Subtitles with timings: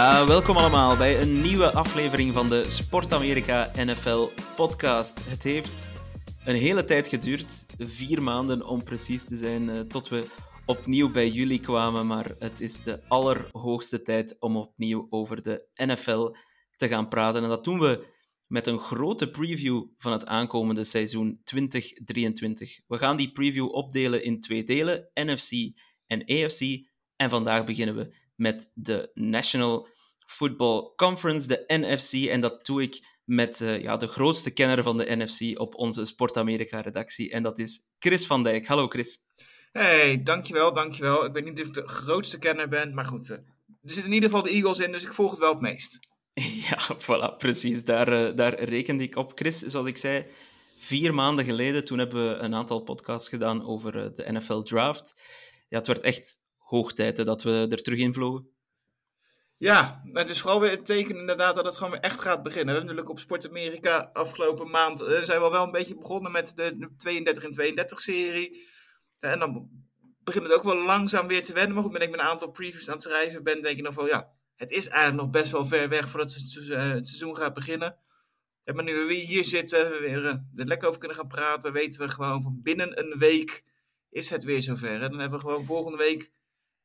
[0.00, 5.28] Welkom allemaal bij een nieuwe aflevering van de Sport Amerika NFL podcast.
[5.28, 5.88] Het heeft
[6.44, 10.24] een hele tijd geduurd, vier maanden om precies te zijn, eh, tot we
[10.66, 12.06] opnieuw bij jullie kwamen.
[12.06, 16.34] Maar het is de allerhoogste tijd om opnieuw over de NFL
[16.76, 17.42] te gaan praten.
[17.42, 18.06] En dat doen we
[18.46, 22.80] met een grote preview van het aankomende seizoen 2023.
[22.86, 25.50] We gaan die preview opdelen in twee delen, NFC
[26.06, 26.88] en AFC.
[27.16, 29.88] En vandaag beginnen we met de National
[30.26, 32.12] Football Conference, de NFC.
[32.28, 36.04] En dat doe ik met eh, ja, de grootste kenner van de NFC op onze
[36.04, 37.30] Sport Amerika-redactie.
[37.30, 38.66] En dat is Chris van Dijk.
[38.66, 39.22] Hallo Chris.
[39.72, 41.24] Hey, dankjewel, dankjewel.
[41.24, 43.30] Ik weet niet of ik de grootste kenner ben, maar goed.
[43.30, 43.44] eh, er
[43.82, 45.98] zitten in ieder geval de Eagles in, dus ik volg het wel het meest.
[46.70, 47.84] Ja, voilà, precies.
[47.84, 49.32] Daar, eh, daar rekende ik op.
[49.34, 50.26] Chris, zoals ik zei,
[50.78, 55.14] vier maanden geleden, toen hebben we een aantal podcasts gedaan over de NFL Draft.
[55.68, 56.39] Ja, het werd echt
[56.70, 58.48] hoog tijd hè, dat we er terug in vlogen.
[59.56, 62.74] Ja, het is vooral weer het teken inderdaad dat het gewoon echt gaat beginnen.
[62.74, 66.52] We natuurlijk op Sport Amerika afgelopen maand eh, zijn we wel een beetje begonnen met
[66.56, 68.66] de 32 en 32 serie.
[69.20, 69.68] en dan
[70.24, 71.74] begint het ook wel langzaam weer te wennen.
[71.74, 73.94] Maar goed, ben ik met een aantal previews aan het schrijven ben, denk ik nog
[73.94, 77.36] wel, ja, het is eigenlijk nog best wel ver weg voordat het, se- eh, seizoen
[77.36, 77.96] gaat beginnen.
[78.64, 81.72] En maar nu we hier zitten, we weer eh, er lekker over kunnen gaan praten,
[81.72, 83.62] weten we gewoon van binnen een week
[84.10, 85.02] is het weer zover.
[85.02, 86.30] En dan hebben we gewoon volgende week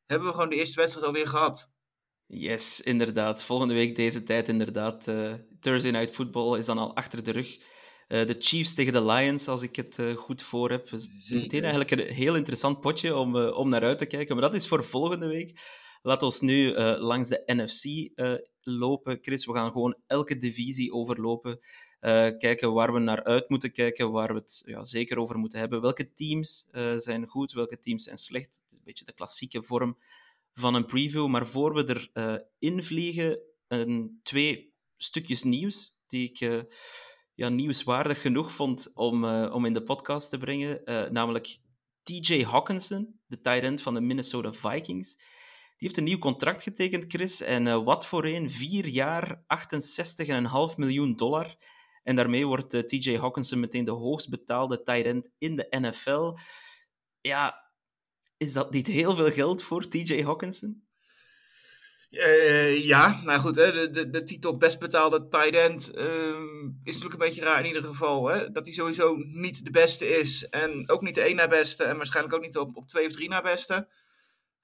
[0.06, 1.74] hebben we gewoon de eerste wedstrijd alweer gehad.
[2.26, 3.42] Yes, inderdaad.
[3.42, 5.08] Volgende week deze tijd inderdaad.
[5.08, 7.56] eh, Thursday Night Football is dan al achter de rug.
[8.08, 10.88] Eh, de Chiefs tegen de Lions, als ik het eh, goed voor heb.
[10.90, 11.42] Dus Zeker.
[11.42, 14.36] meteen eigenlijk een heel interessant potje om, om naar uit te kijken.
[14.36, 15.60] Maar dat is voor volgende week.
[16.06, 17.84] Laat ons nu eh, langs de NFC
[18.14, 19.18] eh, lopen.
[19.20, 21.60] Chris, we gaan gewoon elke divisie overlopen.
[22.00, 25.58] Eh, kijken waar we naar uit moeten kijken, waar we het ja, zeker over moeten
[25.58, 25.80] hebben.
[25.80, 28.60] Welke teams zijn goed, welke teams zijn slecht.
[28.62, 29.98] Het is een beetje de klassieke vorm
[30.52, 31.26] van een preview.
[31.26, 36.66] Maar voor we erin invliegen, een, twee stukjes nieuws die ik
[37.34, 40.80] ja, nieuwswaardig genoeg vond om, om in de podcast te brengen.
[41.12, 41.58] Namelijk
[42.02, 45.16] TJ Hawkinson, de tight end van de Minnesota Vikings.
[45.78, 47.40] Die heeft een nieuw contract getekend, Chris.
[47.40, 48.50] En eh, wat voor een?
[48.50, 49.44] Vier jaar,
[50.70, 51.56] 68,5 miljoen dollar.
[52.02, 56.38] En daarmee wordt eh, TJ Hawkinson meteen de hoogst betaalde tight end in de NFL.
[57.20, 57.72] Ja,
[58.36, 60.86] is dat niet heel veel geld voor TJ Hawkinson?
[62.10, 66.94] Eh, ja, nou goed, hè, de, de, de titel best betaalde tight end ehm, is
[66.94, 68.28] natuurlijk een beetje raar in ieder geval.
[68.28, 71.84] Hè, dat hij sowieso niet de beste is en ook niet de één na beste
[71.84, 73.88] en waarschijnlijk ook niet op, op twee of drie na beste.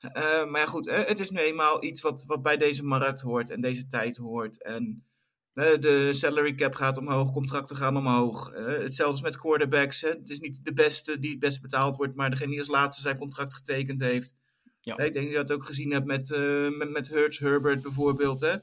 [0.02, 3.20] Eh, maar ja, goed, hè, het is nu eenmaal iets wat, wat bij deze markt
[3.20, 4.62] hoort en deze tijd hoort.
[4.62, 5.06] En
[5.54, 8.52] eh, de salary cap gaat omhoog, contracten gaan omhoog.
[8.52, 10.00] Eh, hetzelfde is met quarterbacks.
[10.00, 10.08] Hè.
[10.08, 13.02] Het is niet de beste die het best betaald wordt, maar degene die als laatste
[13.02, 14.34] zijn contract getekend heeft.
[14.80, 14.98] Ja.
[14.98, 18.40] Ik denk dat je dat ook gezien hebt met, eh met, met Hurts Herbert bijvoorbeeld.
[18.40, 18.56] Hè?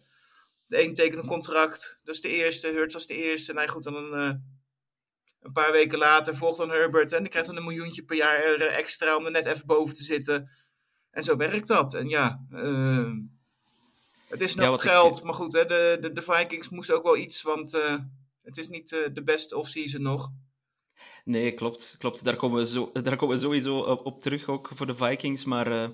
[0.70, 2.68] De een tekent een contract, dat is de eerste.
[2.68, 3.54] Hurts was de eerste.
[3.54, 4.36] Nou goed, dan een, eh,
[5.40, 7.12] een paar weken later volgt dan Herbert.
[7.12, 9.96] En die krijgt dan een miljoentje per jaar eh, extra om er net even boven
[9.96, 10.50] te zitten.
[11.12, 11.94] En zo werkt dat.
[11.94, 13.12] En ja, eh,
[14.28, 15.24] het is nog Ja, wat ik- geld.
[15.24, 17.96] Maar goed, hè, de, de, de Vikings moesten ook wel iets, want eh,
[18.42, 20.30] het is niet eh, de beste offseason nog.
[21.26, 21.96] Nee, klopt.
[21.98, 22.24] klopt.
[22.24, 25.46] Daar, komen we zo, daar komen we sowieso op, terug, ook voor de Vikings.
[25.46, 25.90] Maar eh,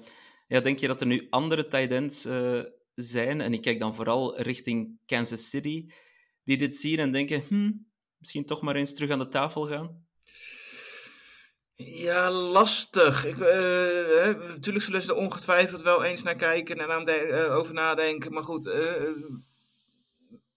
[0.47, 2.21] ja, denk je dat er nu andere tight ends
[2.95, 3.41] zijn?
[3.41, 5.85] En ik kijk dan vooral richting Kansas City,
[6.43, 7.71] die dit zien en denken, hm,
[8.17, 10.04] misschien toch maar eens terug aan de tafel gaan?
[11.77, 13.25] Ja, lastig.
[13.25, 17.55] Ik, eh, natuurlijk zullen ze er ongetwijfeld wel eens naar kijken en aan de, eh,
[17.55, 18.33] over nadenken.
[18.33, 19.11] Maar goed, eh,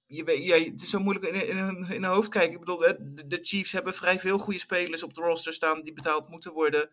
[0.06, 2.52] je, weet- het is zo moeilijk in, in, in hun hoofd kijken.
[2.52, 5.92] Ik bedoel, de, de Chiefs hebben vrij veel goede spelers op de roster staan die
[5.92, 6.90] betaald moeten worden.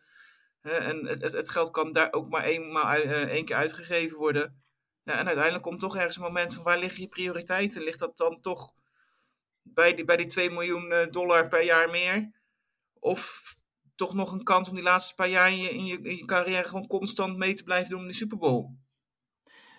[0.61, 4.63] En het, het, geld kan daar ook maar eenmaal, één keer uitgegeven worden.
[5.03, 7.83] Ja, en uiteindelijk komt toch ergens een moment van waar liggen je prioriteiten?
[7.83, 8.73] Ligt dat dan toch
[9.61, 12.31] bij die, bij die 2 miljoen dollar per jaar meer?
[12.99, 13.55] Of
[13.95, 16.25] toch nog een kans om die laatste paar jaar in je, in je, in je
[16.25, 18.69] carrière gewoon constant mee te blijven doen in de Super Bowl?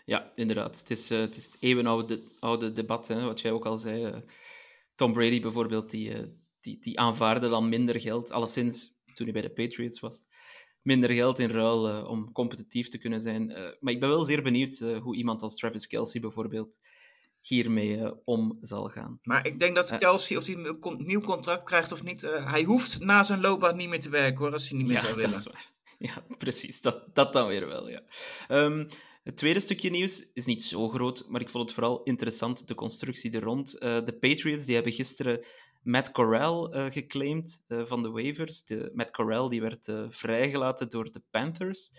[0.04, 0.78] Ja, inderdaad.
[0.78, 4.04] Het is, eh, het, is het eeuwenoude oude debat, hè, wat jij ook al zei.
[4.04, 4.16] eh.
[4.94, 6.24] Tom Brady bijvoorbeeld, die, eh,
[6.60, 8.30] die, die aanvaarde dan minder geld.
[8.30, 10.24] Alleszins, toen hij bij de Patriots was.
[10.82, 13.46] Minder geld in ruil om competitief te kunnen zijn.
[13.80, 16.78] Maar ik ben wel zeer benieuwd hoe iemand als Travis Kelsey bijvoorbeeld
[17.48, 19.18] hiermee eh, om zal gaan.
[19.22, 19.98] Maar ik denk dat Eh.
[19.98, 23.76] Kelsey, of hij een nieuw contract krijgt of niet, eh, hij hoeft na zijn loopbaan
[23.76, 25.38] niet meer te werken hoor, als hij niet meer Ja, zou dat willen.
[25.40, 25.74] is waar.
[25.98, 26.80] Ja, precies.
[26.80, 28.02] Dat, dat dan weer wel, ja.
[28.48, 28.84] Ehm,
[29.22, 32.74] het tweede stukje nieuws is niet zo groot, maar ik vond het vooral interessant, de
[32.74, 33.78] constructie er rond.
[33.78, 35.44] Eh, de Patriots die hebben gisteren
[35.82, 38.64] Matt Corral eh, geclaimd eh, van de waivers.
[38.64, 41.92] De, Matt Corral die werd eh, vrijgelaten door de Panthers.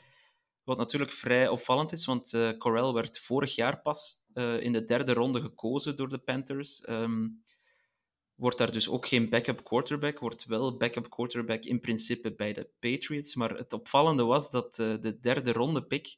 [0.67, 5.13] Wat natuurlijk vrij opvallend is, want Corral werd vorig jaar pas eh, in de derde
[5.13, 6.81] ronde gekozen door de Panthers.
[6.81, 7.27] Ehm,
[8.35, 12.69] wordt daar dus ook geen backup quarterback, wordt wel backup quarterback in principe bij de
[12.79, 13.35] Patriots.
[13.35, 16.17] Maar het opvallende was dat eh, de derde ronde pick,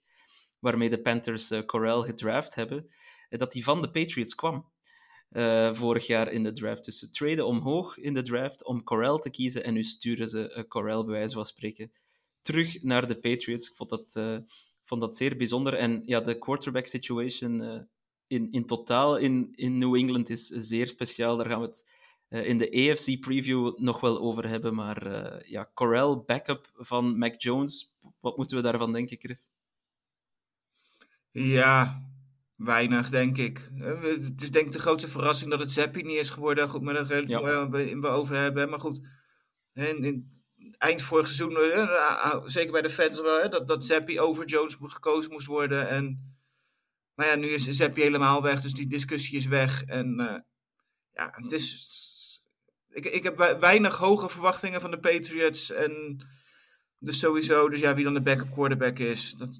[0.59, 2.89] waarmee de Panthers Corral gedraft hebben,
[3.29, 4.71] dat die van de Patriots kwam.
[5.73, 6.85] vorig jaar in de draft.
[6.85, 10.65] Dus ze traden omhoog in de draft om Corral te kiezen en nu sturen ze
[10.67, 11.91] Corral, bij wijze van spreken,
[12.41, 13.69] terug naar de Patriots.
[13.69, 14.37] Ik vond dat, eh,
[14.83, 15.73] vond dat zeer bijzonder.
[15.73, 17.79] En ja, de quarterback situation eh,
[18.27, 21.37] in, in totaal in, in New England is zeer speciaal.
[21.37, 21.85] Daar gaan we het
[22.27, 24.75] eh, in de AFC preview nog wel over hebben.
[24.75, 25.03] Maar
[25.49, 27.93] ja, Corral, backup van Mac Jones.
[28.19, 29.49] Wat moeten we daarvan denken, Chris?
[31.31, 32.03] Ja,
[32.55, 33.71] weinig denk ik.
[33.75, 36.69] Het is denk ik de grootste verrassing dat het Zappi niet is geworden.
[36.69, 38.69] Goed, maar daar gaan we het over hebben.
[38.69, 39.01] Maar goed,
[39.73, 40.38] in
[40.77, 44.77] eind vorig seizoen, eh, eh, zeker bij de fans wel, dat, dat Zappi over Jones
[44.79, 45.89] gekozen moest worden.
[45.89, 46.33] En
[47.15, 49.83] nou ja, nu is Zappi helemaal weg, dus die discussie is weg.
[49.83, 50.39] En eh,
[51.11, 51.87] ja, het is...
[52.89, 55.71] Ik, ik heb wei- weinig hoge verwachtingen van de Patriots.
[55.71, 56.23] En
[56.99, 59.59] dus sowieso, dus ja, wie dan de backup quarterback is, dat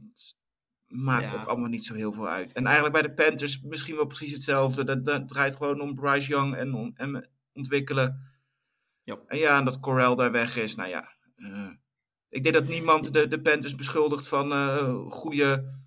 [0.88, 1.36] maakt Ja.
[1.36, 2.54] ook allemaal niet zo heel veel uit.
[2.54, 4.84] En eigenlijk bij de Panthers misschien wel precies hetzelfde.
[4.84, 8.28] Dat, dat draait gewoon om Bryce Young en, om, en ontwikkelen.
[9.28, 11.14] En ja, en dat Corral daar weg is, nou ja.
[11.36, 11.72] eh,
[12.30, 15.78] ik denk dat niemand de, de Panthers beschuldigt van eh, goede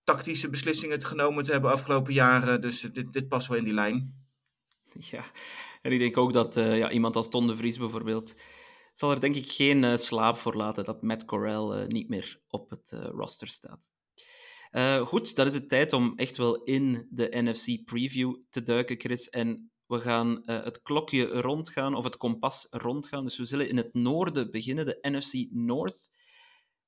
[0.00, 2.60] tactische beslissingen te genomen te hebben afgelopen jaren.
[2.60, 4.24] Dus eh, dit, dit past wel in die lijn.
[4.98, 5.24] Ja,
[5.82, 8.34] en ik denk ook dat ja, iemand als Ton de Vries bijvoorbeeld
[8.94, 12.70] zal er denk ik geen slaap voor laten dat Matt Corral eh, niet meer op
[12.70, 13.94] het roster staat.
[15.04, 19.28] Goed, dan is het tijd om echt wel in de NFC preview te duiken, Chris.
[19.28, 23.24] En we gaan eh, het klokje rondgaan, of het kompas rondgaan.
[23.24, 26.08] Dus we zullen in het noorden beginnen, de NFC North.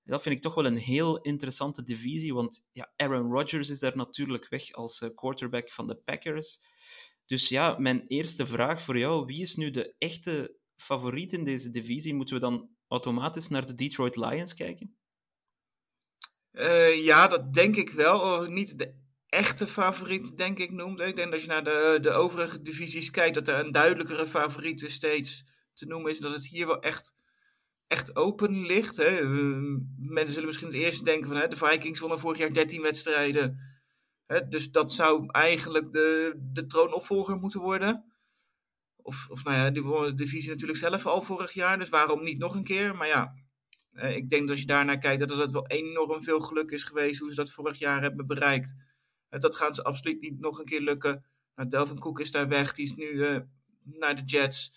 [0.05, 3.97] Dat vind ik toch wel een heel interessante divisie, want ja, Aaron Rodgers is daar
[3.97, 6.61] natuurlijk weg als eh, quarterback van de Packers.
[7.27, 11.71] Dus ja, mijn eerste vraag voor jou: wie is nu de echte favoriet in deze
[11.71, 12.15] divisie?
[12.15, 14.97] Moeten we dan automatisch naar de Detroit Lions kijken?
[16.51, 18.21] Eh, ja, dat denk ik wel.
[18.21, 18.95] Oh, niet de
[19.29, 21.01] echte favoriet, denk ik, noemt.
[21.01, 24.85] Ik denk dat je naar de, de overige divisies kijkt, dat er een duidelijkere favoriet
[24.87, 25.45] steeds
[25.75, 26.19] te noemen is.
[26.19, 27.15] Dat het hier wel echt,
[27.87, 28.97] echt open ligt.
[28.97, 29.19] Hè.
[29.19, 29.27] Eh,
[29.97, 33.59] mensen zullen misschien het eerste denken van hè, de Vikings wonnen vorig jaar 13 wedstrijden.
[34.27, 38.05] Hè, dus dat zou eigenlijk de, de troonopvolger moeten worden.
[38.97, 41.79] Of, of nou ja, die wonnen de divisie natuurlijk zelf al vorig jaar.
[41.79, 42.95] Dus waarom niet nog een keer?
[42.95, 43.35] Maar ja,
[43.91, 46.85] eh, ik denk dat als je daarnaar kijkt, dat het wel enorm veel geluk is
[46.85, 48.75] geweest hoe ze dat vorig jaar hebben bereikt.
[49.31, 51.25] Dat gaan ze absoluut niet nog een keer lukken.
[51.55, 53.37] Nou, Delvin Cook is daar weg, die is nu eh,
[53.85, 54.73] naar de Jets.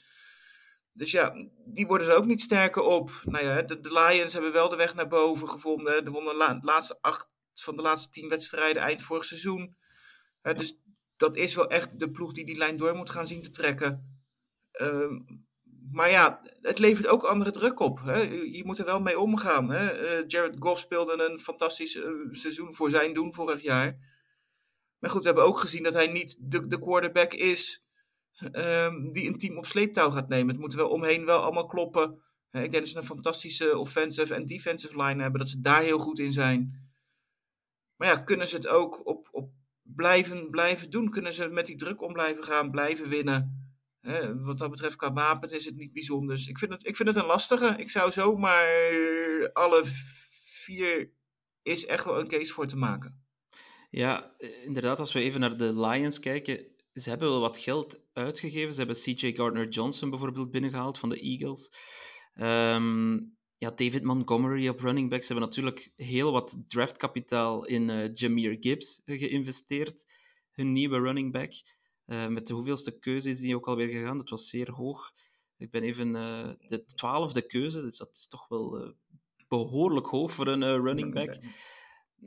[0.94, 1.34] Dus ja,
[1.66, 3.12] die worden er ook niet sterker op.
[3.26, 6.06] Nou ja, de, de Lions hebben wel de weg naar boven gevonden.
[6.06, 9.76] De wonnen la- de laatste acht van de laatste tien wedstrijden eind vorig seizoen.
[10.42, 10.80] Dus
[11.16, 14.22] dat is wel echt de ploeg die die lijn door moet gaan zien te trekken.
[14.72, 15.20] Ehm,
[15.92, 18.00] maar ja, het levert ook andere druk op.
[18.04, 18.18] Hè?
[18.22, 19.70] Je je moet er wel mee omgaan.
[19.72, 19.90] Hè?
[19.90, 24.10] Eh, Jared Goff speelde een fantastisch eh, seizoen voor zijn doen vorig jaar.
[25.02, 27.86] Maar goed, we hebben ook gezien dat hij niet de, de quarterback is
[28.52, 30.48] ehm, die een team op sleeptouw gaat nemen.
[30.48, 32.22] Het moet wel omheen wel allemaal kloppen.
[32.52, 35.40] Ik denk dat ze een fantastische offensive en defensive line hebben.
[35.40, 36.90] Dat ze daar heel goed in zijn.
[37.96, 41.10] Maar ja, kunnen ze het ook op, op blijven, blijven doen?
[41.10, 43.60] Kunnen ze met die druk om blijven gaan, blijven winnen?
[44.42, 46.48] Wat dat betreft, qua wapens is het niet bijzonders.
[46.48, 47.76] Ik vind het, ik vind het een lastige.
[47.78, 48.66] Ik zou zomaar
[49.54, 49.82] alle
[50.44, 51.12] vier
[51.62, 53.21] is echt wel een case voor te maken.
[53.92, 58.02] Ja, eh, inderdaad, als we even naar de Lions kijken, ze hebben wel wat geld
[58.14, 58.74] uitgegeven.
[58.74, 61.72] Ze hebben CJ Gardner-Johnson bijvoorbeeld binnengehaald van de Eagles.
[62.34, 63.14] Ehm,
[63.58, 65.22] ja, David Montgomery op running back.
[65.22, 70.06] Ze hebben natuurlijk heel wat draftkapitaal in eh Jameer Gibbs geïnvesteerd,
[70.52, 71.54] hun nieuwe running back.
[72.06, 74.18] Eh, met de hoeveelste keuze is die ook alweer gegaan?
[74.18, 75.12] Dat was zeer hoog.
[75.58, 76.14] Ik ben even
[76.68, 78.92] de twaalfde keuze, dus dat is toch wel eh,
[79.48, 81.38] behoorlijk hoog voor een running back.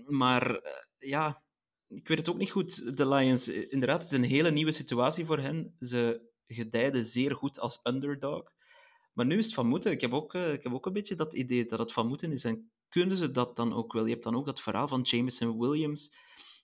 [0.07, 0.61] Maar
[0.99, 1.43] ja,
[1.89, 3.49] ik weet het ook niet goed, de Lions.
[3.49, 5.77] Eh, Inderdaad, het is een hele nieuwe situatie voor hen.
[5.81, 8.53] Ze gedijden zeer goed als underdog.
[9.13, 9.93] Maar nu is het van moeten.
[9.93, 12.45] Ik heb, ook, ik heb ook een beetje dat idee dat het van moeten is.
[12.45, 14.05] En kunnen ze dat dan ook wel?
[14.05, 16.15] Je hebt dan ook dat verhaal van Jameson Williams,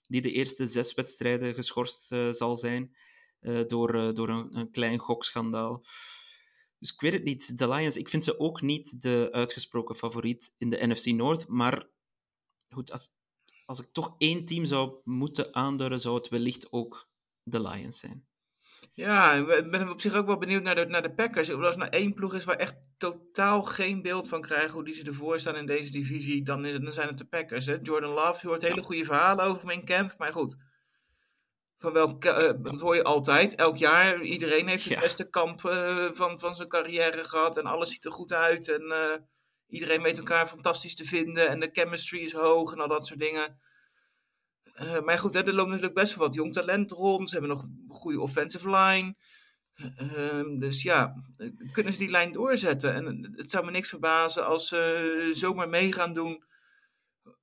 [0.07, 2.95] die de eerste zes wedstrijden geschorst zal zijn
[3.67, 5.85] door, door een, een klein gokschandaal.
[6.81, 7.57] Dus ik weet het niet.
[7.57, 11.47] De Lions, ik vind ze ook niet de uitgesproken favoriet in de NFC North.
[11.47, 11.87] Maar
[12.69, 13.09] goed, als,
[13.71, 17.09] als ik toch één team zou moeten aanduiden, zou het wellicht ook
[17.43, 18.25] de Lions zijn.
[18.93, 21.51] Ja, ik ben op zich ook wel benieuwd naar de, naar de Packers.
[21.51, 24.93] Als er nou één ploeg is waar echt totaal geen beeld van krijgen hoe die
[24.93, 27.65] ze ervoor staan in deze divisie, dan, dan zijn het de Packers.
[27.65, 27.77] Hè?
[27.81, 30.55] Jordan Love, je hoort hele goede verhalen over in camp, maar goed.
[31.77, 34.21] Van welk, uh, dat hoor je altijd, elk jaar.
[34.21, 38.11] Iedereen heeft het beste kamp uh, van, van zijn carrière gehad en alles ziet er
[38.11, 38.69] goed uit.
[38.69, 39.13] En uh,
[39.71, 43.19] iedereen weet elkaar fantastisch te vinden en de chemistry is hoog en al dat soort
[43.19, 43.59] dingen.
[45.05, 47.29] maar goed, hè, er loopt natuurlijk best wel wat jong talent rond.
[47.29, 49.15] Ze hebben nog een goede offensive line.
[49.95, 51.15] Ehm, dus ja,
[51.71, 52.93] kunnen ze die lijn doorzetten?
[52.93, 56.43] En het zou me niks verbazen als ze zomaar mee gaan doen.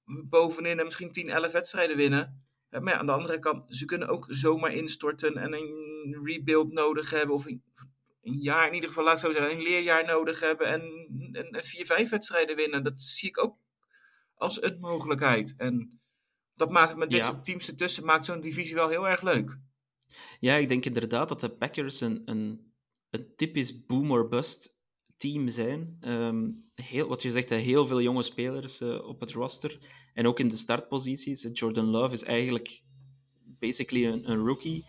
[0.04, 2.46] Bovenin en misschien 10, 11 wedstrijden winnen.
[2.70, 7.10] Maar ja, aan de andere kant, ze kunnen ook zomaar instorten en een rebuild nodig
[7.10, 7.34] hebben.
[7.34, 7.46] Of
[8.28, 10.66] een jaar in ieder geval, laat ik zo zeggen, een leerjaar nodig hebben.
[10.66, 10.82] En,
[11.32, 12.84] en, en vier, vijf wedstrijden winnen.
[12.84, 13.56] Dat zie ik ook
[14.34, 15.54] als een mogelijkheid.
[15.56, 16.00] En
[16.54, 19.58] dat maakt met dit soort teams ertussen, maakt zo'n divisie wel heel erg leuk.
[20.40, 22.72] Ja, ik denk inderdaad dat de Packers een, een,
[23.10, 24.76] een typisch boom or bust
[25.16, 25.96] team zijn.
[26.00, 29.78] Ehm, heel, wat je zegt, heel veel jonge spelers uh, op het roster.
[30.14, 31.48] En ook in de startposities.
[31.52, 32.82] Jordan Love is eigenlijk
[33.44, 34.84] basically een, een rookie.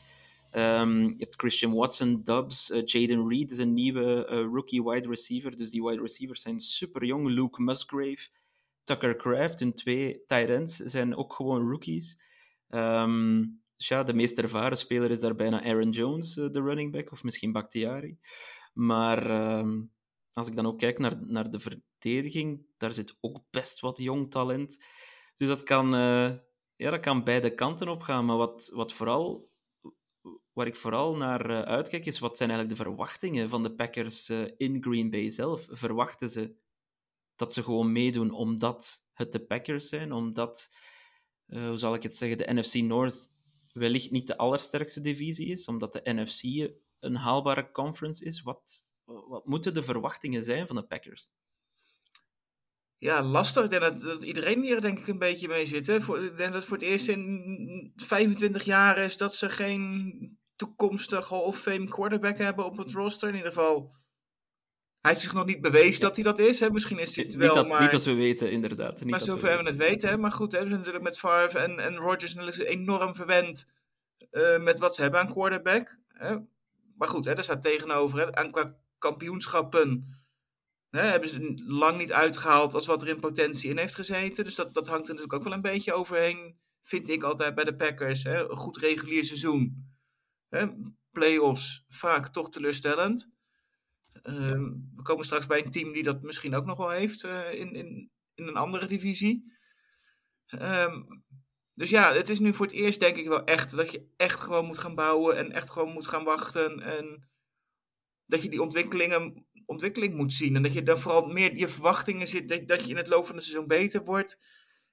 [0.52, 5.08] Um, je hebt Christian Watson, Dubs, uh, Jaden Reed is een nieuwe uh, rookie wide
[5.08, 5.56] receiver.
[5.56, 7.28] Dus die wide receivers zijn super jong.
[7.28, 8.30] Luke Musgrave,
[8.84, 12.22] Tucker Craft, hun twee tight ends zijn ook gewoon rookies.
[12.70, 17.12] Um, dus ja, de meest ervaren speler is daar bijna Aaron Jones, de running back,
[17.12, 18.18] of misschien Bakhtiari.
[18.74, 19.92] Maar um,
[20.34, 24.32] als ik dan ook kijk naar, naar de verdediging, daar zit ook best wat jong
[24.32, 24.78] talent.
[25.36, 25.90] Dus dat kan,
[26.76, 28.26] ja, dat kan beide kanten op gaan.
[28.26, 29.49] Maar wat, wat vooral,
[30.54, 34.30] waar ik vooral naar uh, uitkijk, is wat zijn eigenlijk de verwachtingen van de Packers
[34.30, 35.68] uh, in Green Bay zelf?
[35.70, 36.56] Verwachten ze
[37.36, 40.12] dat ze gewoon meedoen omdat het de Packers zijn?
[40.12, 40.76] Omdat,
[41.46, 43.30] hoe zal ik het zeggen, de NFC North
[43.74, 48.42] wellicht niet de allersterkste divisie is, omdat de NFC een haalbare conference is?
[48.42, 51.32] Wat, wat moeten de verwachtingen zijn van de Packers?
[53.00, 53.64] Ja, lastig.
[53.64, 55.88] Ik denk dat, dat, iedereen hier denk ik een beetje mee zit.
[55.88, 56.02] Hè?
[56.02, 60.38] Voor, ik denk dat het voor het eerst in 25 jaar is dat ze geen
[60.56, 63.30] toekomstig Hall of Fame quarterback hebben op het roster.
[63.30, 63.96] In ieder geval,
[65.02, 66.60] hij heeft zich nog niet bewezen dat hij dat is.
[66.60, 66.72] Hè?
[66.72, 67.82] Misschien is hij het wel, niet dat, maar...
[67.82, 69.00] Niet als we weten, inderdaad.
[69.00, 70.10] Niet maar zover we, we het weten.
[70.10, 70.18] Hè?
[70.18, 73.66] Maar goed, hebben ze natuurlijk met Favre en, en Rodgers enorm verwend
[74.32, 75.98] uh, met wat ze hebben aan quarterback.
[76.08, 76.36] Hè?
[76.96, 78.20] Maar goed, hè, daar staat tegenover.
[78.20, 78.36] Hè?
[78.36, 80.19] Aan qua kampioenschappen
[80.90, 84.46] hè, hebben ze lang niet uitgehaald als wat er in potentie in heeft gezeten.
[84.46, 87.64] Dus dat, dat hangt er natuurlijk ook wel een beetje overheen, vind ik altijd bij
[87.64, 88.24] de Packers.
[88.24, 88.50] Hè.
[88.50, 89.94] Een goed regulier seizoen.
[90.50, 90.68] Hè.
[91.10, 93.32] Playoffs vaak toch teleurstellend.
[94.24, 97.54] Uh, we komen straks bij een team die dat misschien ook nog wel heeft uh,
[97.54, 99.58] in, in, in een andere divisie.
[100.62, 101.24] Um,
[101.74, 104.40] dus ja, het is nu voor het eerst denk ik wel echt dat je echt
[104.40, 106.82] gewoon moet gaan bouwen en echt gewoon moet gaan wachten.
[106.82, 107.30] En
[108.26, 110.56] dat je die ontwikkelingen, ontwikkeling moet zien.
[110.56, 113.26] En dat je dan vooral meer je verwachtingen zit, dat, dat je in het loop
[113.26, 114.40] van het seizoen beter wordt.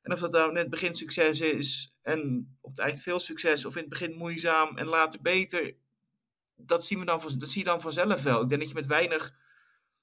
[0.03, 3.65] En of dat nou in het begin succes is en op het eind veel succes,
[3.65, 5.75] of in het begin moeizaam en later beter,
[6.57, 8.43] dat, zien we dan, dat zie je dan vanzelf wel.
[8.43, 9.35] Ik denk dat je met weinig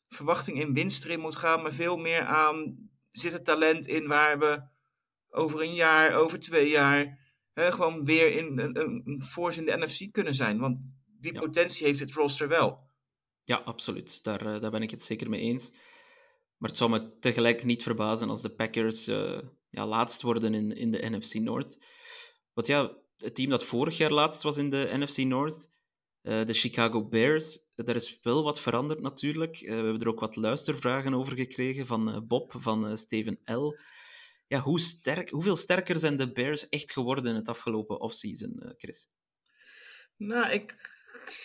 [0.07, 4.39] verwachting in winst erin moet gaan, maar veel meer aan zit het talent in waar
[4.39, 4.61] we
[5.29, 7.19] over een jaar, over twee jaar,
[7.53, 10.59] hè, gewoon weer in een, een, een force in de NFC kunnen zijn.
[10.59, 11.39] Want die Ja.
[11.39, 12.82] potentie heeft het roster wel.
[13.45, 14.23] Ja, absoluut.
[14.23, 15.71] Daar, eh, daar ben ik het zeker mee eens.
[16.57, 20.75] Maar het zou me tegelijk niet verbazen als de Packers eh, ja, laatst worden in,
[20.75, 21.77] in de NFC North.
[22.53, 25.69] Want ja, het team dat vorig jaar laatst was in de NFC North,
[26.21, 29.59] eh, de Chicago Bears, daar is wel wat veranderd natuurlijk.
[29.59, 33.75] We hebben er ook wat luistervragen over gekregen van Bob, van Steven L.
[34.47, 39.09] Ja, hoe sterk, hoeveel sterker zijn de Bears echt geworden het afgelopen offseason, Chris?
[40.17, 40.92] Nou, ik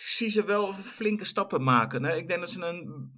[0.05, 2.03] zie ze wel flinke stappen maken.
[2.03, 2.15] Hè.
[2.15, 3.11] Ik denk dat ze een.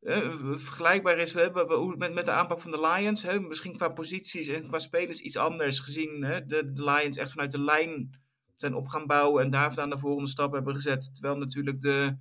[0.00, 1.50] eh, vergelijkbaar is hè,
[1.96, 3.22] met, met de aanpak van de Lions.
[3.22, 3.40] Hè.
[3.40, 5.78] Misschien qua posities en qua spelers iets anders.
[5.78, 8.20] Gezien hè, de, Lions echt vanuit de lijn
[8.56, 9.44] zijn op gaan bouwen.
[9.44, 11.14] En daar vandaan de volgende stap hebben gezet.
[11.14, 12.18] Terwijl natuurlijk de,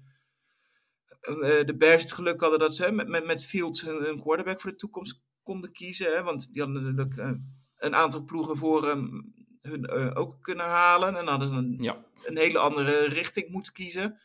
[1.21, 4.69] eh, de Bears het geluk hadden dat ze met, met, met Fields een, quarterback voor
[4.71, 6.23] de toekomst konden kiezen.
[6.23, 7.31] Want die hadden natuurlijk eh,
[7.77, 9.33] een aantal ploegen voor hem
[9.67, 11.15] hun eh, ook kunnen halen.
[11.15, 14.19] En hadden ze een Ja, een hele andere richting moeten kiezen.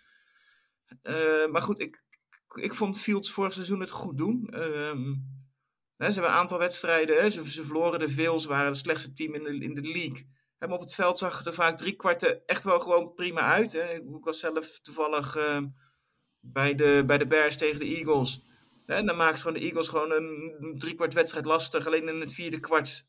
[1.02, 2.02] Eh, maar goed, ik
[2.54, 4.48] ik vond Fields vorig seizoen het goed doen.
[4.50, 5.14] Ehm,
[5.96, 8.76] hè, ze hebben een aantal wedstrijden, hè, ze, ze verloren de veel, ze waren het
[8.76, 10.28] slechtste team in de, in de league.
[10.58, 13.40] Hè, maar op het veld zag het er vaak drie kwarten echt wel gewoon prima
[13.40, 13.72] uit.
[13.72, 13.94] Hè.
[13.94, 15.66] Ik was zelf toevallig ehm,
[16.40, 18.42] bij, de, bij de Bears tegen de Eagles.
[18.86, 21.86] En dan maakt gewoon de Eagles gewoon een driekwart wedstrijd lastig.
[21.86, 23.06] Alleen in het vierde kwart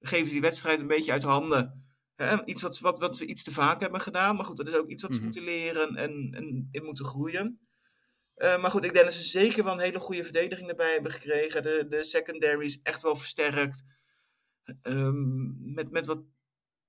[0.00, 1.86] geven ze die wedstrijd een beetje uit handen.
[2.14, 4.36] Hè, iets wat, wat, wat we iets te vaak hebben gedaan.
[4.36, 5.24] Maar goed, dat is ook iets wat ze Mhm.
[5.24, 7.60] moeten leren en, en in moeten groeien.
[8.34, 11.12] Eh, maar goed, ik denk dat ze zeker wel een hele goede verdediging erbij hebben
[11.12, 11.62] gekregen.
[11.62, 13.84] De, de secondary is echt wel versterkt.
[14.82, 16.22] Ehm, met, met wat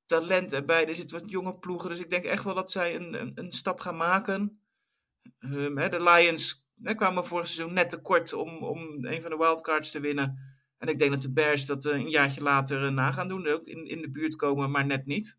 [0.06, 0.88] talent erbij.
[0.88, 1.90] Er zitten wat jonge ploegen.
[1.90, 4.62] Dus ik denk echt wel dat zij een, een, een stap gaan maken.
[5.40, 9.38] Ehm, hè, de Lions hè, kwamen vorig seizoen net tekort om, om een van de
[9.38, 10.49] wildcards te winnen.
[10.80, 13.48] En ik denk dat de Bears dat eh, een jaartje later eh, na gaan doen.
[13.48, 15.38] Ook in, in de buurt komen, maar net niet.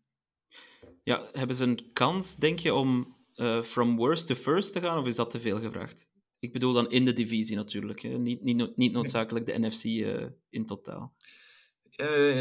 [1.03, 4.97] Ja, hebben ze een kans, denk je, om eh, from worst to first te gaan,
[4.97, 6.09] of is dat te veel gevraagd?
[6.39, 8.17] Ik bedoel dan in de divisie natuurlijk, hè?
[8.17, 9.83] Niet, niet, niet noodzakelijk de NFC
[10.49, 11.15] in totaal.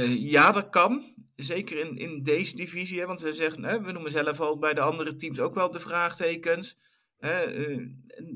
[0.09, 1.15] Ja, dat kan.
[1.37, 3.01] Zeker in, in deze divisie.
[3.01, 5.71] Hè, want we, zeggen, hè, we noemen zelf al bij de andere teams ook wel
[5.71, 6.79] de vraagtekens.
[7.19, 7.53] Hè,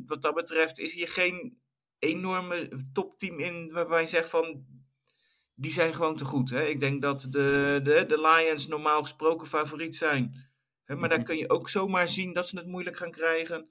[0.06, 1.58] wat dat betreft is hier geen
[1.98, 4.72] enorme topteam in waarbij je zegt van...
[5.56, 6.50] Die zijn gewoon te goed.
[6.50, 6.64] Hè.
[6.64, 10.50] Ik denk dat de, de, de Lions normaal gesproken favoriet zijn.
[10.84, 13.70] Hè, maar daar kun je ook zomaar zien dat ze het moeilijk gaan krijgen.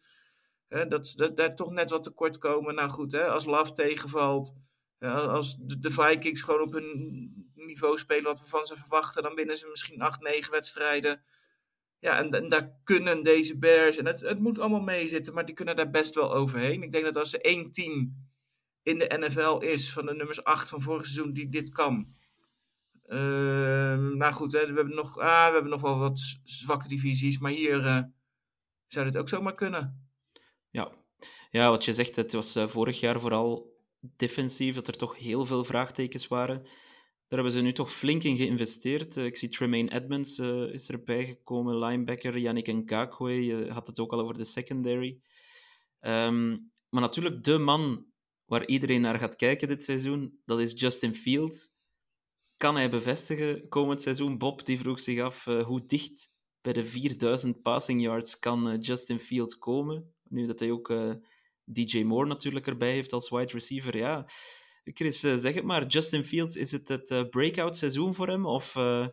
[0.67, 2.75] Hè, dat ze dat, daar toch net wat tekort komen.
[2.75, 4.53] Nou goed, hè, als Love tegenvalt...
[5.11, 9.35] Als de, de Vikings gewoon op hun niveau spelen wat we van ze verwachten, dan
[9.35, 11.23] winnen ze misschien 8, 9 wedstrijden.
[12.03, 15.75] Ja, en, daar kunnen deze Bears, en het, het moet allemaal meezitten, maar die kunnen
[15.75, 16.83] daar best wel overheen.
[16.83, 18.15] Ik denk dat als er één team
[18.81, 22.15] in de NFL is van de nummers 8 van vorig seizoen die dit kan.
[23.05, 27.37] Ehm nou goed, hè, we, hebben nog, ah, we hebben nog wel wat zwakke divisies,
[27.37, 28.01] maar hier eh,
[28.87, 30.09] zou dit ook zomaar kunnen.
[30.69, 30.91] Ja.
[31.51, 35.45] ja, wat je zegt, het was eh, vorig jaar vooral defensief, dat er toch heel
[35.45, 36.65] veel vraagtekens waren.
[37.33, 39.17] Daar hebben ze nu toch flink in geïnvesteerd.
[39.17, 43.99] Eh, ik zie Tremaine Edmonds eh, is erbij gekomen, linebacker, Yannick Ngakwe, je had het
[43.99, 45.19] ook al over de secondary.
[45.99, 46.49] Ehm,
[46.89, 48.05] maar natuurlijk, de man
[48.45, 51.71] waar iedereen naar gaat kijken dit seizoen, dat is Justin Fields.
[52.57, 54.37] Kan hij bevestigen komend seizoen?
[54.37, 59.19] Bob die vroeg zich af eh, hoe dicht bij de 4000 passing yards kan Justin
[59.19, 60.13] Fields komen.
[60.23, 60.93] Nu dat hij ook
[61.63, 63.97] DJ Moore natuurlijk erbij heeft als wide receiver.
[63.97, 64.25] Ja,
[64.83, 65.85] Chris, eh, zeg het maar.
[65.85, 68.45] Justin Fields, is het het eh, breakout seizoen voor hem?
[68.45, 69.07] Of, eh,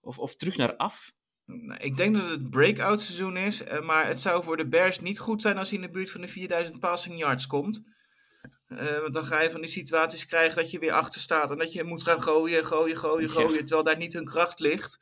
[0.00, 1.12] of, of terug naar af?
[1.44, 5.00] Nou, Ik denk dat het het breakout seizoen is, maar het zou voor de Bears
[5.00, 7.82] niet goed zijn als hij in de buurt van de 4000 passing yards komt.
[9.00, 11.72] Want dan ga je van die situaties krijgen dat je weer achter staat en dat
[11.72, 13.32] je moet gaan gooien, gooien, gooien, Ja.
[13.34, 14.98] gooien, terwijl daar niet hun kracht ligt.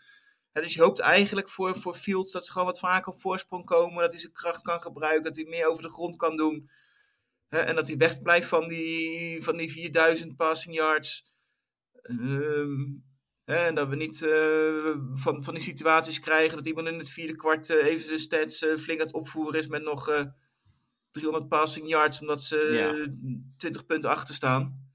[0.52, 4.00] Dus je hoopt eigenlijk voor, voor Fields dat ze gewoon wat vaker op voorsprong komen,
[4.02, 6.70] dat hij zijn kracht kan gebruiken, dat hij meer over de grond kan doen.
[7.50, 11.28] Hè, en dat hij wegblijft van die, van die 4000 passing yards.
[12.02, 12.80] Ehm,
[13.44, 17.10] hè, en dat we niet eh, van, van die situaties krijgen dat iemand in het
[17.10, 20.24] vierde kwart eh, even zijn stats eh, flink aan het opvoeren is met nog eh
[21.10, 22.94] 300 passing yards, omdat ze Ja.
[22.94, 24.88] eh, 20 punten achter staan.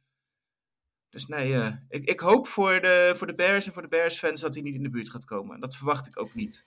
[1.09, 1.53] Dus nee,
[1.89, 4.75] ik, ik hoop voor de, voor de Bears en voor de Bears-fans dat hij niet
[4.75, 5.59] in de buurt gaat komen.
[5.59, 6.65] Dat verwacht ik ook niet.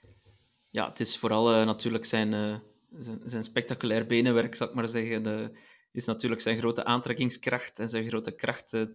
[0.71, 2.63] Ja, het is vooral natuurlijk zijn,
[2.99, 5.23] zijn, zijn spectaculair benenwerk, zal ik maar zeggen.
[5.23, 5.59] De,
[5.99, 8.87] is natuurlijk zijn grote aantrekkingskracht en zijn grote kracht uh.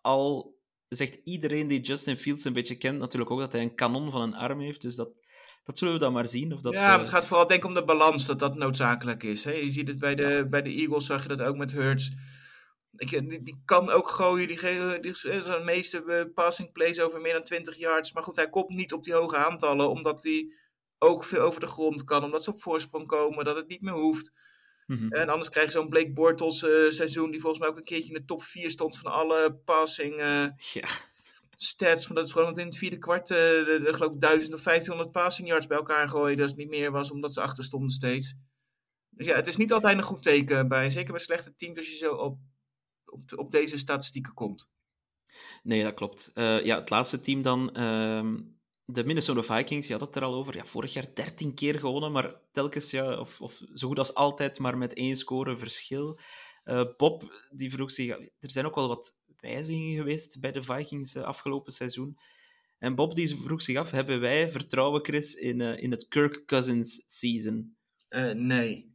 [0.00, 4.10] Al zegt iedereen die Justin Fields een beetje kent natuurlijk ook dat hij een kanon
[4.10, 4.80] van een arm heeft.
[4.80, 5.08] Dus dat,
[5.64, 6.52] dat zullen we dan maar zien.
[6.52, 9.22] Of dat, ja, eh, het gaat vooral denk ik om de balans, dat dat noodzakelijk
[9.22, 9.44] is.
[9.44, 9.52] Hè?
[9.52, 12.12] Je ziet het bij de, bij de Eagles, zag je dat ook met Hurts.
[12.96, 14.60] Ik, die, die kan ook gooien, die,
[15.00, 18.12] die, de meeste eh, passing plays over meer dan 20 yards.
[18.12, 20.52] Maar goed, hij komt niet op die hoge aantallen, omdat hij
[20.98, 22.24] ook veel over de grond kan.
[22.24, 24.32] Omdat ze op voorsprong komen, dat het niet meer hoeft.
[24.98, 25.12] Mhm.
[25.12, 28.08] En anders krijg je zo'n Blake Bortles eh, seizoen, die volgens mij ook een keertje
[28.08, 30.88] in de top 4 stond van alle passing eh, Ja,
[31.56, 32.06] stats.
[32.06, 34.62] Maar dat is gewoon in het vierde kwart, eh, de, de, geloof ik, 1000 of
[34.62, 36.36] 1500 passing yards bij elkaar gooien.
[36.36, 38.34] Dat het niet meer was, omdat ze achter stonden steeds.
[39.10, 41.90] Dus ja, het is niet altijd een goed teken bij, zeker bij slechte teams, als
[41.90, 42.38] je zo op,
[43.04, 44.68] op, op deze statistieken komt.
[45.62, 46.30] nee, dat klopt.
[46.34, 47.74] Ja, het laatste team dan.
[47.74, 48.36] ehm,
[48.92, 50.56] de Minnesota Vikings, je had het er al over.
[50.56, 54.58] Ja, vorig jaar 13 keer gewonnen, maar telkens, ja, of, of zo goed als altijd,
[54.58, 56.18] maar met één score verschil.
[56.64, 61.14] Eh, Bob die vroeg zich, er zijn ook wel wat wijzigingen geweest bij de Vikings
[61.14, 62.18] eh, afgelopen seizoen.
[62.78, 66.46] En Bob die vroeg zich af, hebben wij vertrouwen, Chris, in, eh, in het Kirk
[66.46, 67.76] Cousins season?
[68.34, 68.86] Nee.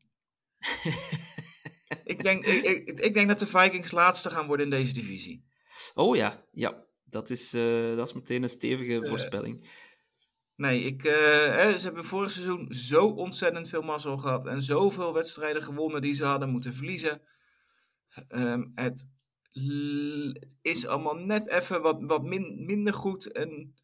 [2.04, 5.46] ik, denk, ik, ik, ik denk dat de Vikings laatste gaan worden in deze divisie.
[5.94, 6.84] Oh ja, ja.
[7.04, 7.50] Dat is,
[7.96, 9.70] dat is meteen een stevige voorspelling.
[10.56, 14.46] Nee, ik, eh, ze hebben vorig seizoen zo ontzettend veel mazzel gehad.
[14.46, 17.22] En zoveel wedstrijden gewonnen die ze hadden moeten verliezen.
[18.28, 19.12] Ehm, het,
[20.34, 23.32] het is allemaal net even wat, wat min- minder goed.
[23.32, 23.76] En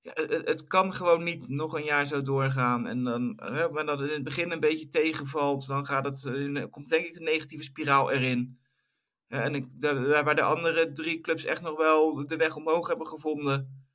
[0.00, 0.12] ja,
[0.44, 2.86] het, kan gewoon niet nog een jaar zo doorgaan.
[2.86, 3.34] En dan,
[3.72, 7.06] maar dat het in het begin een beetje tegenvalt, dan gaat het, in- komt denk
[7.06, 8.58] ik de negatieve spiraal erin.
[9.26, 13.06] En ik, daar waar de andere drie clubs echt nog wel de weg omhoog hebben
[13.06, 13.85] gevonden,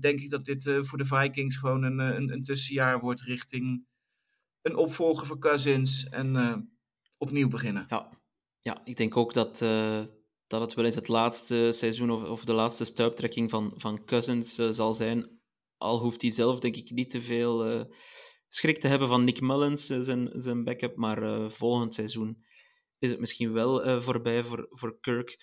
[0.00, 3.20] denk ik dat dit eh, voor de Vikings gewoon een, eh, een, een tussenjaar wordt
[3.20, 3.86] richting
[4.62, 6.56] een opvolger voor Cousins en eh,
[7.18, 7.86] opnieuw beginnen.
[7.88, 8.10] Ja,
[8.60, 10.04] ja ik denk ook dat, eh,
[10.46, 14.58] dat het wel eens het laatste seizoen of, of de laatste stuiptrekking van, van Cousins
[14.58, 15.40] eh, zal zijn.
[15.76, 17.84] Al hoeft hij zelf, denk ik, niet te veel eh,
[18.48, 20.96] schrik te hebben van Nick Mullins, eh, zijn, zijn backup.
[20.96, 22.44] Maar eh, volgend seizoen
[22.98, 25.36] is het misschien wel eh, voorbij voor, voor Kirk.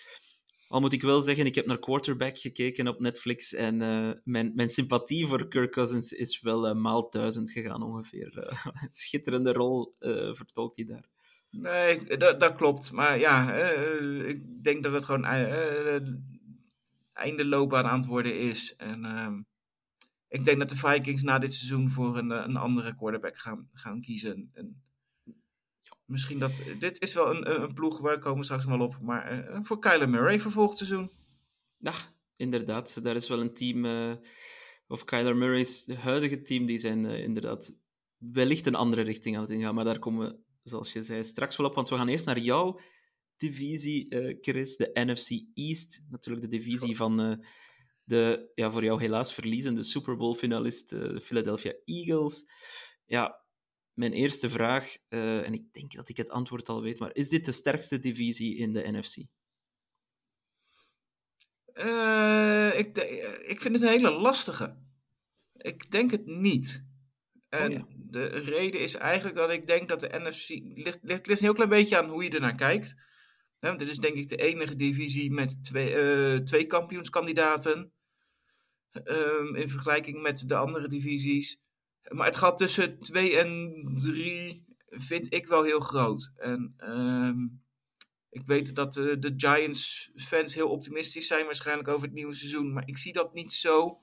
[0.68, 4.52] Al moet ik wel zeggen, ik heb naar Quarterback gekeken op Netflix en eh, mijn,
[4.54, 8.38] mijn sympathie voor Kirk Cousins is wel eh, maal duizend gegaan ongeveer.
[8.38, 9.94] Eh, schitterende rol
[10.32, 11.08] vertolkt hij daar.
[11.50, 12.92] Nee, dat, dat klopt.
[12.92, 13.52] Maar ja,
[14.26, 15.24] ik denk dat het gewoon
[17.12, 18.76] einde loopbaan aan het worden is.
[18.76, 19.42] En ehm,
[20.28, 24.00] ik denk dat de Vikings na dit seizoen voor een, een andere quarterback gaan, gaan
[24.00, 24.50] kiezen.
[24.52, 24.82] En
[26.06, 26.62] misschien dat...
[26.78, 28.98] Dit is wel een, een een ploeg, waar komen we straks wel op.
[29.00, 31.10] Maar eh, voor Kyler Murray voor volgend seizoen.
[31.78, 31.94] Ja,
[32.36, 33.02] inderdaad.
[33.04, 34.12] Daar is wel een team, eh,
[34.88, 37.74] of Kyler Murray's huidige team, die zijn eh, inderdaad
[38.18, 39.74] wellicht een andere richting aan het ingaan.
[39.74, 41.74] Maar daar komen we, zoals je zei, straks wel op.
[41.74, 42.78] Want we gaan eerst naar jouw
[43.36, 46.02] divisie, eh, Chris, de NFC East.
[46.10, 47.36] Natuurlijk de divisie van eh,
[48.04, 52.44] de, ja, voor jou helaas verliezende Super Bowl-finalist, eh, de Philadelphia Eagles.
[53.04, 53.44] Ja,
[53.96, 57.28] mijn eerste vraag, eh, en ik denk dat ik het antwoord al weet, maar is
[57.28, 59.16] dit de sterkste divisie in de NFC?
[61.64, 62.98] Eh, ik,
[63.46, 64.76] ik vind het een hele lastige.
[65.52, 66.88] Ik denk het niet.
[67.48, 67.86] En Oh ja.
[67.96, 70.48] de reden is eigenlijk dat ik denk dat de NFC...
[70.48, 72.94] Ligt, ligt, ligt een heel klein beetje aan hoe je ernaar kijkt.
[73.58, 77.90] Dit is denk ik de enige divisie met twee, eh, twee kampioenskandidaten.
[79.04, 81.60] ehm, in vergelijking met de andere divisies.
[82.14, 86.32] Maar het gat tussen 2 en 3 vind ik wel heel groot.
[86.36, 87.38] En ehm,
[88.30, 92.72] ik weet dat eh, de Giants-fans heel optimistisch zijn waarschijnlijk over het nieuwe seizoen.
[92.72, 94.00] Maar ik zie dat niet zo.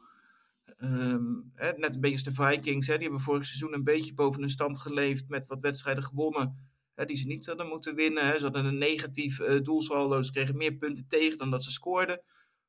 [0.78, 2.88] Ehm, hè, net een beetje als de Vikings.
[2.88, 6.72] Hè, die hebben vorig seizoen een beetje boven hun stand geleefd met wat wedstrijden gewonnen.
[6.96, 8.38] Hè, die ze niet hadden moeten winnen.
[8.38, 10.22] Ze hadden een negatief eh doelsaldo.
[10.22, 12.22] Ze kregen meer punten tegen dan dat ze scoorden.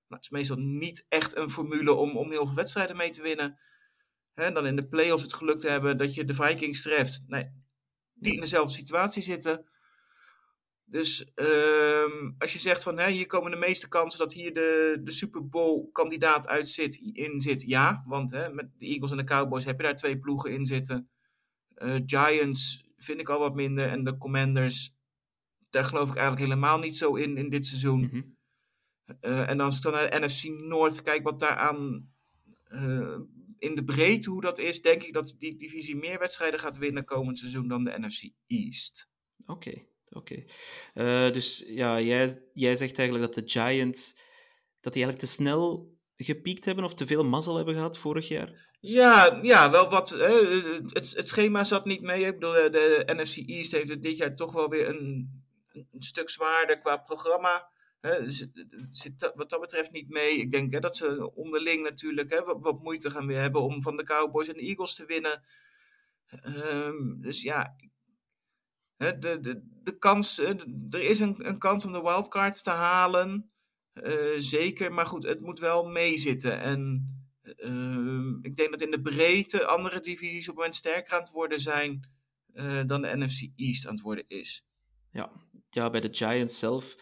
[0.08, 3.22] Nou, het is meestal niet echt een formule om, om heel veel wedstrijden mee te
[3.22, 3.58] winnen.
[4.34, 7.22] Hè, dan in de playoffs het geluk te hebben dat je de Vikings treft.
[7.26, 7.50] Nee,
[8.14, 9.66] die in dezelfde situatie zitten.
[10.84, 15.00] Dus ehm, als je zegt van hè, hier komen de meeste kansen dat hier de,
[15.02, 18.04] de Super Bowl kandidaat uit zit, in zit, ja.
[18.06, 21.08] Want hè, met de Eagles en de Cowboys heb je daar twee ploegen in zitten.
[21.74, 23.88] Eh, Giants vind ik al wat minder.
[23.88, 24.94] En de Commanders,
[25.70, 28.00] daar geloof ik eigenlijk helemaal niet zo in in dit seizoen.
[28.00, 28.22] Mhm.
[29.20, 32.12] Eh, en als ik dan naar de NFC North kijk, wat daaraan
[32.64, 33.16] eh
[33.58, 37.04] in de breedte hoe dat is, denk ik dat die divisie meer wedstrijden gaat winnen
[37.04, 39.08] komend seizoen dan de NFC East.
[39.46, 40.44] Oké, oké.
[40.94, 44.16] Eh, dus ja, jij, jij zegt eigenlijk dat de Giants
[44.80, 48.72] dat die eigenlijk te snel gepiekt hebben of te veel mazzel hebben gehad vorig jaar.
[48.80, 50.10] Ja, ja wel wat.
[50.10, 50.46] hè,
[50.92, 52.24] het, het schema zat niet mee.
[52.24, 52.70] Ik bedoel, de,
[53.06, 55.30] de NFC East heeft het dit jaar toch wel weer een,
[55.72, 57.68] een stuk zwaarder qua programma.
[58.04, 58.50] Hè, dus het
[58.90, 60.36] zit dat- wat dat betreft niet mee.
[60.36, 63.96] Ik denk hè, dat ze onderling natuurlijk hè, wat, moeite gaan weer hebben om van
[63.96, 65.42] de Cowboys en de Eagles te winnen.
[66.26, 67.76] Ehm, dus ja,
[68.96, 73.52] hè, de, de, de kans, er is een, een kans om de wildcards te halen.
[73.92, 76.60] Eh, zeker, maar goed, het moet wel meezitten.
[76.60, 77.08] En
[77.42, 81.30] ehm, ik denk dat in de breedte andere divisies op het moment sterker aan het
[81.30, 82.08] worden zijn
[82.52, 84.64] eh, dan de NFC East aan het worden is.
[85.10, 85.30] Ja,
[85.70, 86.94] ja, bij de Giants zelf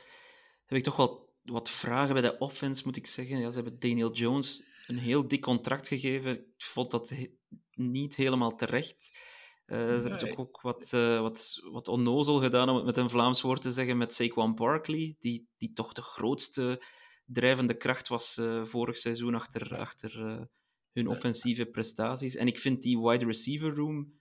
[0.73, 3.39] heb ik toch wel wat vragen bij de offense, moet ik zeggen.
[3.39, 6.39] Ja, ze hebben Daniel Jones een heel dik contract gegeven.
[6.39, 7.35] Ik vond dat he-
[7.75, 9.19] niet helemaal terecht.
[9.65, 13.11] Eh, ze hebben toch ook wat, eh, wat, wat onnozel gedaan, om het met een
[13.11, 16.83] Vlaams woord te zeggen, met Saquon Barkley, die, die toch de grootste
[17.25, 20.49] drijvende kracht was eh, vorig seizoen achter, achter
[20.93, 22.37] hun offensieve prestaties.
[22.37, 24.21] En ik vind die wide receiver room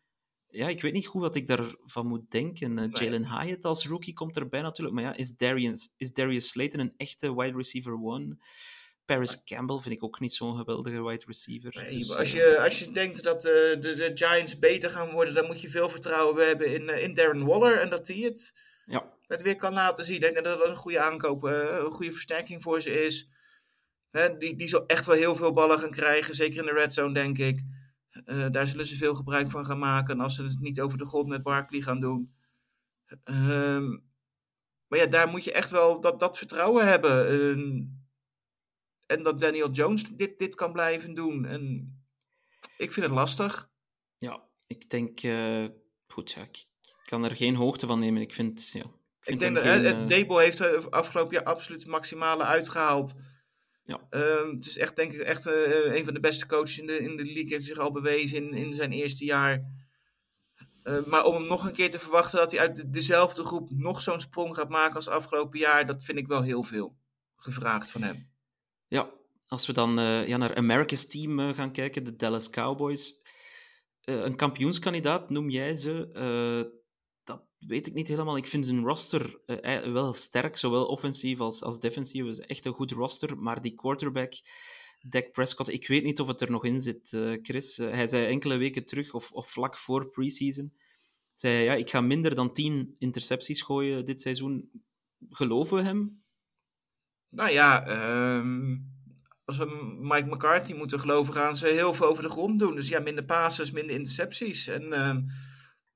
[0.51, 2.77] ja, ik weet niet goed wat ik daarvan moet denken.
[2.77, 2.91] Eh.
[2.91, 4.95] Jalen Hyatt als rookie komt erbij natuurlijk.
[4.95, 8.37] Maar ja, is Darius, is Darius Slayton een echte wide receiver one?
[9.05, 11.75] Paris Campbell vind ik ook niet zo'n geweldige wide receiver.
[11.75, 15.11] Nee, Dus, als, eh, je, als je denkt dat eh, de, de Giants beter gaan
[15.11, 18.59] worden, dan moet je veel vertrouwen hebben in, in Darren Waller en dat hij het,
[18.85, 20.15] Ja, het weer kan laten zien.
[20.15, 23.29] Ik denk dat dat een goede aankoop, een goede versterking voor ze is.
[24.11, 26.93] Hè, die, die zal echt wel heel veel ballen gaan krijgen, zeker in de red
[26.93, 27.61] zone, denk ik.
[28.25, 31.05] Uh, daar zullen ze veel gebruik van gaan maken als ze het niet over de
[31.05, 32.35] grond met Barkley gaan doen.
[33.29, 33.99] Uh,
[34.87, 37.33] maar ja, daar moet je echt wel dat, dat vertrouwen hebben.
[37.33, 37.85] Uh,
[39.05, 41.45] en dat Daniel Jones dit, dit kan blijven doen.
[41.45, 41.93] En
[42.77, 43.69] ik vind het lastig.
[44.17, 45.67] Ja, ik denk, uh,
[46.07, 46.65] goed, ja, ik
[47.05, 48.21] kan er geen hoogte van nemen.
[48.21, 48.85] Ik vind, ja,
[49.23, 53.15] ik, denk dat geen, uh, Dable heeft er afgelopen jaar absoluut het maximale uitgehaald.
[53.91, 54.19] Ja.
[54.19, 56.97] Uh, het is echt, denk ik, echt uh, een van de beste coaches in de,
[56.97, 57.47] in de league.
[57.47, 59.63] Heeft zich al bewezen in, in zijn eerste jaar.
[60.83, 63.69] Uh, maar om hem nog een keer te verwachten dat hij uit de, dezelfde groep
[63.69, 66.95] nog zo'n sprong gaat maken als afgelopen jaar, dat vind ik wel heel veel
[67.35, 68.29] gevraagd van hem.
[68.87, 69.09] Ja,
[69.47, 69.91] als we dan
[70.27, 73.21] ja, naar America's team gaan kijken, de Dallas Cowboys.
[74.01, 76.80] een kampioenskandidaat noem jij ze
[77.67, 78.37] weet ik niet helemaal.
[78.37, 82.25] Ik vind hun roster uh, wel sterk, zowel offensief als, als defensief.
[82.25, 84.33] Het is echt een goed roster, maar die quarterback,
[84.99, 87.77] Dak Prescott, ik weet niet of het er nog in zit, uh, Chris.
[87.77, 90.73] Hij zei enkele weken terug, of, of vlak voor preseason,
[91.35, 94.69] zei ja, ik ga minder dan 10 intercepties gooien dit seizoen.
[95.29, 96.23] Geloven we hem?
[97.29, 97.87] Nou ja,
[98.37, 98.89] um,
[99.45, 102.75] als we Mike McCarthy moeten geloven, gaan ze heel veel over de grond doen.
[102.75, 104.67] Dus ja, minder passes, minder intercepties.
[104.67, 105.07] En...
[105.07, 105.27] Um,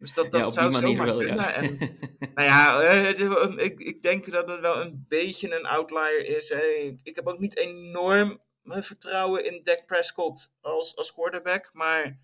[0.06, 1.36] dus dat, dat ja, zou manier wel, kunnen.
[1.36, 1.52] ja.
[1.52, 1.78] En,
[2.36, 3.20] nou ja, het,
[3.62, 6.50] ik, ik denk dat het wel een beetje een outlier is.
[6.50, 11.70] Ik, ik heb ook niet enorm vertrouwen in Dak Prescott als, als quarterback.
[11.74, 12.20] Maar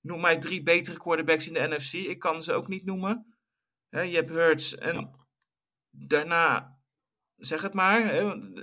[0.00, 1.92] noem mij drie betere quarterbacks in de NFC.
[1.92, 3.34] Ik kan ze ook niet noemen.
[3.90, 5.10] je hebt Hurts en Ja.
[5.90, 6.78] daarna,
[7.36, 8.14] zeg het maar.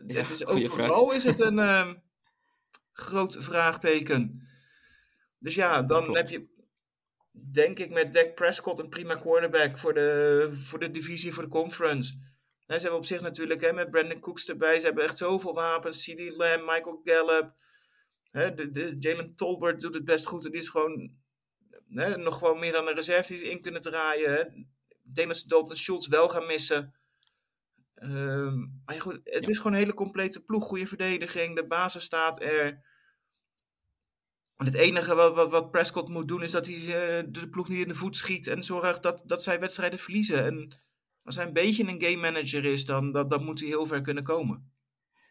[0.08, 1.16] Het is overal vraag.
[1.16, 1.96] is het een ehm,
[2.92, 4.48] groot vraagteken.
[5.40, 6.57] Dus ja, dan heb je
[7.52, 11.50] denk ik met Dak Prescott een prima quarterback voor de, voor de divisie, voor de
[11.50, 12.14] conference.
[12.68, 14.80] Ze hebben op zich natuurlijk hè, met Brandon Cooks erbij.
[14.80, 16.04] Ze hebben echt zoveel wapens.
[16.04, 17.54] CD Lamb, Michael Gallup.
[18.32, 20.46] Hè, de, de, Jalen Tolbert doet het best goed.
[20.46, 21.12] En die is gewoon
[21.88, 24.32] hè, nog gewoon meer dan een reserve die ze in kunnen draaien.
[24.32, 24.42] Hè.
[24.42, 26.94] Ik denk dat ze Dalton Schultz wel gaan missen.
[27.96, 29.52] Ehm, maar ja, goed, het Ja.
[29.52, 30.66] is gewoon een hele complete ploeg.
[30.66, 31.56] Goede verdediging.
[31.56, 32.86] De basis staat er.
[34.58, 37.70] En het enige wat, wat, wat Prescott moet doen is dat hij eh, de ploeg
[37.70, 40.46] niet in de voet schiet en zorgt dat, dat zij wedstrijden verliezen.
[40.46, 40.76] En
[41.24, 44.24] als hij een beetje een game manager is, dan, dan moet hij heel ver kunnen
[44.24, 44.72] komen.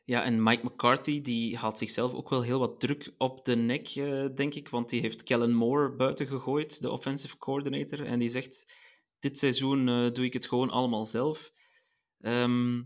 [0.05, 3.89] Ja, en Mike McCarthy die haalt zichzelf ook wel heel wat druk op de nek,
[3.89, 4.69] eh, denk ik.
[4.69, 8.05] Want die heeft Kellen Moore buiten gegooid, de offensive coordinator.
[8.05, 8.75] En die zegt,
[9.19, 11.53] dit seizoen eh, doe ik het gewoon allemaal zelf.
[12.21, 12.83] Ehm,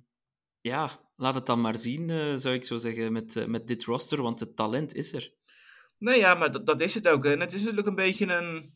[0.61, 4.23] ja, laat het dan maar zien, zou ik zo zeggen, met, met dit roster.
[4.23, 5.33] Want het talent is er.
[6.01, 7.25] Nee, ja, maar dat, dat is het ook.
[7.25, 8.75] En het is natuurlijk een beetje een,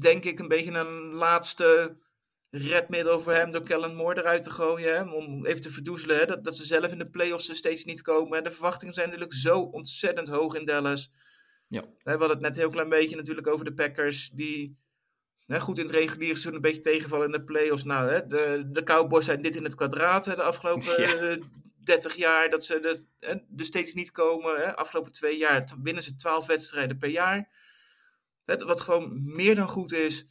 [0.00, 1.96] denk ik, een beetje een laatste
[2.50, 4.94] redmiddel voor hem door Kellen Moore eruit te gooien.
[4.94, 7.84] Hè, om even te verdoezelen hè, dat, dat ze zelf in de playoffs er steeds
[7.84, 8.38] niet komen.
[8.38, 11.12] En de verwachtingen zijn natuurlijk zo ontzettend hoog in Dallas.
[11.68, 11.84] Ja.
[12.02, 14.78] We hadden het net heel klein beetje natuurlijk over de Packers, die
[15.46, 17.84] hè, goed in het reguliere seizoen een beetje tegenvallen in de playoffs.
[17.84, 21.38] Nou, hè, de, de Cowboys zijn dit in het kwadraat hè, de afgelopen Ja.
[21.88, 22.50] Eh, 30 jaar.
[22.50, 24.56] Dat ze de, hè, er steeds niet komen.
[24.56, 24.76] Hè.
[24.76, 27.48] Afgelopen twee jaar winnen ze 12 wedstrijden per jaar.
[28.44, 30.26] Hè, wat gewoon meer dan goed is.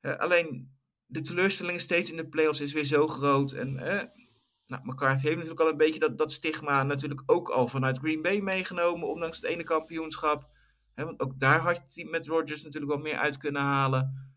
[0.00, 3.52] Alleen de teleurstelling steeds in de playoffs is weer zo groot.
[3.52, 4.02] En hè,
[4.66, 8.22] nou, McCarthy heeft natuurlijk al een beetje dat, dat stigma natuurlijk ook al vanuit Green
[8.22, 10.48] Bay meegenomen, ondanks het ene kampioenschap.
[10.94, 14.32] Hè, want ook daar had hij met Rodgers natuurlijk wel meer uit kunnen halen.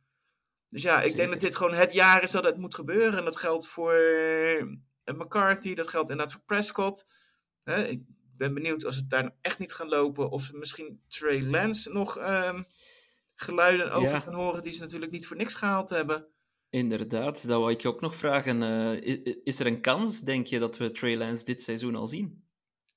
[0.67, 3.17] Dus ja, ik denk dat dit gewoon het jaar is dat het moet gebeuren.
[3.17, 3.93] En dat geldt voor
[5.03, 7.07] eh, McCarthy, dat geldt inderdaad voor Prescott.
[7.63, 8.01] Hè, ik
[8.37, 11.91] ben benieuwd als het daar nou echt niet gaan lopen, of we misschien Trey Lance
[11.91, 12.63] nog ehm,
[13.35, 14.19] geluiden over Ja.
[14.19, 16.27] gaan horen die ze natuurlijk niet voor niks gehaald hebben.
[16.69, 18.63] Inderdaad, dat wou ik je ook nog vragen.
[18.63, 22.47] Eh, is er een kans, denk je, dat we Trey Lance dit seizoen al zien?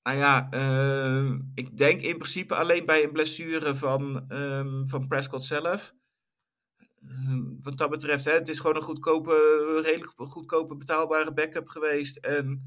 [0.03, 5.45] Nou ja, ehm, ik denk in principe alleen bij een blessure van, ehm, van Prescott
[5.45, 5.95] zelf.
[7.09, 12.17] Ehm, wat dat betreft, hè, het is gewoon een goedkope, redelijk goedkope betaalbare backup geweest.
[12.17, 12.63] En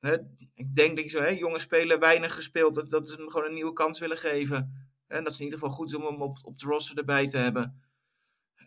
[0.00, 0.16] hè,
[0.54, 3.46] ik denk dat je zo, hè, jonge speler weinig gespeeld, dat, dat ze hem gewoon
[3.46, 4.88] een nieuwe kans willen geven.
[5.06, 7.36] En dat ze in ieder geval goed is om hem op, de roster erbij te
[7.36, 7.82] hebben.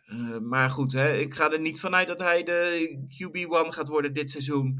[0.05, 4.13] Eh, maar goed, hè, ik ga er niet vanuit dat hij de QB1 gaat worden
[4.13, 4.79] dit seizoen.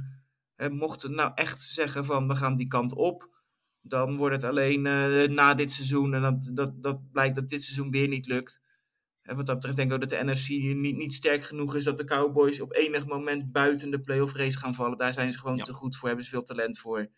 [0.56, 3.30] En mocht het nou echt zeggen van we gaan die kant op,
[3.82, 6.14] dan wordt het alleen eh, na dit seizoen.
[6.14, 8.62] En dat, dat, dat blijkt dat dit seizoen weer niet lukt.
[9.30, 11.84] En wat dat betreft denk ik ook dat de NFC niet, niet sterk genoeg is
[11.84, 14.98] dat de Cowboys op enig moment buiten de playoff race gaan vallen.
[14.98, 15.64] Daar zijn ze gewoon Ja.
[15.64, 17.12] te goed voor, hebben ze veel talent voor.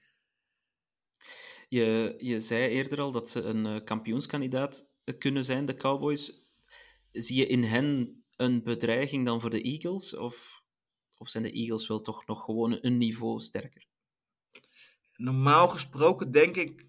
[1.70, 6.52] Je, je zei eerder al dat ze een eh, kampioenskandidaat eh, kunnen zijn, de Cowboys.
[7.12, 10.16] Zie je in hen een bedreiging dan voor de Eagles?
[10.16, 10.64] Of,
[11.18, 13.86] of zijn de Eagles wel toch nog gewoon een niveau sterker?
[15.16, 16.86] Normaal gesproken denk ik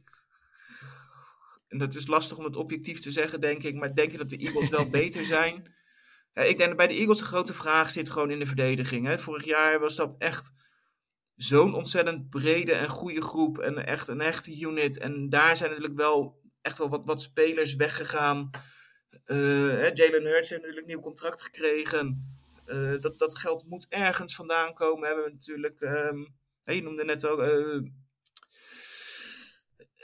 [1.72, 4.28] en dat is lastig om het objectief te zeggen, denk ik, maar denk je dat
[4.28, 5.74] de Eagles wel beter zijn?
[6.32, 9.06] Ja, ik denk dat bij de Eagles de grote vraag zit gewoon in de verdediging.
[9.06, 9.18] Hè.
[9.18, 10.52] Vorig jaar was dat echt
[11.36, 14.98] zo'n ontzettend brede en goede groep en echt een echte unit.
[14.98, 18.50] En daar zijn natuurlijk wel echt wel wat, wat spelers weggegaan.
[19.26, 22.36] Uh, Jalen Hurts heeft natuurlijk een nieuw contract gekregen.
[22.66, 25.06] Uh, dat, dat geld moet ergens vandaan komen.
[25.06, 27.40] Hebben we natuurlijk, um, je noemde net ook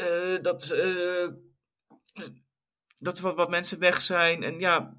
[0.01, 0.77] uh, dat,
[2.99, 4.43] dat wat, wat mensen weg zijn.
[4.43, 4.97] En ja,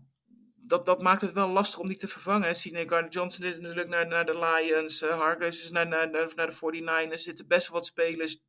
[0.56, 2.56] dat, dat maakt het wel lastig om die te vervangen.
[2.56, 5.02] Sidney Gardner Johnson is natuurlijk naar, naar de Lions.
[5.02, 7.12] Uh, Hargraves is naar, naar, naar, naar de 49ers.
[7.12, 8.40] Er zitten best wel wat spelers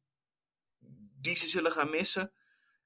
[1.21, 2.33] die ze zullen gaan missen.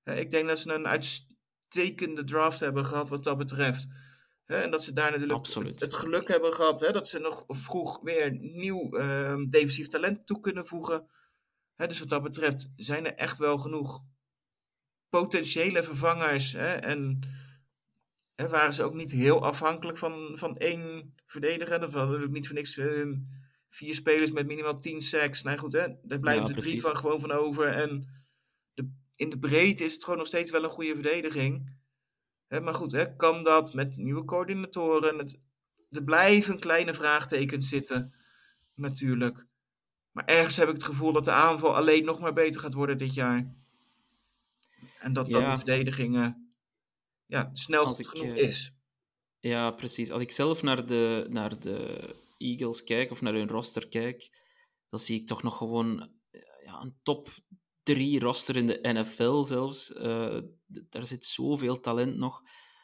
[0.04, 3.86] Uh, ik denk dat ze een uitstekende draft hebben gehad wat dat betreft.
[4.46, 7.44] Uh, en dat ze daar natuurlijk het, het, geluk hebben gehad hè, dat ze nog
[7.46, 11.10] vroeg weer nieuw ehm, defensief talent toe kunnen voegen.
[11.76, 14.02] dus wat dat betreft zijn er echt wel genoeg
[15.20, 16.52] potentiële vervangers.
[16.52, 17.20] Hè, en
[18.34, 21.82] en waren ze ook niet heel afhankelijk van, van één verdediger.
[21.82, 23.16] Er hadden niet voor niks uh,
[23.68, 25.42] vier spelers met minimaal tien sacks.
[25.42, 27.66] Nou goed, hè, daar blijven ja, er drie van gewoon van over.
[27.66, 28.08] En
[28.74, 31.76] de, in de breedte is het gewoon nog steeds wel een goede verdediging.
[32.46, 35.18] Hè, maar goed, hè, kan dat met nieuwe coördinatoren?
[35.18, 35.40] Het,
[35.90, 38.14] er blijven kleine vraagtekens zitten,
[38.74, 39.46] natuurlijk.
[40.10, 42.98] Maar ergens heb ik het gevoel dat de aanval alleen nog maar beter gaat worden
[42.98, 43.63] dit jaar.
[45.04, 46.54] En dat dan de verdedigingen
[47.26, 48.72] ja, snel goed genoeg eh, is.
[49.40, 50.10] Ja, precies.
[50.10, 54.30] Als ik zelf naar de, naar de Eagles kijk, of naar hun roster kijk,
[54.88, 57.28] dan zie ik toch nog gewoon eh, ja, een top
[57.82, 59.90] 3 roster in de NFL zelfs.
[59.90, 62.42] Uh, daar zit zoveel talent nog.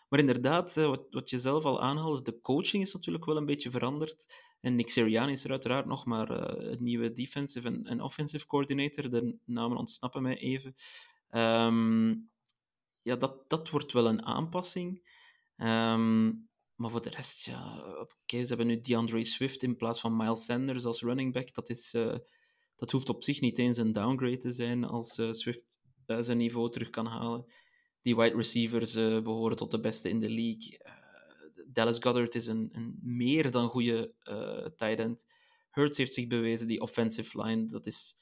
[0.09, 3.71] Maar inderdaad, wat, wat je zelf al aanhaalt, de coaching is natuurlijk wel een beetje
[3.71, 4.35] veranderd.
[4.61, 8.47] En Nick Sirianni is er uiteraard nog, maar uh, het nieuwe defensive en, en, offensive
[8.47, 10.75] coordinator, de namen ontsnappen mij even.
[11.31, 12.31] Um,
[13.03, 15.09] ja, dat, dat wordt wel een aanpassing.
[15.57, 20.17] Um, maar voor de rest, ja, oké, ze hebben nu DeAndre Swift in plaats van
[20.17, 21.55] Miles Sanders als running back.
[21.55, 22.17] Dat, is, uh,
[22.77, 26.39] dat hoeft op zich niet eens een downgrade te zijn als uh, Swift uh, zijn
[26.39, 27.53] niveau terug kan halen.
[28.03, 30.81] Die wide receivers behoren tot de beste in de league.
[31.67, 34.15] Dallas Goddard is een, een meer dan goede
[34.77, 35.27] tight end.
[35.71, 38.17] Hurts heeft zich bewezen, die offensive line, dat, is,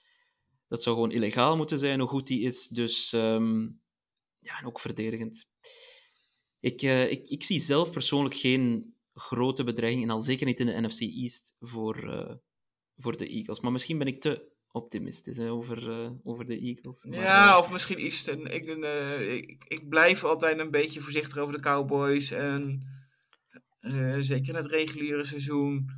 [0.68, 2.68] dat zou gewoon illegaal moeten zijn hoe goed die is.
[2.68, 3.80] Dus um,
[4.38, 5.46] ja, en ook verdedigend.
[6.60, 10.66] Ik, uh, ik, ik zie zelf persoonlijk geen grote bedreiging, en al zeker niet in
[10.66, 12.34] de NFC East, voor, uh,
[12.96, 13.60] voor de Eagles.
[13.60, 17.04] Maar misschien ben ik te optimistisch hè, over, uh, over de Eagles.
[17.04, 18.28] Maar, ja, of misschien iets.
[18.28, 22.30] Ik, ik, ik blijf altijd een beetje voorzichtig over de Cowboys.
[22.30, 22.82] En
[24.20, 25.90] zeker in het reguliere seizoen.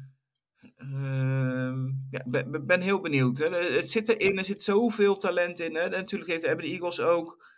[0.82, 1.74] Uh,
[2.10, 3.38] ja, ben, ben heel benieuwd.
[3.38, 3.48] Hè.
[3.48, 5.74] Het zit erin, er zit zoveel talent in.
[5.74, 5.80] Hè.
[5.80, 7.48] En natuurlijk heeft, hebben de Eagles ook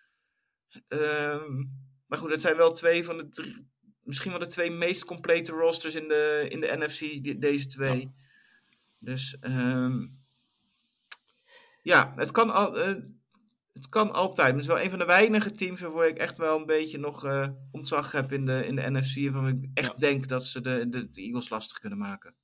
[0.88, 1.70] Um,
[2.06, 3.68] maar goed, het zijn wel twee van de drie,
[4.02, 8.00] misschien wel de twee meest complete rosters in de, in de NFC, die, deze twee.
[8.00, 8.10] Ja.
[8.98, 10.20] Dus um,
[11.82, 12.96] ja, het kan, al, uh,
[13.72, 14.52] het kan altijd.
[14.52, 17.24] Het is wel een van de weinige teams waarvoor ik echt wel een beetje nog
[17.24, 19.32] uh, ontzag heb in de, in de NFC.
[19.32, 19.96] Waarvan ik echt ja.
[19.96, 22.34] denk dat ze de, de, de Eagles lastig kunnen maken.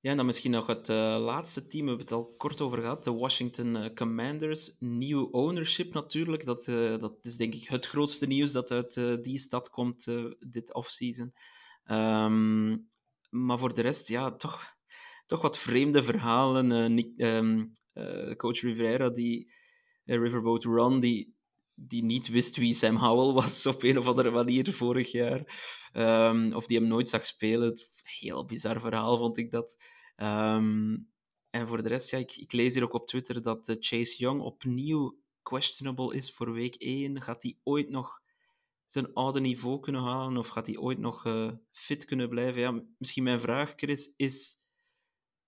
[0.00, 2.78] Ja, en dan misschien nog het uh, laatste team, we hebben het al kort over
[2.78, 4.76] gehad, de Washington uh, Commanders.
[4.78, 9.38] Nieuw ownership natuurlijk, dat, uh, dat is denk ik het grootste nieuws dat uit die
[9.38, 10.06] stad komt
[10.38, 11.32] dit offseason.
[11.90, 12.88] Um,
[13.30, 14.76] maar voor de rest, ja, toch,
[15.26, 16.70] toch wat vreemde verhalen.
[17.16, 17.72] Um,
[18.36, 19.52] coach Rivera, die
[20.04, 21.34] Riverboat Run, die,
[21.74, 25.44] die niet wist wie Sam Howell was op een of andere manier vorig jaar.
[25.92, 27.74] Um, of die hem nooit zag spelen.
[28.02, 29.76] Heel bizar verhaal vond ik dat.
[30.16, 31.10] Um,
[31.50, 34.18] en voor de rest, ja, ik, ik, lees hier ook op Twitter dat uh, Chase
[34.18, 37.22] Young opnieuw questionable is voor week 1.
[37.22, 38.22] Gaat hij ooit nog
[38.86, 40.36] zijn oude niveau kunnen halen?
[40.36, 42.60] Of gaat hij ooit nog uh, fit kunnen blijven?
[42.60, 44.56] Ja, misschien mijn vraag, Chris, is...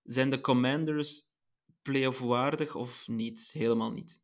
[0.03, 1.31] Zijn de Commanders
[1.81, 3.49] playoff waardig of niet?
[3.51, 4.20] Helemaal niet.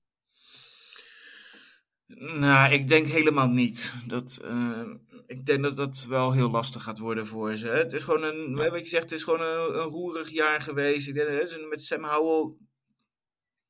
[2.16, 3.94] Nou, ik denk helemaal niet.
[4.06, 4.90] Dat, uh,
[5.28, 7.68] ik denk dat dat wel heel lastig gaat worden voor ze.
[7.68, 8.70] Het is gewoon een, ja.
[8.70, 11.08] wat je zegt, het is gewoon een, een roerig jaar geweest.
[11.08, 12.56] Ik denk dat ze met Sam Howell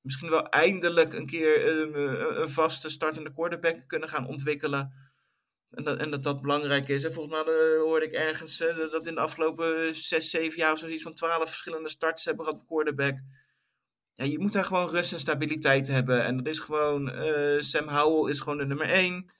[0.02, 4.94] misschien wel eindelijk een keer een, een vaste startende quarterback kunnen gaan ontwikkelen.
[5.72, 7.04] En dat, en dat dat belangrijk is.
[7.04, 10.72] En volgens mij uh, hoorde ik ergens uh, dat in de afgelopen 6, 7 jaar
[10.72, 13.18] of zoiets van 12 verschillende starts hebben gehad op quarterback
[14.18, 16.24] ja, je moet daar gewoon rust en stabiliteit hebben.
[16.24, 19.32] En dat is gewoon, uh, Sam Howell is gewoon de nummer één.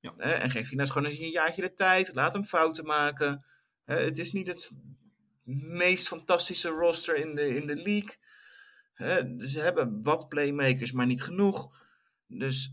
[0.00, 0.14] Ja.
[0.18, 2.14] Uh, en geef je nou gewoon een jaartje de tijd.
[2.14, 3.44] Laat hem fouten maken.
[3.86, 4.70] Uh, het is niet het
[5.44, 8.16] meest fantastische roster in de, in de league.
[9.48, 11.76] ze hebben wat playmakers, maar niet genoeg.
[12.26, 12.70] Dus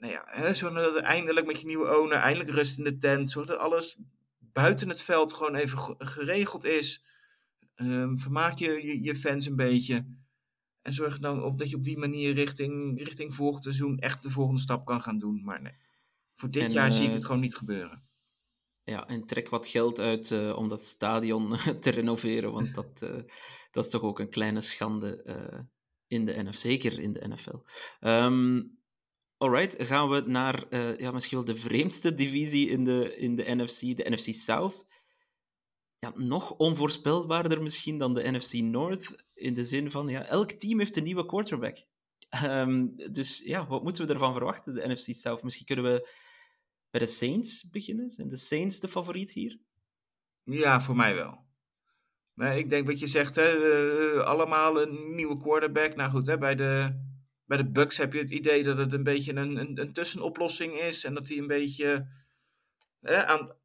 [0.00, 2.96] nou ja, hè, zorg dat er eindelijk met je nieuwe owner, eindelijk rust in de
[2.96, 3.30] tent.
[3.30, 3.96] Zorg dat alles
[4.38, 7.02] buiten het veld gewoon even ge- geregeld is.
[7.74, 10.04] Ehm, vermaak je, je je fans een beetje.
[10.82, 14.30] En zorg dan op dat je op die manier richting, richting volgend seizoen echt de
[14.30, 15.44] volgende stap kan gaan doen.
[15.44, 15.76] Maar nee,
[16.34, 18.08] voor dit En, jaar zie ik eh, het gewoon niet gebeuren.
[18.84, 23.22] Ja, en trek wat geld uit eh, om dat stadion te renoveren, want dat, eh,
[23.72, 25.24] dat is toch ook een kleine schande
[26.06, 27.56] in de NFL, zeker in de NFL.
[28.00, 28.62] Ehm
[29.36, 33.80] alright, gaan we naar ja, misschien wel de vreemdste divisie in de, in de NFC,
[33.80, 34.86] de NFC South.
[36.00, 40.78] Ja, nog onvoorspelbaarder misschien dan de NFC North, in de zin van, ja, elk team
[40.78, 41.84] heeft een nieuwe quarterback.
[42.28, 45.42] Ehm, dus ja, wat moeten we ervan verwachten, de NFC South?
[45.42, 46.08] Misschien kunnen we
[46.90, 48.10] bij de Saints beginnen.
[48.10, 49.58] Zijn de Saints de favoriet hier?
[50.42, 51.48] Ja, voor mij wel.
[52.34, 55.96] Nee, ik denk wat je zegt, hè, eh, allemaal een nieuwe quarterback.
[55.96, 57.00] Nou goed, hè, bij, de,
[57.44, 60.72] bij de Bucks heb je het idee dat het een beetje een, een, een tussenoplossing
[60.72, 61.04] is.
[61.04, 62.08] En dat die een beetje
[63.00, 63.59] hè, aan,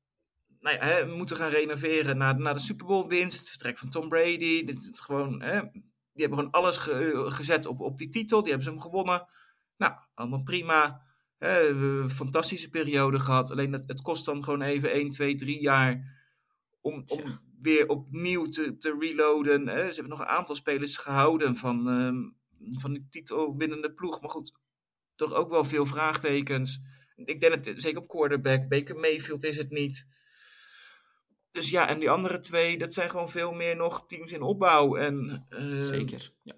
[0.65, 3.39] nou ja, hè, moeten gaan renoveren na, na de Super Bowl winst.
[3.39, 4.63] Het vertrek van Tom Brady.
[4.65, 5.81] Dit, gewoon, hè, die
[6.25, 8.39] hebben gewoon alles ge- gezet op, op die titel.
[8.39, 9.27] Die hebben ze hem gewonnen.
[9.77, 11.01] Nou, allemaal prima.
[11.37, 13.51] Hè, we- fantastische periode gehad.
[13.51, 16.19] Alleen het, het kost dan gewoon even 1, 2, 3 jaar
[16.81, 19.67] om, om weer opnieuw te, te reloaden.
[19.67, 19.87] Hè.
[19.87, 22.17] Ze hebben nog een aantal spelers gehouden van, ehm,
[22.79, 24.21] van die titel binnen de ploeg.
[24.21, 24.53] Maar goed,
[25.15, 26.79] toch ook wel veel vraagtekens.
[27.15, 30.13] Ik denk dat, zeker op quarterback, Baker Mayfield is het niet.
[31.55, 34.95] Dus ja, en die andere twee, dat zijn gewoon veel meer nog teams in opbouw.
[34.95, 36.33] En, ehm, Zeker.
[36.41, 36.53] Ja.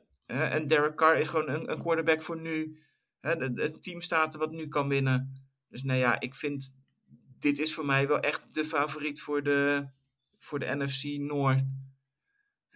[0.49, 2.79] En Derek Carr is gewoon een, een quarterback voor nu.
[3.19, 5.47] Het team staat er wat nu kan winnen.
[5.69, 6.75] Dus nou ja, ik vind
[7.39, 9.87] dit is voor mij wel echt de favoriet voor de,
[10.37, 11.63] voor de NFC North.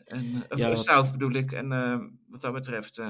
[0.04, 1.52] En, of Ja, de wat- South bedoel ik.
[1.52, 3.06] En eh, wat dat betreft, eh,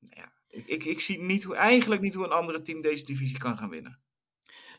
[0.00, 3.04] nou ja, ik, ik, ik zie niet hoe, eigenlijk niet hoe een andere team deze
[3.04, 3.98] divisie kan gaan winnen.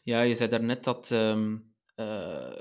[0.03, 1.57] ja, je zei daarnet dat, ehm
[1.97, 2.53] eh,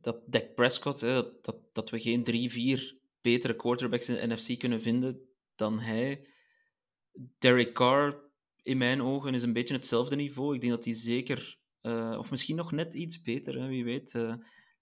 [0.00, 4.34] dat Dak Prescott, hè, dat, dat, dat we geen drie, vier betere quarterbacks in de
[4.34, 5.20] NFC kunnen vinden
[5.56, 6.26] dan hij.
[7.38, 8.16] Derek Carr,
[8.62, 10.54] in mijn ogen, is een beetje hetzelfde niveau.
[10.54, 14.14] Ik denk dat hij zeker, eh, of misschien nog net iets beter, hè, wie weet.
[14.14, 14.34] eh,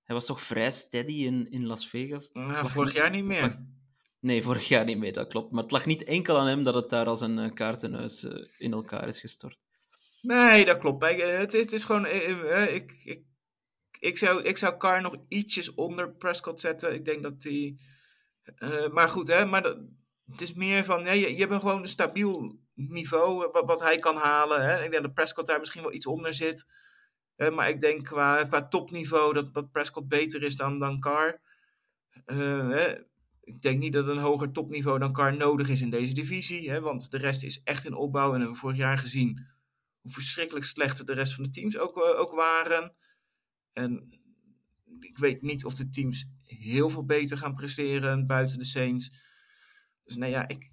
[0.03, 2.31] hij was toch vrij steady in, in Las Vegas.
[2.33, 3.41] Nou, vorig niet- jaar niet meer.
[3.41, 3.59] lag-
[4.21, 5.53] Nee, vorig jaar niet meer, dat klopt.
[5.53, 8.25] Maar het lag niet enkel aan hem dat het daar als een kaartenhuis
[8.59, 9.59] in elkaar is gestort.
[10.21, 11.05] Nee, dat klopt.
[11.21, 12.07] Het is, het is gewoon.
[12.07, 13.25] Ik, ik,
[14.03, 16.95] ik, zou, ik zou Carr nog ietsjes onder Prescott zetten.
[16.95, 17.77] Ik denk dat hij.
[18.43, 19.79] eh, maar goed, hè, maar dat,
[20.27, 21.03] het is meer van.
[21.03, 24.65] Nee, je, je hebt gewoon een stabiel niveau eh, wat, wat hij kan halen.
[24.65, 24.85] Hè.
[24.85, 26.67] Ik denk dat Prescott daar misschien wel iets onder zit.
[27.37, 31.41] Eh, maar ik denk qua, qua topniveau dat, dat Prescott beter is dan, dan Carr.
[32.25, 32.95] Hè.
[33.41, 36.71] Ik denk niet dat een hoger topniveau dan Carr nodig is in deze divisie.
[36.71, 38.29] Hè, want de rest is echt in opbouw.
[38.29, 39.47] En hebben we vorig jaar gezien
[40.01, 42.97] hoe verschrikkelijk slecht de rest van de teams ook, ook waren.
[43.73, 44.21] En
[45.01, 49.11] ik weet niet of de teams heel veel beter gaan presteren buiten de Saints.
[50.03, 50.67] Dus nou ja, ik,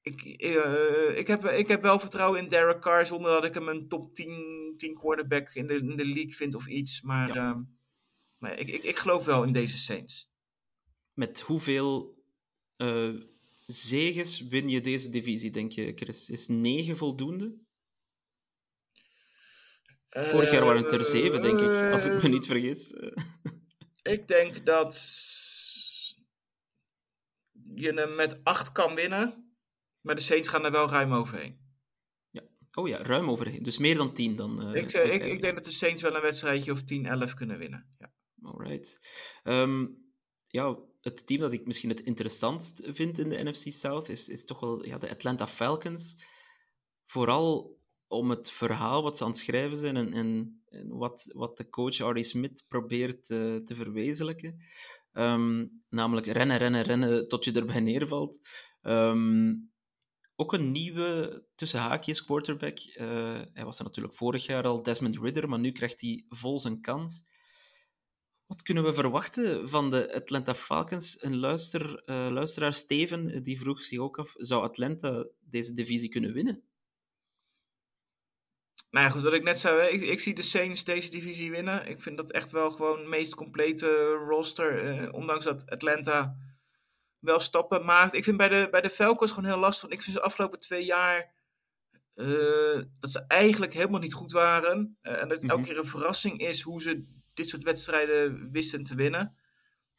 [0.00, 3.68] ik, eh, ik, heb, ik heb wel vertrouwen in Derek Carr zonder dat ik hem
[3.68, 7.02] een top 10, 10 quarterback in de, in de league vind of iets.
[7.02, 7.50] Maar Ja.
[7.50, 7.62] ehm,
[8.38, 10.30] maar ik, ik, ik geloof wel in deze Saints.
[11.12, 12.16] Met hoeveel
[12.76, 13.14] eh
[13.66, 16.28] zeges win je deze divisie, denk je, Chris?
[16.28, 17.58] Is 9 voldoende?
[20.08, 22.92] Vorig jaar waren het er 7, denk ik, als ik me niet vergis.
[22.92, 23.12] Eh,
[24.12, 24.94] Ik denk dat
[27.74, 29.52] je hem met 8 kan winnen.
[30.00, 31.66] Maar de Saints gaan er wel ruim overheen.
[32.74, 33.62] Oh ja, ruim overheen.
[33.62, 34.62] Dus meer dan 10 dan.
[34.62, 37.58] eh, ik, eh, ik, ik denk dat de Saints wel een wedstrijdje of 10-11 kunnen
[37.58, 37.94] winnen.
[37.98, 38.12] Ja.
[38.42, 38.98] Alright.
[39.42, 39.86] Ehm,
[40.46, 44.44] ja, het team dat ik misschien het interessantst vind in de NFC South is, is
[44.44, 46.16] toch wel ja, de Atlanta Falcons.
[47.04, 47.77] Vooral
[48.08, 51.68] om het verhaal wat ze aan het schrijven zijn en, en, en wat, wat de
[51.68, 54.60] coach Artie Smith probeert eh, te verwezenlijken.
[55.12, 58.38] Ehm, namelijk rennen, rennen, rennen tot je erbij neervalt.
[58.82, 59.54] Ehm,
[60.36, 62.78] ook een nieuwe tussen haakjes quarterback.
[62.78, 66.60] Eh, hij was er natuurlijk vorig jaar al, Desmond Ridder, maar nu krijgt hij vol
[66.60, 67.24] zijn kans.
[68.46, 71.22] Wat kunnen we verwachten van de Atlanta Falcons?
[71.22, 76.32] Een luister, eh, luisteraar, Steven, die vroeg zich ook af, zou Atlanta deze divisie kunnen
[76.32, 76.67] winnen?
[78.90, 81.86] Nou ja, goed, wat ik net zei, ik, ik zie de Saints deze divisie winnen.
[81.88, 84.78] Ik vind dat echt wel gewoon de meest complete roster.
[84.84, 86.36] eh, ondanks dat Atlanta
[87.18, 88.14] wel stappen maakt.
[88.14, 89.80] Ik vind bij de, bij de Falcons gewoon heel lastig.
[89.80, 91.36] Want ik vind ze de afgelopen twee jaar
[92.14, 94.98] eh, dat ze eigenlijk helemaal niet goed waren.
[95.00, 95.50] Eh, en dat het Mhm.
[95.50, 99.36] elke keer een verrassing is hoe ze dit soort wedstrijden wisten te winnen.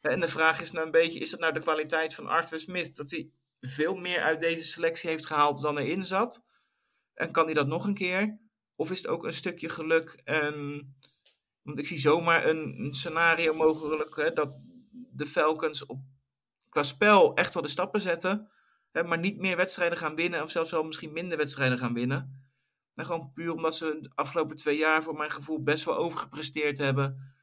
[0.00, 2.60] Eh, En de vraag is nou een beetje, is dat nou de kwaliteit van Arthur
[2.60, 2.96] Smith?
[2.96, 6.44] Dat hij veel meer uit deze selectie heeft gehaald dan erin zat?
[7.14, 8.38] En kan hij dat nog een keer?
[8.80, 10.20] Of is het ook een stukje geluk?
[10.24, 10.54] En,
[11.62, 14.60] want ik zie zomaar een, een scenario mogelijk hè, dat
[14.90, 16.00] de Falcons op,
[16.68, 18.50] qua spel echt wel de stappen zetten.
[18.90, 20.42] Hè, maar niet meer wedstrijden gaan winnen.
[20.42, 22.50] Of zelfs wel misschien minder wedstrijden gaan winnen.
[22.94, 26.78] En gewoon puur omdat ze de afgelopen twee jaar voor mijn gevoel best wel overgepresteerd
[26.78, 27.34] hebben.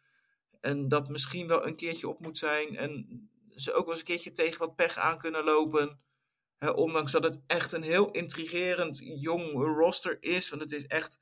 [0.61, 2.75] En dat misschien wel een keertje op moet zijn.
[2.75, 3.05] En
[3.49, 5.99] ze ook wel eens een keertje tegen wat pech aan kunnen lopen.
[6.75, 10.49] Ondanks dat het echt een heel intrigerend jong roster is.
[10.49, 11.19] Want het is echt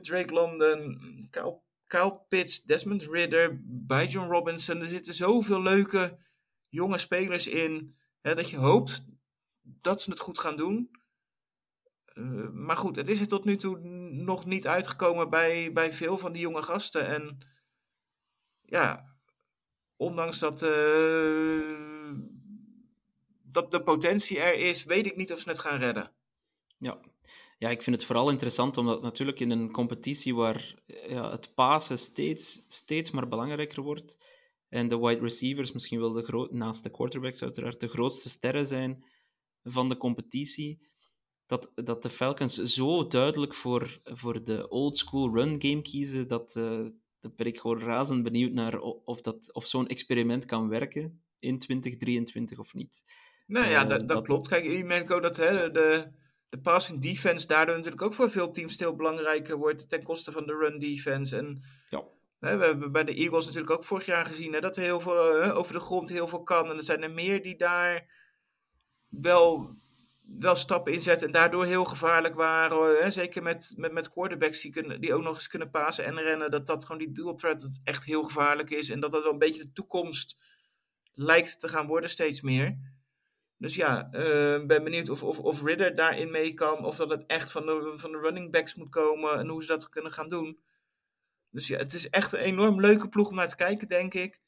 [0.00, 0.98] Drake London,
[1.30, 3.60] Kyle, Kyle Pitts, Desmond Ridder,
[4.08, 4.80] John Robinson.
[4.80, 6.18] Er zitten zoveel leuke
[6.68, 7.96] jonge spelers in.
[8.20, 9.04] Dat je hoopt
[9.62, 10.90] dat ze het goed gaan doen.
[12.14, 13.78] Uh, maar goed, het is er tot nu toe
[14.12, 17.06] nog niet uitgekomen bij, bij veel van die jonge gasten.
[17.06, 17.38] En
[18.62, 19.16] ja,
[19.96, 21.85] ondanks dat, uh,
[23.56, 26.12] dat de potentie er is, weet ik niet of ze het gaan redden.
[26.78, 27.00] Ja.
[27.58, 31.98] ja, ik vind het vooral interessant omdat natuurlijk in een competitie waar ja, het pasen
[31.98, 34.18] steeds, steeds maar belangrijker wordt
[34.68, 39.04] en de wide receivers misschien wel de naast de quarterbacks uiteraard de grootste sterren zijn
[39.62, 40.80] van de competitie,
[41.46, 46.52] dat, dat de Falcons zo duidelijk voor, voor de old school run game kiezen, dat,
[47.20, 51.58] dat ben ik gewoon razend benieuwd naar of, dat, of zo'n experiment kan werken in
[51.58, 53.04] 2023 of niet.
[53.46, 54.48] Nou ja, uh, dat, dat, klopt.
[54.48, 56.12] Kijk, je merkt ook dat hè, de,
[56.48, 60.46] de passing defense daardoor natuurlijk ook voor veel teams veel belangrijker wordt ten koste van
[60.46, 61.36] de run defense.
[61.36, 62.02] En ja.
[62.40, 65.00] hè, we hebben bij de Eagles natuurlijk ook vorig jaar gezien hè, dat er heel
[65.00, 66.70] veel over de grond heel veel kan.
[66.70, 68.06] En er zijn er meer die daar
[69.08, 69.76] wel
[70.26, 73.02] wel stappen inzetten en daardoor heel gevaarlijk waren.
[73.02, 73.10] Hè?
[73.10, 76.50] Zeker met, met, met quarterbacks die, kunnen, die ook nog eens kunnen pasen en rennen.
[76.50, 78.90] Dat dat gewoon die dual threat echt heel gevaarlijk is.
[78.90, 80.36] En dat dat wel een beetje de toekomst
[81.14, 82.78] lijkt te gaan worden steeds meer.
[83.58, 86.84] Dus ja, uh, ben benieuwd of, of, of Ridder daarin mee kan.
[86.84, 89.38] Of dat het echt van de, van de running backs moet komen.
[89.38, 90.60] En hoe ze dat kunnen gaan doen.
[91.50, 94.40] Dus ja, het is echt een enorm leuke ploeg om naar te kijken, denk ik.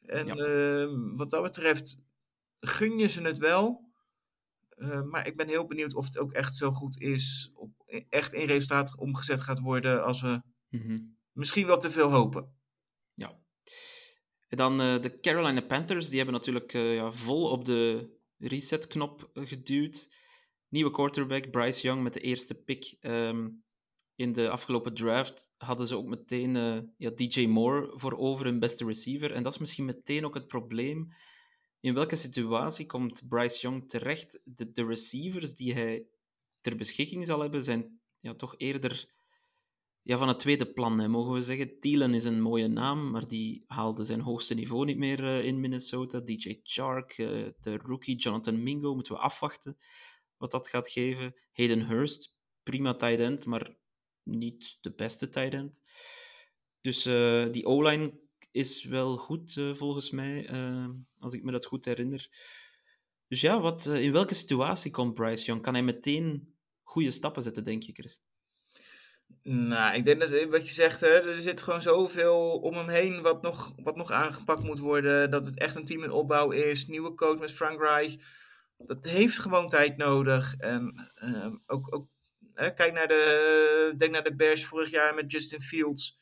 [0.00, 0.36] En ja.
[0.36, 1.98] uh, wat dat betreft
[2.60, 3.92] gun je ze het wel.
[4.76, 7.70] Uh, maar ik ben heel benieuwd of het ook echt zo goed is, op,
[8.08, 11.16] echt in resultaat omgezet gaat worden als we mm -hmm.
[11.32, 12.56] misschien wel te veel hopen.
[13.14, 13.38] Ja.
[14.48, 18.10] En dan uh, de Carolina Panthers, die hebben natuurlijk uh, ja, vol op de
[18.48, 20.12] reset-knop geduwd.
[20.68, 23.64] Nieuwe quarterback, Bryce Young met de eerste pick um,
[24.14, 25.52] in de afgelopen draft.
[25.56, 26.54] Hadden ze ook meteen
[26.96, 29.32] ja, DJ Moore voor over hun beste receiver.
[29.32, 31.12] En dat is misschien meteen ook het probleem
[31.84, 34.40] in welke situatie komt Bryce Young terecht?
[34.44, 36.06] De, de receivers die hij
[36.60, 39.13] ter beschikking zal hebben, zijn ja, toch eerder
[40.06, 41.80] ja, van het tweede plan, hè, mogen we zeggen.
[41.80, 45.60] Thielen is een mooie naam, maar die haalde zijn hoogste niveau niet meer uh, in
[45.60, 46.20] Minnesota.
[46.20, 49.76] DJ Chark, uh, de rookie Jonathan Mingo, moeten we afwachten
[50.36, 51.34] wat dat gaat geven.
[51.52, 53.76] Hayden Hurst, prima tight end, maar
[54.22, 55.82] niet de beste tight end.
[56.80, 60.48] Dus uh, die O-line is wel goed, volgens mij,
[61.18, 62.28] als ik me dat goed herinner.
[63.28, 65.62] Dus ja, wat, in welke situatie komt Bryce Young?
[65.62, 68.22] Kan hij meteen goede stappen zetten, denk je, Chris?
[69.48, 73.22] Nou, ik denk dat wat je zegt, hè, er zit gewoon zoveel om hem heen
[73.22, 75.30] wat nog, wat nog aangepakt moet worden.
[75.30, 76.86] Dat het echt een team in opbouw is.
[76.86, 78.14] Nieuwe coach met Frank Reich.
[78.76, 80.54] Dat heeft gewoon tijd nodig.
[80.56, 81.10] En
[81.66, 82.08] ook, ook
[82.54, 86.16] hè, kijk naar de, denk naar de Bears vorig jaar met Justin Fields.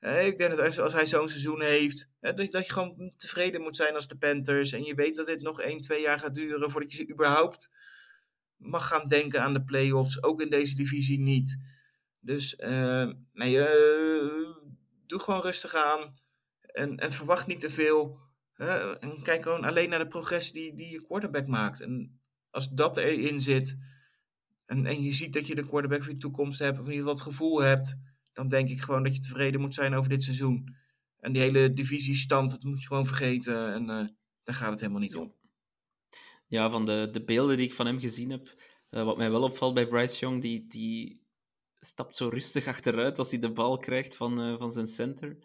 [0.00, 4.08] Ik denk dat als hij zo'n seizoen heeft, dat je gewoon tevreden moet zijn als
[4.08, 4.72] de Panthers.
[4.72, 7.70] En je weet dat dit nog 1, 2 jaar gaat duren voordat je überhaupt
[8.56, 10.22] mag gaan denken aan de playoffs.
[10.22, 11.58] Ook in deze divisie niet.
[12.24, 13.10] Dus uh,
[15.06, 16.14] doe gewoon rustig aan.
[16.60, 18.18] En, en verwacht niet te veel.
[19.00, 21.80] En kijk gewoon alleen naar de progressie die, die je quarterback maakt.
[21.80, 22.20] En
[22.50, 23.78] als dat erin zit.
[24.66, 26.78] En, en je ziet dat je de quarterback voor je toekomst hebt.
[26.78, 27.96] Of in het gevoel hebt
[28.32, 30.76] dan denk ik gewoon dat je tevreden moet zijn over dit seizoeen.
[31.18, 33.72] En die hele divisiestand, dat moet je gewoon vergeten.
[33.72, 34.06] En uh,
[34.42, 35.34] daar gaat het helemaal niet om.
[36.46, 38.54] Ja, van de, de beelden die ik van hem gezien heb,
[38.90, 41.21] uh, wat mij wel opvalt bij Bryce Young, die, die
[41.84, 45.36] stapt zo rustig achteruit als hij de bal krijgt van, uh, van zijn center.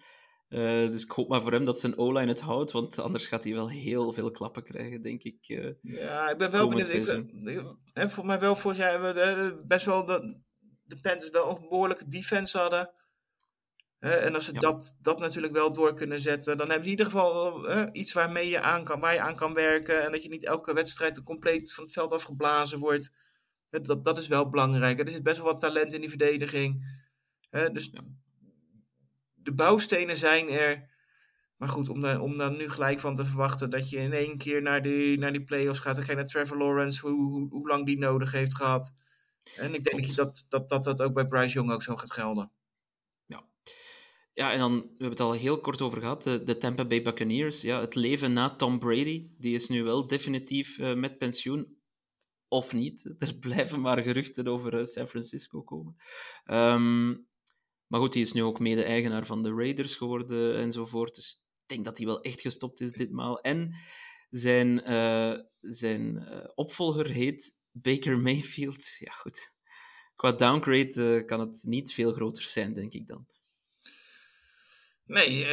[0.90, 3.54] dus ik hoop maar voor hem dat zijn O-line het houdt, want anders gaat hij
[3.54, 5.38] wel heel veel klappen krijgen, denk ik.
[5.82, 6.90] ja, ik ben wel benieuwd.
[6.90, 7.64] Ik,
[7.94, 10.42] ik, voor mij wel vorig jaar hebben we best wel de,
[10.84, 12.92] de Panthers wel een behoorlijke defense hadden.
[14.00, 14.60] en als ze ja.
[14.60, 18.50] dat, dat natuurlijk wel door kunnen zetten, dan hebben ze in ieder geval iets waarmee
[18.50, 20.04] je aan kan, waar je aan kan werken.
[20.04, 23.12] En dat je niet elke wedstrijd compleet van het veld afgeblazen wordt.
[23.70, 25.00] Dat, dat is wel belangrijk.
[25.00, 27.00] Er zit best wel wat talent in die verdediging.
[27.50, 28.02] dus ja.
[29.34, 30.96] de bouwstenen zijn er.
[31.58, 34.38] Maar goed, om daar, om daar nu gelijk van te verwachten dat je in één
[34.38, 35.96] keer naar die, naar die playoffs gaat.
[35.96, 38.94] Dan ga je naar Trevor Lawrence, hoe, hoe, hoe lang die nodig heeft gehad.
[39.56, 42.52] En ik denk dat dat, dat dat ook bij Bryce Young ook zo gaat gelden.
[44.38, 47.02] Ja, en dan, we hebben het al heel kort over gehad, de, de Tampa Bay
[47.02, 47.62] Buccaneers.
[47.62, 51.77] Ja, het leven na Tom Brady, die is nu wel definitief eh, met pensioen.
[52.48, 53.06] Of niet.
[53.20, 55.96] Er blijven maar geruchten over eh, San Francisco komen.
[56.44, 57.08] Ehm,
[57.88, 61.16] maar goed, die is nu ook mede-eigenaar van de Raiders geworden enzovoort.
[61.16, 63.40] Dus ik denk dat hij wel echt gestopt is ditmaal.
[63.42, 63.76] En
[64.30, 68.86] zijn, eh, zijn eh, opvolger heet Baker Mayfield.
[69.00, 69.56] Ja, goed.
[70.16, 73.28] Qua downgrade kan het niet veel groter zijn, denk ik dan.
[75.06, 75.46] Nee,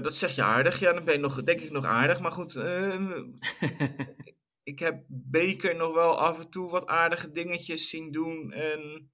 [0.00, 0.80] dat zeg je aardig.
[0.80, 2.20] Ja, dan ben je nog, denk ik nog aardig.
[2.20, 2.54] Maar goed,
[4.62, 8.52] ik heb Baker nog wel af en toe wat aardige dingetjes zien doen.
[8.52, 9.12] En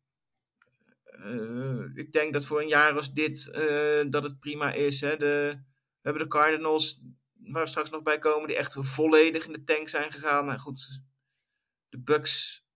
[1.02, 5.00] eh, ik denk dat voor een jaar als dit, eh, dat het prima is.
[5.00, 5.16] Hè.
[5.16, 5.60] De,
[6.00, 7.00] we hebben de Cardinals,
[7.32, 10.44] waar we straks nog bij komen, die echt volledig in de tank zijn gegaan.
[10.44, 11.02] Maar goed,
[11.88, 12.66] de Bucks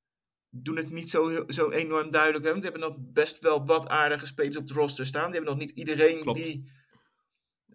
[0.48, 2.44] doen het niet zo, zo enorm duidelijk.
[2.44, 5.24] Hè, want die hebben nog best wel wat aardige spelers op het roster staan.
[5.24, 6.38] Die hebben nog niet iedereen Klopt.
[6.38, 6.72] die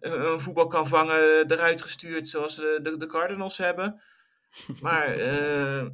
[0.00, 4.02] eh, een voetbal kan vangen eruit gestuurd zoals de, de, de Cardinals hebben.
[4.80, 5.86] Maar eh,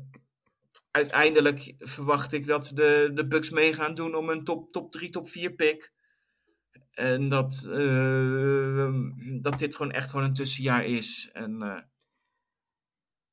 [0.91, 5.11] uiteindelijk verwacht ik dat de, de Bucks mee gaan doen om een top, top 3,
[5.11, 5.93] top 4 pick.
[6.91, 8.95] En dat, eh,
[9.41, 11.31] dat dit gewoon echt gewoon een tussenjaar is.
[11.33, 11.81] En eh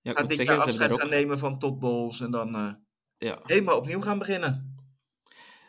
[0.02, 1.10] Ja, gaat dit zeggen, jaar afscheid gaan ook...
[1.10, 2.22] nemen van Todd Bowles.
[2.22, 2.74] En dan eh,
[3.18, 4.76] Ja, helemaal opnieuw gaan beginnen.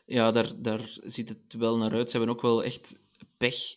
[0.04, 2.10] ja daar, daar ziet het wel naar uit.
[2.10, 3.00] Ze hebben ook wel echt
[3.36, 3.76] pech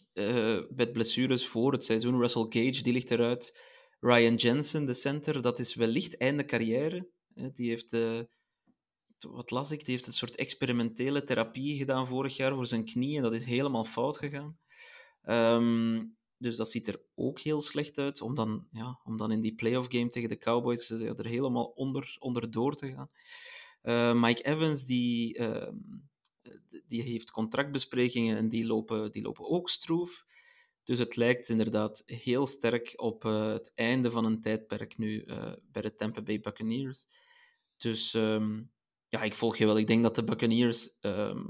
[0.70, 2.20] met blessures voor het seizoen.
[2.20, 3.65] Russell Gage, die ligt eruit.
[4.06, 7.08] Ryan Jensen, de center, dat is wellicht einde carrière.
[7.54, 8.20] Die heeft, eh,
[9.20, 13.16] wat las ik, die heeft een soort experimentele therapie gedaan vorig jaar voor zijn knie
[13.16, 14.58] en dat is helemaal fout gegaan.
[15.22, 16.04] Ehm,
[16.38, 19.56] dus dat ziet er ook heel slecht uit, om dan, ja, om dan in die
[19.56, 23.10] playoff game tegen de Cowboys eh, er helemaal onder, onderdoor te gaan.
[23.82, 25.76] Eh, Mike Evans, die, ehm,
[26.88, 30.26] die heeft contractbesprekingen en die lopen, die lopen ook stroef.
[30.86, 35.54] Dus het lijkt inderdaad heel sterk op eh, het einde van een tijdperk nu eh,
[35.72, 37.08] bij de Tampa Bay Buccaneers.
[37.78, 38.64] Dus ehm,
[39.10, 39.78] ja, ik volg je wel.
[39.78, 41.44] Ik denk dat de Buccaneers ehm,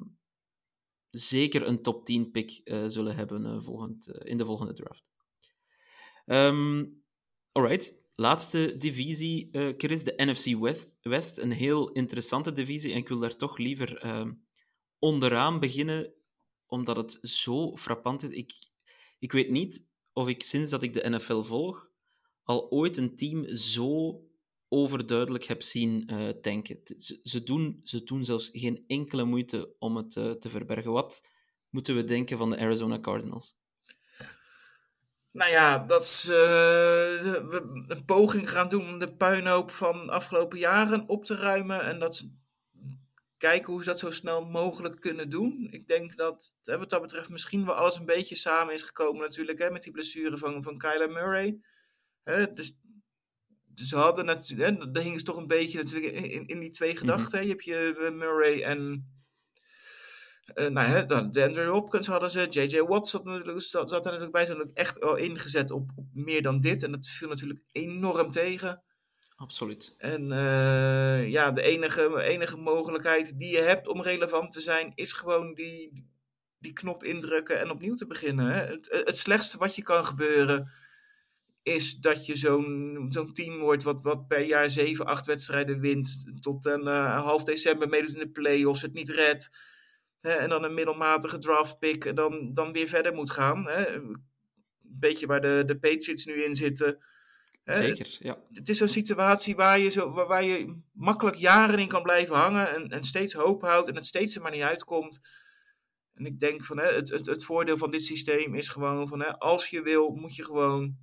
[1.10, 5.04] zeker een top 10 pick eh, zullen hebben volgend, in de volgende draft.
[6.26, 6.86] Ehm
[7.52, 11.38] alright, laatste divisie, eh, Chris, de NFC West, West.
[11.38, 14.04] Een heel interessante divisie en ik wil daar toch liever
[15.00, 16.14] onderaan beginnen,
[16.66, 18.30] omdat het zo frappant is.
[18.30, 18.54] Ik,
[19.26, 21.90] ik weet niet of ik sinds dat ik de NFL volg
[22.44, 24.20] al ooit een team zo
[24.68, 26.80] overduidelijk heb zien eh, tanken.
[27.24, 30.92] Ze, doen, ze doen zelfs geen enkele moeite om het eh, te verbergen.
[30.92, 31.22] Wat
[31.70, 33.56] moeten we denken van de Arizona Cardinals?
[35.32, 36.36] Nou ja, dat ze
[37.52, 41.82] eh, een poging gaan doen om de puinhoop van de afgelopen jaren op te ruimen.
[41.82, 42.36] En dat ze
[43.50, 45.68] kijken hoe ze dat zo snel mogelijk kunnen doen.
[45.72, 49.22] Ik denk dat, hè, wat dat betreft, misschien wel alles een beetje samen is gekomen
[49.22, 49.60] natuurlijk.
[49.60, 51.60] Hè, met die blessure van, van Kyler Murray.
[52.24, 52.78] Hè, dus,
[53.76, 56.96] ze hadden natuurlijk, hè, daar hingen ze toch een beetje natuurlijk in, in, die twee
[56.96, 57.38] gedachten.
[57.38, 57.44] hè.
[57.44, 59.10] Je hebt je eh, Murray en
[60.46, 62.80] eh, nou, hè, dan de Andrew Hopkins hadden ze, J.J.
[62.82, 64.46] Watt zat, natuurlijk- zat, zat er natuurlijk bij.
[64.46, 66.84] Ze hadden ook echt wel ingezet op, op meer dan dit.
[66.84, 68.84] En dat viel natuurlijk enorm tegen.
[69.36, 69.96] Absoluut.
[69.98, 75.14] En eh, ja, de enige, enige mogelijkheid die je hebt om relevant te zijn, is
[75.14, 76.08] gewoon die,
[76.60, 78.52] die knop indrukken en opnieuw te beginnen.
[78.52, 78.66] Hè.
[78.66, 80.72] Het, het slechtste wat je kan gebeuren,
[81.64, 86.26] is dat je zo'n zo'n team wordt wat, wat per jaar 7, 8 wedstrijden wint.
[86.40, 89.52] Tot een eh, half december meedoet in de playoffs, het niet redt.
[90.20, 93.68] Hè, en dan een middelmatige draftpick en dan, dan weer verder moet gaan.
[93.68, 93.94] Hè.
[93.94, 94.24] Een
[94.82, 97.04] beetje waar de, de Patriots nu in zitten.
[97.66, 98.38] Zeker, ja.
[98.52, 102.36] Het is zo'n situatie waar je, zo, waar, waar je makkelijk jaren in kan blijven
[102.36, 105.20] hangen en, en steeds hoop houdt en het steeds er maar niet uitkomt.
[106.14, 109.20] En ik denk van hè, het, het, het voordeel van dit systeem is gewoon van
[109.20, 110.98] hè, als je wil, moet je gewoon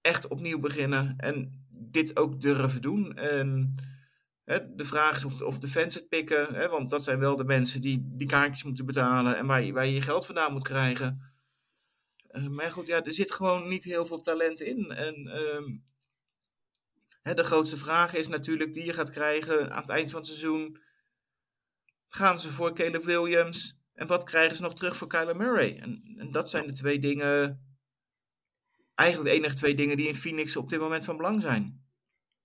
[0.00, 3.16] echt opnieuw beginnen en dit ook durven doen.
[3.16, 3.74] En
[4.44, 7.36] hè, de vraag is of, of de fans het pikken, hè, want dat zijn wel
[7.36, 10.52] de mensen die die kaartjes moeten betalen en waar je, waar je je geld vandaan
[10.52, 11.33] moet krijgen.
[12.36, 14.90] Uh, maar goed, ja, er zit gewoon niet heel veel talent in.
[14.90, 15.84] En um,
[17.22, 20.28] hè, de grootste vraag is natuurlijk die je gaat krijgen aan het eind van het
[20.28, 20.78] seizoen.
[22.08, 23.78] Gaan ze voor Caleb Williams?
[23.94, 25.76] En wat krijgen ze nog terug voor Kyler Murray?
[25.76, 27.66] En, en dat zijn de twee dingen,
[28.94, 31.84] eigenlijk de enige twee dingen die in Phoenix op dit moment van belang zijn.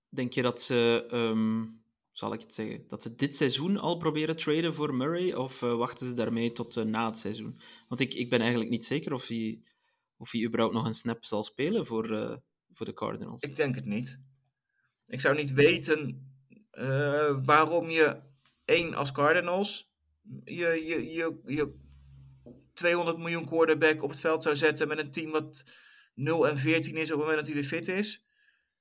[0.08, 4.36] Denk je dat ze, um, zal ik het zeggen, dat ze dit seizoen al proberen
[4.36, 5.32] traden voor Murray?
[5.32, 7.60] Of uh, wachten ze daarmee tot uh, na het seizoen?
[7.88, 9.60] Want ik, ik ben eigenlijk niet zeker of hij,
[10.20, 12.36] of hij überhaupt nog een snap zal spelen voor, uh,
[12.72, 13.42] voor de Cardinals.
[13.42, 14.18] Ik denk het niet.
[15.06, 16.30] Ik zou niet weten
[16.72, 18.20] uh, waarom je
[18.64, 19.90] één als Cardinals
[20.44, 21.74] je, je, je, je
[22.72, 25.64] 200 miljoen quarterback op het veld zou zetten met een team wat
[26.14, 28.24] 0 en 14 is op het moment dat hij weer fit is.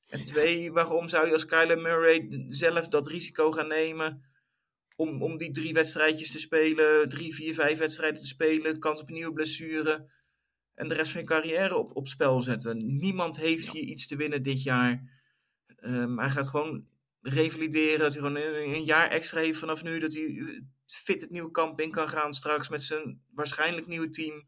[0.08, 4.24] En twee, waarom zou je als Kyler Murray zelf dat risico gaan nemen
[4.96, 9.10] om, om die drie wedstrijdjes te spelen, drie, vier, vijf wedstrijden te spelen, kans op
[9.10, 10.10] nieuwe blessure
[10.80, 13.00] en de rest van je carrière op, op spel zetten.
[13.00, 15.04] Niemand heeft hier iets te winnen dit jaar.
[15.80, 16.88] Um, hij gaat gewoon
[17.22, 21.30] revalideren, dat hij gewoon een, een, jaar extra heeft vanaf nu, dat hij fit het
[21.30, 24.48] nieuwe kamp in kan gaan straks met zijn waarschijnlijk nieuwe team.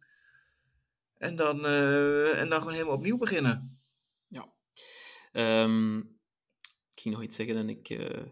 [1.18, 3.82] En dan, uh, en dan gewoon helemaal opnieuw beginnen.
[4.28, 4.54] Ja.
[5.64, 6.00] Um,
[6.94, 8.26] ik ging nog iets zeggen en ik, uh,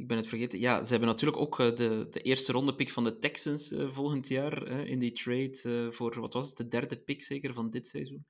[0.00, 0.58] ik ben het vergeten.
[0.58, 4.28] Ja, ze hebben natuurlijk ook uh, de, de eerste ronde pick van de Texans volgend
[4.28, 8.26] jaar in die trade voor, wat was het, de derde pick zeker van dit seizoen.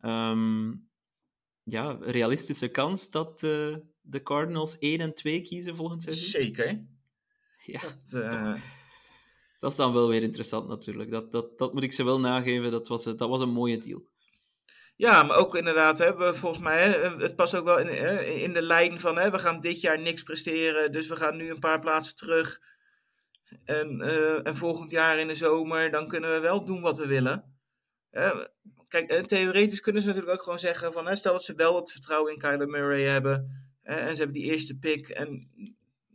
[0.00, 0.90] Um,
[1.62, 6.40] ja, realistische kans dat de Cardinals 1 en 2 kiezen volgend seizoen?
[6.40, 6.86] Zeker.
[7.64, 8.10] Ja, dat,
[9.60, 11.10] dat, is dan wel weer interessant natuurlijk.
[11.10, 12.70] Dat, dat, dat moet ik ze wel nageven.
[12.70, 14.10] Dat was, dat was een mooie deal.
[14.96, 18.52] Ja, maar ook inderdaad, hè, we, volgens mij, hè, het past ook wel in, in
[18.52, 21.58] de lijn van, hè, we gaan dit jaar niks presteren, dus we gaan nu een
[21.58, 22.60] paar plaatsen terug.
[23.64, 27.06] En, uh, en volgend jaar in de zomer, dan kunnen we wel doen wat we
[27.06, 27.56] willen.
[28.88, 31.92] Kijk, theoretisch kunnen ze natuurlijk ook gewoon zeggen van, hè, stel dat ze wel het
[31.92, 35.50] vertrouwen in Kyler Murray hebben, en ze hebben die eerste pick, en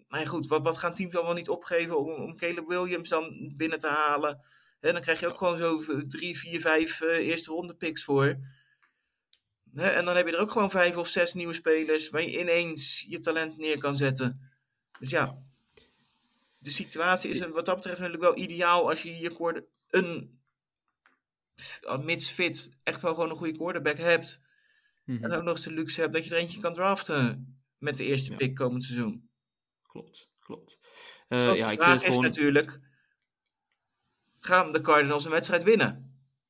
[0.07, 3.53] maar goed, wat, wat gaan teams dan wel niet opgeven om, om Caleb Williams dan
[3.57, 4.41] binnen te halen?
[4.80, 8.38] En dan krijg je ook gewoon zo drie, vier, vijf uh, eerste ronde picks voor.
[9.78, 13.05] En dan heb je er ook gewoon vijf of zes nieuwe spelers waar je ineens
[13.07, 14.51] je talent neer kan zetten.
[14.99, 15.38] Dus ja,
[16.57, 20.39] de situatie is wat dat betreft natuurlijk wel ideaal als je je quarter, een,
[22.01, 24.41] mits fit, echt wel gewoon een goede quarterback hebt.
[25.03, 25.23] Mm -hmm.
[25.23, 28.05] En ook nog eens de luxe hebt dat je er eentje kan draften met de
[28.05, 28.38] eerste ja.
[28.38, 29.28] pick komend seizoen
[29.97, 30.80] klopt, klopt.
[31.30, 32.21] Uh, de ja, vraag is gewoon...
[32.21, 32.80] natuurlijk,
[34.39, 36.07] gaan de Cardinals een wedstrijd winnen?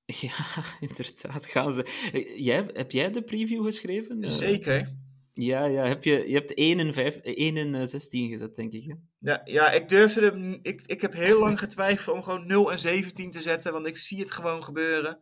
[0.22, 1.86] Ja, inderdaad, gaan ze.
[2.38, 4.30] Jij, heb jij de preview geschreven?
[4.30, 4.96] Zeker.
[5.34, 8.84] Ja, ja heb je, je hebt 1 in, 5, 1 in 16 gezet, denk ik.
[8.84, 8.94] Hè?
[9.20, 10.60] Ja, ja, ik durfde hem.
[10.62, 13.98] Ik, ik heb heel lang getwijfeld om gewoon 0 en 17 te zetten, want ik
[13.98, 15.20] zie het gewoon gebeuren.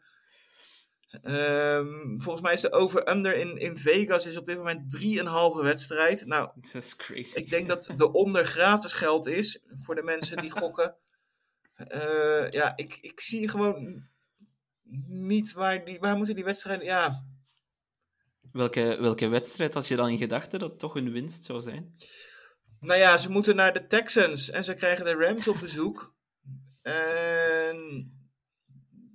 [1.24, 4.98] Um, volgens mij is de over-under in, in Vegas is op dit moment
[5.58, 6.26] 3,5 wedstrijd.
[6.26, 6.50] Nou,
[6.98, 7.36] crazy.
[7.38, 10.96] ik denk dat de onder gratis geld is voor de mensen die gokken.
[11.94, 14.08] Uh, ja, ik, ik zie gewoon
[15.06, 16.86] niet waar, die, waar moeten die wedstrijden.
[16.86, 17.26] Ja.
[18.52, 21.96] Welke, welke wedstrijd had je dan in gedachten dat toch een winst zou zijn?
[22.80, 26.16] Nou ja, ze moeten naar de Texans en ze krijgen de Rams op bezoek.
[26.82, 28.12] En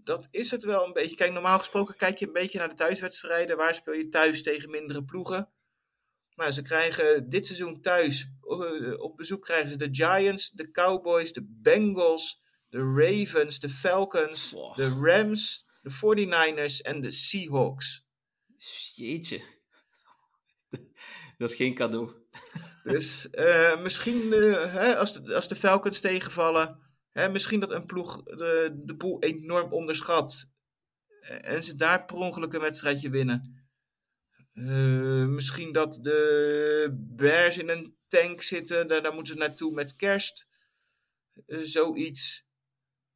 [0.05, 1.17] dat is het wel een beetje.
[1.17, 3.57] Kijk, normaal gesproken kijk je een beetje naar de thuiswedstrijden.
[3.57, 5.49] Waar speel je thuis tegen mindere ploegen?
[6.35, 11.33] Nou, ze krijgen dit seizoen thuis, eh, op bezoek krijgen ze de Giants, de Cowboys,
[11.33, 12.41] de Bengals,
[12.71, 14.77] de Ravens, de Falcons, wow.
[14.77, 18.07] de Rams, de 49ers en de Seahawks.
[18.95, 19.43] Jeetje.
[21.39, 22.13] Dat is geen cadeau.
[22.83, 27.87] Dus uh, misschien uh, hè, als, de, als de Falcons tegenvallen, Hè, misschien dat een
[27.87, 30.49] ploeg de, de boel enorm onderschat.
[31.21, 33.69] En ze daar per ongeluk een wedstrijdje winnen.
[34.55, 38.89] Uh, misschien dat de Bears in een tank zitten.
[38.89, 40.47] Daar, daar moeten ze naartoe met kerst.
[41.47, 42.49] Zoiets.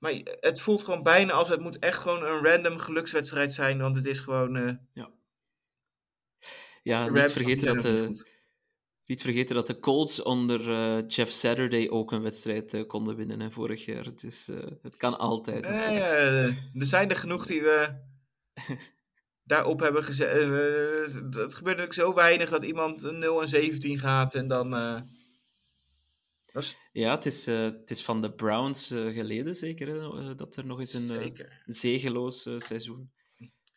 [0.05, 3.79] Maar het voelt gewoon bijna als het moet echt gewoon een random gelukswedstrijd zijn.
[3.79, 4.57] Want het is gewoon...
[4.57, 5.11] Uh, ja.
[6.83, 8.25] Ja, niet vergeten dat de,
[9.05, 13.41] niet vergeten dat de Colts onder uh, Jeff Saturday ook een wedstrijd uh, konden winnen
[13.41, 14.17] hè, vorig jaar.
[14.17, 14.49] Dus
[14.83, 15.65] het kan altijd.
[15.65, 17.89] er zijn er genoeg die we
[19.53, 20.33] daarop hebben gezet.
[21.31, 24.73] het gebeurt natuurlijk zo weinig dat iemand 0 en 17 gaat en dan.
[26.55, 26.77] Is...
[26.93, 30.95] Ja, het is, het is van de Browns geleden zeker hè, dat er nog eens
[30.95, 33.13] een zegeloos seizoen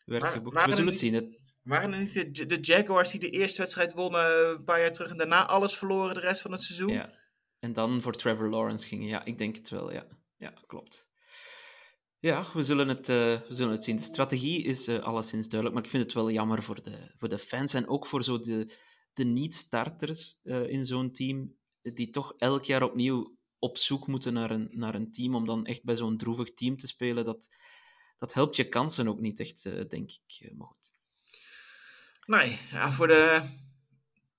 [0.07, 0.65] werd maar, geboekt.
[0.65, 1.13] We zullen het zien.
[1.13, 1.57] Het...
[1.63, 5.11] Waren er niet de, de, Jaguars die de eerste wedstrijd wonnen een paar jaar terug
[5.11, 6.93] en daarna alles verloren de rest van het seizoen?
[6.93, 7.13] Ja.
[7.59, 9.07] En dan voor Trevor Lawrence gingen.
[9.07, 9.91] Ja, ik denk het wel.
[9.91, 10.07] Ja,
[10.37, 11.07] ja klopt.
[12.19, 13.15] Ja, we zullen, het, uh,
[13.47, 13.95] we zullen het zien.
[13.95, 17.29] De strategie is uh, alleszins duidelijk, maar ik vind het wel jammer voor de, voor
[17.29, 18.73] de fans en ook voor zo de,
[19.13, 21.56] de niet-starters uh, in zo'n team,
[21.93, 25.65] die toch elk jaar opnieuw op zoek moeten naar een, naar een team om dan
[25.65, 27.25] echt bij zo'n droevig team te spelen.
[27.25, 27.47] Dat,
[28.17, 30.39] dat helpt je kansen ook niet echt, uh, denk ik.
[30.41, 30.93] Uh, maar goed.
[32.25, 33.41] Nee, ja, voor de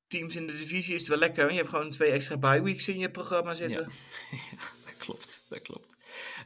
[0.06, 1.50] teams in de divisie is het wel lekker.
[1.50, 3.92] Je hebt gewoon twee extra bye weeks in je programma zitten.
[4.30, 5.44] Ja, ja dat klopt.
[5.48, 5.96] Dat klopt.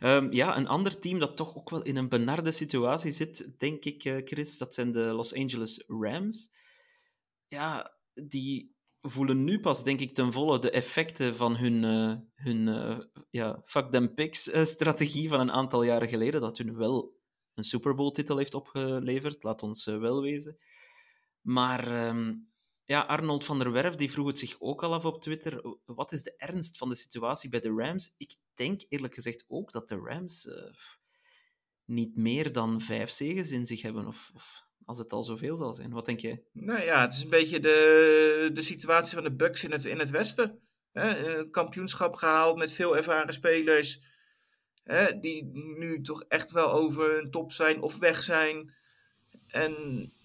[0.00, 3.84] Um, ja, een ander team dat toch ook wel in een benarde situatie zit, denk
[3.84, 6.50] ik, uh, Chris, dat zijn de Los Angeles Rams.
[7.48, 8.71] Ja, die
[9.03, 12.98] voelen nu pas, denk ik, ten volle de effecten van hun, uh, hun uh,
[13.30, 17.20] ja, fuck them picks uh, strategie van een aantal jaren geleden, dat hun wel
[17.55, 20.59] een Super Bowl titel heeft opgeleverd, laat ons wel wezen.
[21.40, 22.50] Maar um,
[22.84, 26.12] ja, Arnold van der Werf die vroeg het zich ook al af op Twitter, wat
[26.12, 28.14] is de ernst van de situatie bij de Rams?
[28.16, 30.48] Ik denk eerlijk gezegd ook dat de Rams
[31.84, 35.72] niet meer dan vijf zegens in zich hebben, of, of als het al zoveel zal
[35.72, 35.91] zijn.
[35.91, 36.43] Wat denk jij?
[36.53, 39.99] Nou ja, het is een beetje de, de situatie van de Bucks in het, in
[39.99, 40.61] het Westen.
[40.93, 41.45] Hè?
[41.51, 44.01] Kampioenschap gehaald met veel ervaren spelers.
[45.20, 45.45] Die
[45.78, 48.74] nu toch echt wel over hun top zijn of weg zijn.
[49.47, 49.72] En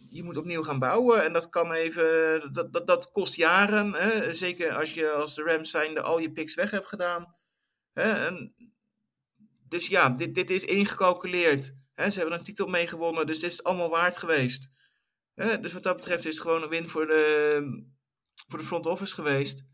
[0.09, 1.23] je moet opnieuw gaan bouwen.
[1.23, 2.53] En dat kan even.
[2.53, 4.35] Dat, dat, dat kost jaren.
[4.35, 7.35] Zeker als je als de Rams zijnde al je picks weg hebt gedaan.
[9.69, 11.75] Dus ja, dit, dit is ingecalculeerd.
[11.97, 14.69] Hè, ze hebben een titel meegewonnen, dus dit is allemaal waard geweest.
[15.35, 17.83] Dus wat dat betreft is het gewoon een win voor de,
[18.47, 19.65] voor de front office geweest.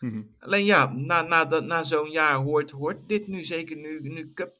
[0.00, 0.34] Mm-hmm.
[0.38, 4.58] Alleen ja, na, na, na zo'n jaar hoort, hoort dit nu zeker nu, nu Cup,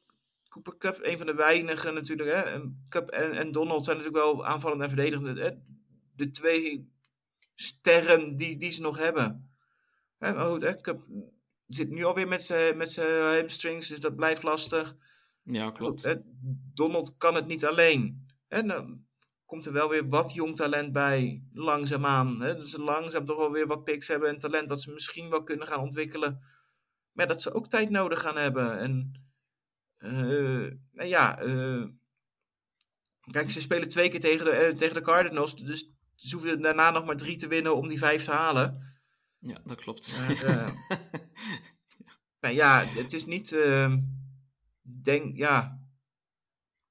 [0.49, 2.33] Cooper Cup, een van de weinigen natuurlijk.
[2.33, 5.39] Hè, Cup en, en Donald zijn natuurlijk wel aanvallend en verdedigend.
[5.39, 5.51] Hè,
[6.17, 6.93] de twee
[7.55, 9.57] sterren die, die ze nog hebben.
[10.19, 11.03] Hè, maar goed, hè, Cup
[11.67, 14.97] zit nu alweer met zijn met hamstrings, dus dat blijft lastig.
[15.47, 16.07] Ja, klopt.
[16.07, 16.23] Goed,
[16.75, 18.27] Donald kan het niet alleen.
[18.49, 18.99] Hè, nou,
[19.45, 22.41] komt er wel weer wat jong talent bij, langzaamaan.
[22.41, 25.31] Hè, dat ze langzaam toch wel weer wat picks hebben en talent dat ze misschien
[25.31, 26.41] wel kunnen gaan ontwikkelen.
[27.13, 28.79] Maar dat ze ook tijd nodig gaan hebben.
[28.79, 29.25] En
[29.99, 31.87] uh, nou ja, uh,
[33.31, 36.91] kijk, ze spelen twee keer tegen de, uh, tegen de Cardinals, dus ze hoeven daarna
[36.91, 38.95] nog maar drie te winnen om die vijf te halen.
[39.39, 40.17] Ja, dat klopt.
[42.41, 43.57] nou ja, het, het is niet
[45.07, 45.85] denk, ja.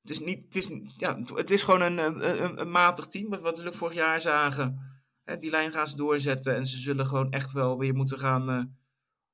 [0.02, 3.72] Het is, niet, het, is, ja, het is gewoon een, een, matig team, wat we
[3.72, 4.80] vorig jaar zagen.
[5.24, 8.50] Hè, die lijn gaan ze doorzetten en ze zullen gewoon echt wel weer moeten gaan
[8.50, 8.64] uh,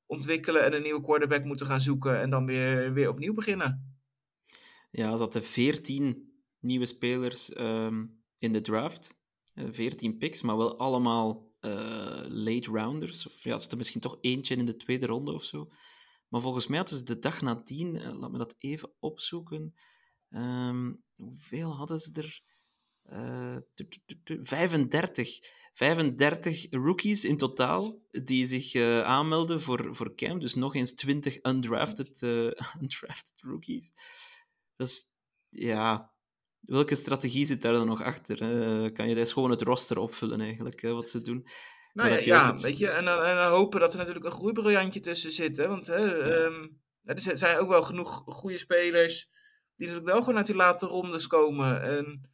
[0.06, 4.00] ontwikkelen en een nieuwe quarterback moeten gaan zoeken en dan weer, weer opnieuw beginnen.
[4.92, 9.20] Ja, ze hadden 14 nieuwe spelers um, in de draft.
[9.56, 13.28] Uh, 14 picks, maar wel allemaal uh, late rounders.
[13.28, 15.72] Of ja, ze hadden misschien toch eentje in de tweede ronde of zo.
[16.32, 19.76] Maar volgens mij hadden ze de dag nadien, uh, laat me dat even opzoeken.
[20.30, 22.42] Um, hoeveel hadden ze er?
[23.12, 23.58] Uh,
[24.44, 25.40] 35.
[25.74, 30.42] 35 rookies in totaal die zich uh, aanmelden voor, voor camp.
[30.42, 32.22] Dus nog eens 20 undrafted,
[32.82, 33.94] undrafted rookies.
[34.76, 35.10] Dat
[35.50, 36.14] ja,
[36.60, 38.38] welke strategie zit daar dan nog achter?
[38.92, 41.48] kan je daar gewoon het roster opvullen eigenlijk, wat ze doen?
[41.94, 45.32] Nou ja, ja weet je, en dan, en hopen dat er natuurlijk een groeibriljantje tussen
[45.32, 45.58] zit.
[45.58, 45.68] Hè?
[45.68, 46.46] Want hè, ja.
[46.46, 49.30] um, er zijn ook wel genoeg goede spelers
[49.76, 51.82] die natuurlijk wel gewoon uit die late rondes komen.
[51.82, 52.30] En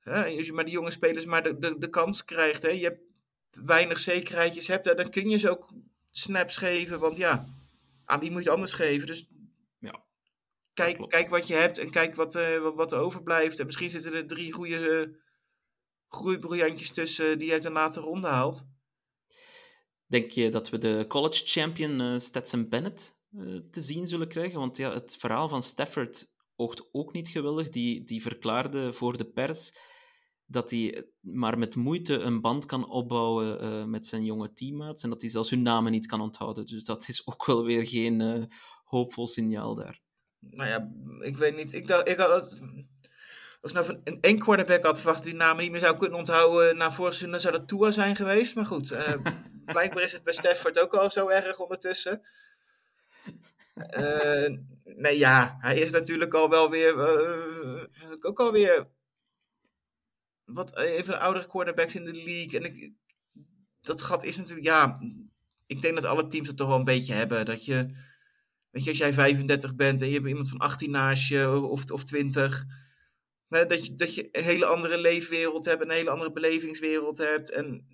[0.00, 2.68] hè, als je maar die jonge spelers maar de, de, de kans krijgt, hè?
[2.68, 3.00] je hebt
[3.64, 5.72] weinig zekerheidjes hebt, dan kun je ze ook
[6.10, 7.00] snaps geven.
[7.00, 7.46] Want ja,
[8.04, 9.06] aan wie moet je het anders geven?
[9.06, 9.28] Dus
[9.78, 10.04] ja,
[10.74, 13.58] kijk, kijk wat je hebt en kijk wat, uh, wat, wat er overblijft.
[13.58, 15.16] En misschien zitten er drie goede uh,
[16.08, 18.66] groeibriljantjes tussen die je uit een late ronde haalt.
[20.06, 24.58] Denk je dat we de college champion uh, Stetson Bennett uh, te zien zullen krijgen?
[24.58, 27.68] Want ja, het verhaal van Stafford oogt ook niet geweldig.
[27.68, 29.72] Die, die verklaarde voor de pers
[30.46, 35.10] dat hij maar met moeite een band kan opbouwen uh, met zijn jonge teammates en
[35.10, 36.66] dat hij zelfs hun namen niet kan onthouden.
[36.66, 38.48] Dus dat is ook wel weer geen
[38.84, 40.00] hoopvol signaal daar.
[40.50, 40.90] Nou ja,
[41.20, 41.72] ik weet niet.
[41.72, 42.30] Ik, dacht, ik had,
[43.60, 46.18] als ik nou van een één quarterback had verwacht die namen niet meer zou kunnen
[46.18, 48.54] onthouden na vorig seizoen, dan zou dat Tua zijn geweest.
[48.54, 49.14] Maar goed, uh,
[49.64, 52.22] blijkbaar is het bij Stafford ook al zo erg ondertussen.
[53.98, 57.82] Uh, nee, ja, hij is natuurlijk al wel weer, uh,
[58.20, 58.88] ook alweer
[60.44, 62.60] wat even de oudere quarterbacks in de league.
[62.60, 62.92] En ik,
[63.80, 65.00] dat gat is natuurlijk, ja,
[65.66, 67.44] ik denk dat alle teams het toch wel een beetje hebben.
[67.44, 67.86] Dat je,
[68.70, 71.90] weet je, als jij 35 bent en je hebt iemand van 18 naast je of,
[71.90, 72.64] of 20
[73.62, 77.50] dat, je, dat je een hele andere leefwereld hebt, een hele andere belevingswereld hebt.
[77.50, 77.86] En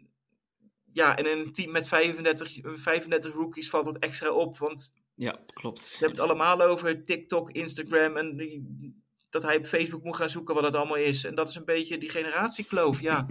[0.92, 4.58] ja, en in een team met 35, 35 rookies valt dat extra op.
[4.58, 5.80] Want ja, klopt.
[5.82, 10.30] We hebben het allemaal over TikTok, Instagram en die, dat hij op Facebook moet gaan
[10.30, 11.24] zoeken wat het allemaal is.
[11.24, 13.26] En dat is een beetje die generatiekloof, ja.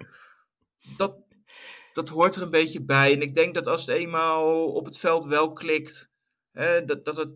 [0.96, 1.16] dat,
[1.92, 3.12] dat hoort er een beetje bij.
[3.12, 6.12] En ik denk dat als het eenmaal op het veld wel klikt,
[6.52, 7.32] hè, dat, dat het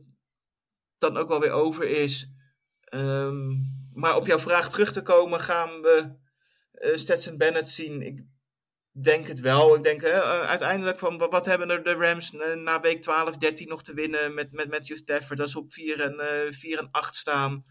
[0.99, 2.32] dan ook wel weer over is.
[2.94, 6.16] Um, maar op jouw vraag terug te komen, gaan we
[6.72, 8.03] uh, Stetson Bennett zien?
[8.03, 8.24] Ik
[9.05, 9.76] denk het wel.
[9.76, 13.82] Ik denk uh, uiteindelijk van wat hebben er de Rams na week 12, 13 nog
[13.82, 16.14] te winnen met, met Matthew Stafford als ze op 4 en,
[16.46, 17.64] uh, 4 en 8 staan.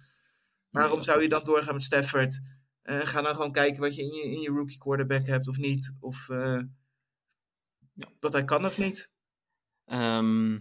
[0.70, 2.40] Waarom zou je dan doorgaan met Stafford?
[2.84, 5.96] ga dan gewoon kijken wat je in je, in je rookie quarterback hebt of niet.
[6.00, 6.28] Of
[7.98, 8.08] Ja.
[8.20, 9.12] Wat hij kan of niet.
[9.86, 10.60] Ehm,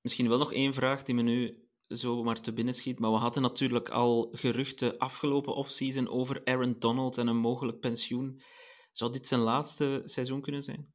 [0.00, 2.98] misschien wel nog één vraag die me nu zomaar te binnen schiet.
[2.98, 8.42] Maar we hadden natuurlijk al geruchten afgelopen offseason over Aaron Donald en een mogelijk pensioen.
[8.94, 10.94] Zou dit zijn laatste seizoen kunnen zijn?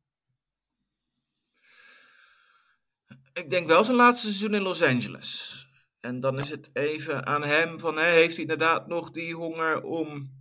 [3.33, 5.65] Ik denk wel zijn laatste seizoen in Los Angeles.
[5.99, 9.83] En dan is het even aan hem van, hè, heeft hij inderdaad nog die honger
[9.83, 10.31] om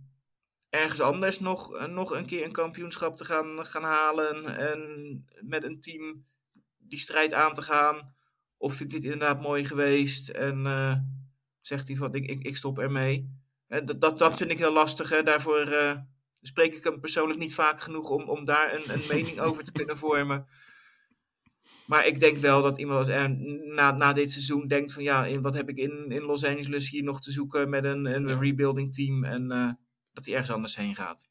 [0.69, 5.63] ergens anders nog, eh, nog een keer een kampioenschap te gaan, gaan halen en met
[5.63, 6.25] een team
[6.77, 8.15] die strijd aan te gaan?
[8.57, 10.95] Of vind ik dit inderdaad mooi geweest en eh,
[11.61, 13.37] zegt hij van, ik, ik, ik stop ermee?
[13.67, 15.09] En dat, dat, dat vind ik heel lastig.
[15.09, 15.23] Hè.
[15.23, 15.97] Daarvoor eh,
[16.41, 19.71] spreek ik hem persoonlijk niet vaak genoeg om, om daar een, een mening over te
[19.71, 20.47] kunnen vormen.
[21.85, 23.27] Maar ik denk wel dat iemand als
[23.75, 26.89] na, na dit seizoen denkt van ja, in, wat heb ik in, in Los Angeles
[26.89, 28.37] hier nog te zoeken met een, een Ja.
[28.39, 29.69] rebuilding team en eh,
[30.13, 31.27] dat hij ergens anders heen gaat.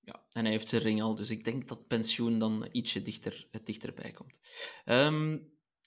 [0.00, 3.46] Ja, en hij heeft zijn ring al, dus ik denk dat pensioen dan ietsje dichter,
[3.64, 4.38] dichterbij komt.
[4.84, 5.36] Ehm,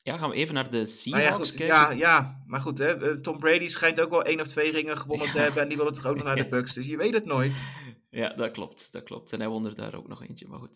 [0.04, 1.66] ja, gaan we even naar de Nou Seahawks ja, goed, kijken.
[1.76, 4.98] ja, ja, maar goed, hè, eh, Tom Brady schijnt ook wel één of twee ringen
[4.98, 5.44] gewonnen te Ja.
[5.44, 6.50] hebben en die wil het toch ook nog naar de Ja.
[6.58, 7.62] Bucks, dus je weet het nooit.
[8.10, 9.32] Ja, dat klopt, dat klopt.
[9.34, 10.72] En hij won er daar ook nog eentje, maar goed.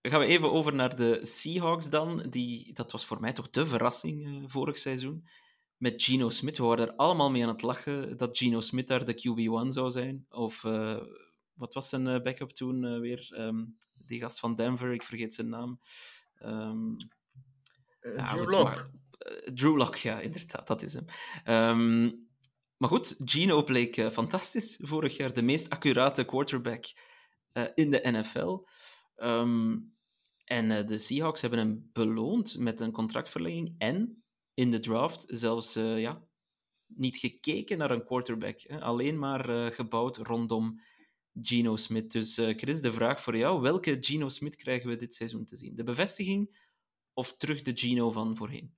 [0.00, 2.26] Dan gaan we even over naar de Seahawks dan.
[2.30, 5.28] Die, dat was voor mij toch de verrassing eh, vorig seizoen.
[5.76, 6.58] Met Geno Smith.
[6.58, 9.90] We waren er allemaal mee aan het lachen dat Geno Smith daar de QB1 zou
[9.90, 10.26] zijn.
[10.30, 10.96] Of eh,
[11.54, 13.28] wat was zijn eh, backup toen weer?
[13.30, 13.64] Ehm,
[14.06, 15.80] die gast van Denver, ik vergeet zijn naam.
[16.34, 16.94] Ehm,
[18.00, 18.90] Eh, Drew Lock.
[19.54, 21.04] Drew Lock, ja, inderdaad, dat is hem.
[22.80, 25.34] Maar goed, Gino bleek eh, fantastisch vorig jaar.
[25.34, 26.84] De meest accurate quarterback
[27.52, 28.58] eh, in de NFL.
[29.16, 29.78] Ehm,
[30.44, 34.22] en eh, de Seahawks hebben hem beloond met een contractverlenging en
[34.54, 36.22] in de draft zelfs ja,
[36.86, 38.66] niet gekeken naar een quarterback.
[38.66, 40.80] Alleen maar gebouwd rondom
[41.40, 42.12] Geno Smith.
[42.12, 43.60] Dus Chris, de vraag voor jou.
[43.60, 45.76] Welke Geno Smith krijgen we dit seizoen te zien?
[45.76, 46.56] De bevestiging
[47.12, 48.74] of terug de Gino van voorheen?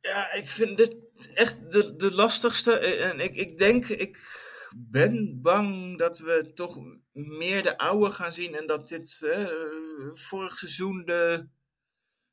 [0.00, 0.96] Ja, ik vind dit
[1.28, 2.78] echt de, de lastigste.
[2.78, 4.38] Eh, En ik, ik denk, ik
[4.76, 6.78] ben bang dat we toch
[7.12, 8.54] meer de oude gaan zien.
[8.54, 9.46] En dat dit eh,
[10.12, 11.48] vorig seizoen de,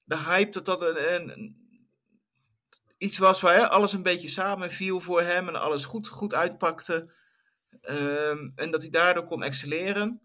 [0.04, 1.56] de hype, dat dat een,
[2.98, 5.48] iets was waar hè, alles een beetje samenviel voor hem.
[5.48, 7.14] En alles goed, goed uitpakte.
[7.82, 10.22] Ehm, en dat hij daardoor kon excelleren.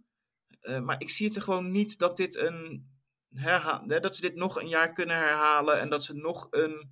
[0.61, 2.91] Eh, maar ik zie het er gewoon niet dat dit een
[3.35, 5.81] herha- dat ze dit nog een jaar kunnen herhalen.
[5.81, 6.91] En dat ze nog een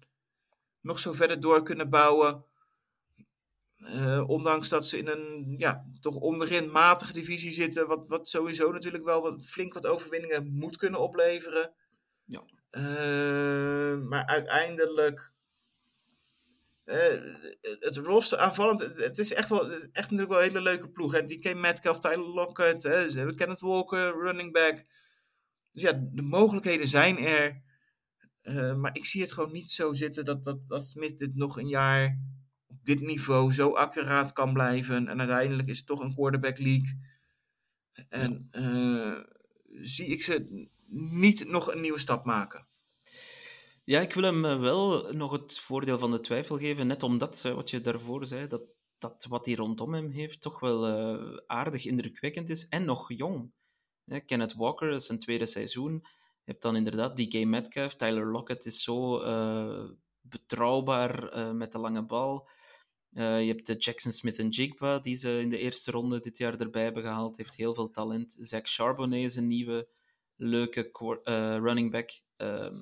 [0.80, 2.44] nog zo verder door kunnen bouwen.
[3.80, 8.72] Eh, ondanks dat ze in een ja, toch onderin matige divisie zitten, wat, wat sowieso
[8.72, 11.72] natuurlijk wel wat, flink wat overwinningen moet kunnen opleveren.
[12.24, 12.44] Ja.
[12.70, 15.32] Eh, maar uiteindelijk.
[16.84, 17.22] eh,
[17.78, 21.12] het roster aanvallend, het is echt, wel, echt natuurlijk wel een hele leuke ploeg.
[21.12, 21.24] Hè?
[21.24, 23.10] DK Metcalf, Tyler Lockett, hè?
[23.10, 24.84] ze hebben Kenneth Walker, running back.
[25.72, 27.62] Dus ja, de mogelijkheden zijn er.
[28.40, 31.58] Eh, maar ik zie het gewoon niet zo zitten dat, dat, dat Smith dit nog
[31.58, 32.18] een jaar
[32.66, 35.08] op dit niveau zo accuraat kan blijven.
[35.08, 36.98] En uiteindelijk is het toch een quarterback league.
[38.08, 39.18] En eh,
[39.82, 42.66] zie ik ze niet nog een nieuwe stap maken.
[43.84, 47.42] Ja, ik wil hem eh, wel nog het voordeel van de twijfel geven, net omdat,
[47.42, 48.62] wat je daarvoor zei, dat,
[48.98, 50.86] dat wat hij rondom hem heeft toch wel
[51.46, 53.52] aardig indrukwekkend is en nog jong.
[54.26, 56.04] Kenneth Walker is zijn tweede seizoen.
[56.44, 61.78] Je hebt dan inderdaad DK Metcalf, Tyler Lockett is zo eh, betrouwbaar eh, met de
[61.78, 62.48] lange bal.
[63.12, 66.38] Eh, je hebt de Jackson Smith en Jigba, die ze in de eerste ronde dit
[66.38, 67.36] jaar erbij hebben gehaald.
[67.36, 68.36] Heeft heel veel talent.
[68.38, 69.88] Zach Charbonnet is een nieuwe,
[70.36, 70.90] leuke
[71.62, 72.10] running back.
[72.36, 72.76] Ehm,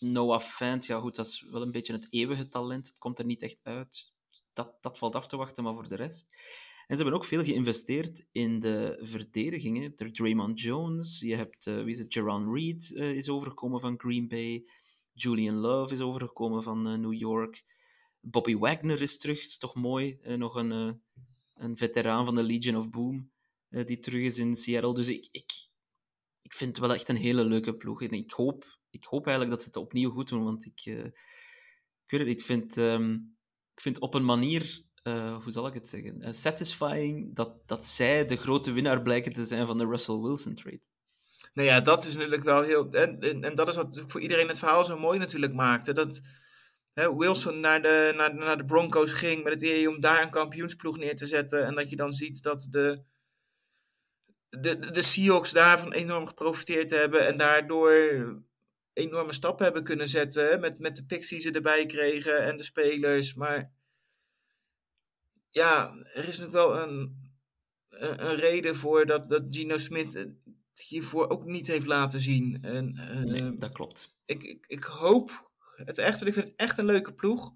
[0.00, 2.86] Noah Fant, ja goed, dat is wel een beetje het eeuwige talent.
[2.86, 4.12] Het komt er niet echt uit.
[4.52, 6.28] Dat, dat valt af te wachten, maar voor de rest.
[6.86, 9.82] En ze hebben ook veel geïnvesteerd in de verdedigingen.
[9.82, 12.14] Je hebt er Draymond Jones, je hebt, eh, wie is het,
[12.52, 14.68] Reed eh, is overgekomen van Green Bay.
[15.12, 17.64] Julian Love is overgekomen van eh, New York.
[18.20, 20.18] Bobby Wagner is terug, is toch mooi.
[20.22, 21.00] Nog een,
[21.54, 23.30] een veteraan van de Legion of Boom
[23.68, 24.94] die terug is in Seattle.
[24.94, 25.52] Dus ik, ik,
[26.42, 28.02] ik vind het wel echt een hele leuke ploeg.
[28.02, 30.80] En ik hoop, ik hoop eigenlijk dat ze het opnieuw goed doen, want ik,
[32.04, 33.12] ik weet het ik vind, ehm,
[33.74, 37.86] ik vind op een manier, eh, hoe zal ik het zeggen, eh, satisfying dat, dat
[37.86, 40.80] zij de grote winnaar blijken te zijn van de Russell Wilson trade.
[41.54, 42.90] Nou ja, dat is natuurlijk wel heel.
[42.90, 45.92] En, en, en dat is wat voor iedereen het verhaal zo mooi natuurlijk maakte.
[45.92, 46.20] Dat
[46.92, 50.30] hè, Wilson naar de, naar, naar de Broncos ging met het idee om daar een
[50.30, 51.66] kampioensploeg neer te zetten.
[51.66, 53.02] En dat je dan ziet dat de,
[54.48, 57.26] de, de Seahawks daarvan enorm geprofiteerd hebben.
[57.26, 57.92] En daardoor
[58.92, 60.60] enorme stappen hebben kunnen zetten.
[60.60, 63.34] Met, met de picks die ze erbij kregen en de spelers.
[63.34, 63.75] Maar
[65.56, 67.16] ja, er is nog wel een,
[67.88, 70.26] een, een reden voor dat, dat Geno Smith
[70.88, 72.58] hiervoor ook niet heeft laten zien.
[72.62, 74.16] En, eh, Nee, dat klopt.
[74.24, 77.54] ik, ik, ik hoop het echt, want ik vind het echt een leuke ploeg.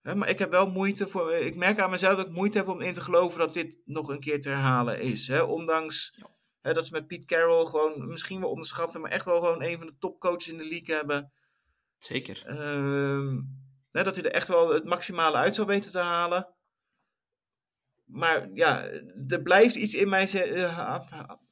[0.00, 1.32] Hè, maar ik heb wel moeite voor.
[1.32, 4.08] Ik merk aan mezelf dat ik moeite heb om in te geloven dat dit nog
[4.08, 5.28] een keer te herhalen is.
[5.28, 5.42] Hè?
[5.42, 6.18] Ondanks
[6.60, 9.78] hè, dat ze met Pete Carroll gewoon misschien wel onderschatten, maar echt wel gewoon een
[9.78, 11.32] van de topcoaches in de league hebben.
[11.98, 12.42] Zeker.
[12.46, 13.40] Ehm,
[13.90, 16.54] dat hij er echt wel het maximale uit zou weten te halen.
[18.04, 18.84] Maar ja,
[19.28, 20.52] er blijft iets in mij.
[20.52, 21.00] eh,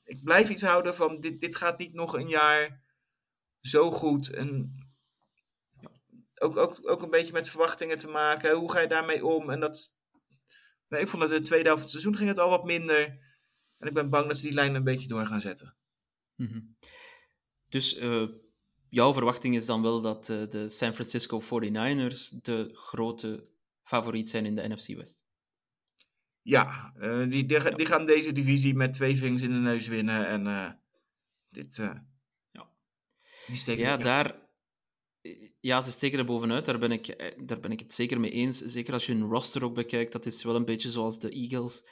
[0.05, 2.82] ik blijf iets houden van dit, dit gaat niet nog een jaar
[3.61, 4.32] zo goed.
[4.32, 4.74] En
[6.34, 8.57] ook, ook, ook een beetje met verwachtingen te maken.
[8.57, 9.50] Hoe ga je daarmee om?
[9.50, 9.94] En dat.
[10.88, 12.64] Nee, ik vond dat in de tweede helft van het seizoen ging het al wat
[12.64, 13.05] minder.
[13.78, 15.76] En ik ben bang dat ze die lijn een beetje door gaan zetten.
[16.34, 16.61] Mhm.
[17.68, 18.28] Dus eh,
[18.88, 23.50] jouw verwachting is dan wel dat eh, de San Francisco 49ers de grote
[23.82, 25.24] favoriet zijn in de NFC West.
[26.43, 30.26] Ja, eh, die, die, die gaan deze divisie met twee vingers in de neus winnen.
[30.26, 30.70] En eh,
[31.49, 31.78] dit.
[31.78, 31.95] eh,
[32.51, 32.70] Ja.
[33.47, 34.40] Die steken Ja, daar...
[35.61, 36.64] Ja, ze steken er bovenuit.
[36.64, 38.59] Daar ben, ik, daar ben ik het zeker mee eens.
[38.59, 40.12] Zeker als je hun roster ook bekijkt.
[40.12, 41.84] Dat is wel een beetje zoals de Eagles.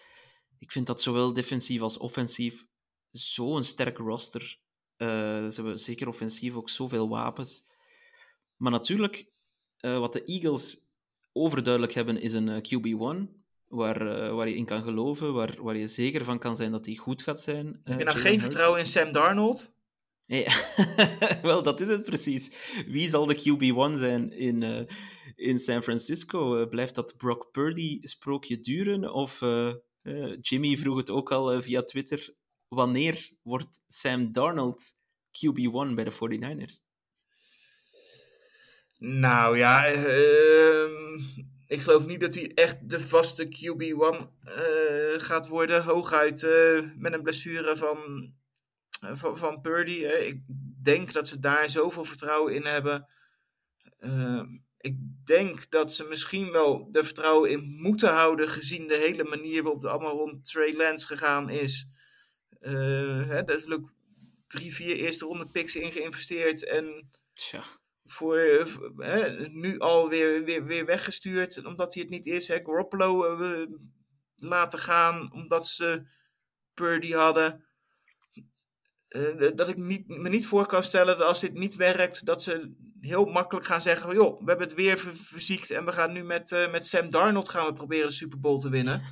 [0.59, 2.65] Ik vind dat zowel defensief als offensief
[3.11, 4.59] zo'n sterk roster.
[4.97, 7.67] Ze hebben zeker offensief ook zoveel wapens.
[8.57, 9.31] Maar natuurlijk,
[9.81, 10.87] wat de Eagles
[11.33, 13.40] overduidelijk hebben, is een eh, QB1.
[13.71, 16.87] Waar, eh, waar je in kan geloven, waar, waar je zeker van kan zijn dat
[16.87, 17.67] hij goed gaat zijn.
[17.67, 19.73] Heb Eh, je nou geen vertrouwen in Sam Darnold?
[20.27, 20.47] Nee,
[21.43, 22.53] wel, dat is het precies.
[22.87, 24.97] Wie zal de QB1 zijn in, eh,
[25.37, 26.67] in San Francisco?
[26.67, 29.13] Blijft dat Brock Purdy-sprookje duren?
[29.13, 29.41] Of
[30.41, 32.35] Jimmy vroeg het ook al via Twitter.
[32.69, 34.93] Wanneer wordt Sam Darnold
[35.31, 36.81] QB1 bij de 49ers?
[38.99, 40.93] Nou ja, ehm,
[41.71, 45.83] ik geloof niet dat hij echt de vaste QB1 eh, gaat worden.
[45.83, 47.99] Hooguit eh, met een blessure van,
[49.01, 50.05] eh, van, van Purdy.
[50.05, 50.43] Ik
[50.83, 53.09] denk dat ze daar zoveel vertrouwen in hebben.
[53.99, 54.47] Ehm,
[54.79, 59.63] ik denk dat ze misschien wel er vertrouwen in moeten houden, gezien de hele manier
[59.63, 61.87] waarop het allemaal rond Trey Lance gegaan is.
[62.61, 63.61] Eh, hè, daar
[64.47, 66.65] drie, vier eerste ronde picks in geïnvesteerd.
[66.65, 67.65] En Tja,
[68.11, 72.49] voor eh, hè, nu alweer weer, weer weggestuurd, omdat hij het niet is.
[72.49, 72.57] Hè.
[72.57, 73.67] Garoppolo eh,
[74.37, 76.07] laten gaan, omdat ze
[76.75, 77.65] Purdy hadden.
[79.09, 82.43] Eh, dat ik niet, me niet voor kan stellen dat als dit niet werkt, dat
[82.43, 86.13] ze heel makkelijk gaan zeggen: joh, we hebben het weer ver- verziekt en we gaan
[86.13, 89.03] nu met, met Sam Darnold gaan we proberen de Super Bowl te winnen.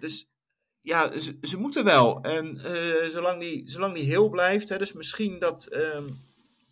[0.00, 0.32] Dus
[0.80, 2.20] ja, ze, ze moeten wel.
[2.22, 2.58] En
[3.10, 6.08] zolang, die, zolang die heel blijft, hè, dus misschien dat, ehm,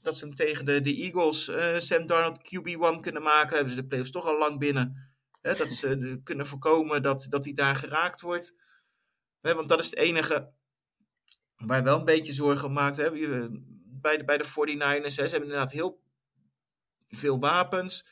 [0.03, 3.81] dat ze hem tegen de, de Eagles, eh, Sam Darnold QB1 kunnen maken, hebben ze
[3.81, 5.11] de playoffs toch al lang binnen.
[5.41, 8.57] Hè, dat ze eh, kunnen voorkomen dat, dat hij daar geraakt wordt.
[9.41, 10.53] Hè, want dat is het enige
[11.57, 12.97] waar wel een beetje zorgen om maakt.
[12.97, 16.03] Je- bij, de, bij de 49ers, hè, ze hebben inderdaad heel
[17.07, 18.07] veel wapens.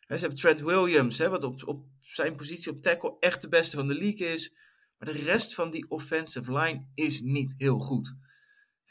[0.00, 3.48] Hè, ze hebben Trent Williams, hè, wat op, op zijn positie op tackle echt de
[3.48, 4.54] beste van de league is.
[4.98, 8.18] Maar de rest van die offensive line is niet heel goed.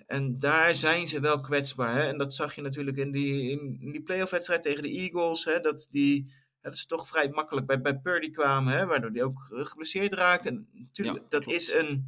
[0.05, 1.95] En daar zijn ze wel kwetsbaar.
[1.95, 2.07] Hè?
[2.07, 5.45] En dat zag je natuurlijk in die, in, in die playoff wedstrijd tegen de Eagles.
[5.45, 5.59] Hè?
[5.59, 8.73] Dat, die, hè, dat ze toch vrij makkelijk bij, bij Purdy kwamen.
[8.73, 8.85] Hè?
[8.85, 10.45] Waardoor die ook eh, geblesseerd raakt.
[10.45, 11.57] En natuurlijk, Ja, dat klopt.
[11.59, 12.07] is een,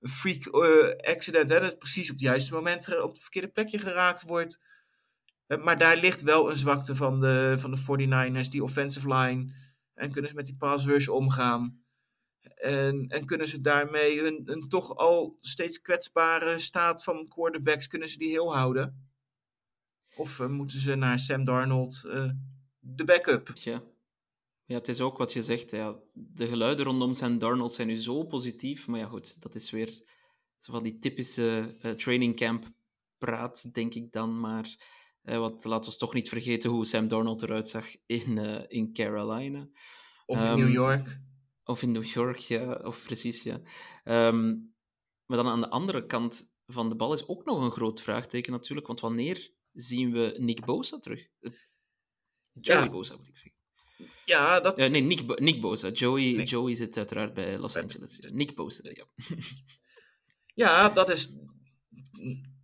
[0.00, 1.48] een freak eh, accident.
[1.48, 1.60] Hè?
[1.60, 4.60] Dat precies op het juiste moment op het verkeerde plekje geraakt wordt.
[5.62, 7.78] Maar daar ligt wel een zwakte van de, van de
[8.42, 9.52] 49ers, die offensive line.
[9.94, 11.84] En kunnen ze met die pass rush omgaan.
[12.54, 18.08] En, en kunnen ze daarmee hun, hun toch al steeds kwetsbare staat van quarterbacks, kunnen
[18.08, 19.10] ze die heel houden?
[20.16, 22.30] Of eh, moeten ze naar Sam Darnold, eh,
[22.78, 23.46] de backup?
[23.46, 23.82] tja.
[24.64, 25.70] Ja, het is ook wat je zegt.
[25.70, 25.96] Ja.
[26.12, 28.86] De geluiden rondom Sam Darnold zijn nu zo positief.
[28.86, 29.88] Maar ja, goed, dat is weer
[30.58, 32.72] zo van die typische eh, training camp
[33.18, 34.76] praat, denk ik dan maar.
[35.22, 39.68] Eh, want laten we toch niet vergeten hoe Sam Darnold eruit zag in, in Carolina.
[40.26, 41.20] Of in Ehm, New York?
[41.68, 42.72] Of in New York, ja.
[42.84, 43.60] Of precies, ja.
[44.04, 44.46] Ehm,
[45.26, 48.52] maar dan aan de andere kant van de bal is ook nog een groot vraagteken
[48.52, 48.86] natuurlijk.
[48.86, 51.28] Want wanneer zien we Nick Bosa terug?
[52.60, 52.90] Joey Ja.
[52.90, 53.54] Bosa, moet ik zeggen.
[54.24, 55.90] Ja, dat Eh, nee, Nick, Bo- Nick Bosa.
[55.90, 56.46] Joey, Nee.
[56.46, 58.18] Joey zit uiteraard bij Los Angeles.
[58.32, 59.06] Nick Bosa, ja.
[60.54, 61.32] Ja, dat is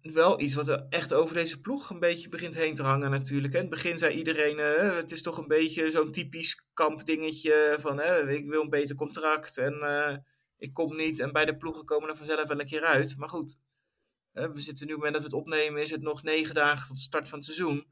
[0.02, 3.54] wel iets wat er echt over deze ploeg een beetje begint heen te hangen natuurlijk.
[3.54, 8.00] In het begin zei iedereen, eh, het is toch een beetje zo'n typisch kampdingetje van
[8.28, 10.16] ik wil een beter contract en eh,
[10.56, 11.18] ik kom niet.
[11.18, 13.16] En bij de ploegen komen er vanzelf wel een keer uit.
[13.16, 13.58] Maar goed,
[14.32, 16.86] we zitten nu, op het moment dat we het opnemen, is het nog negen dagen
[16.86, 17.86] tot de start van het seizoen.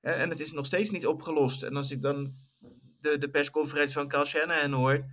[0.00, 1.62] En het is nog steeds niet opgelost.
[1.62, 2.34] En als ik dan
[3.00, 5.04] de, de persconferentie van Kyle Shanahan hoor,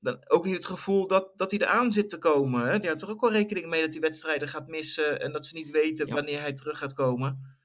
[0.00, 2.68] dan ook niet het gevoel dat, dat hij eraan zit te komen.
[2.68, 2.78] Hè?
[2.78, 5.54] Die houdt er ook wel rekening mee dat hij wedstrijden gaat missen en dat ze
[5.54, 6.14] niet weten Ja.
[6.14, 7.58] wanneer hij terug gaat komen.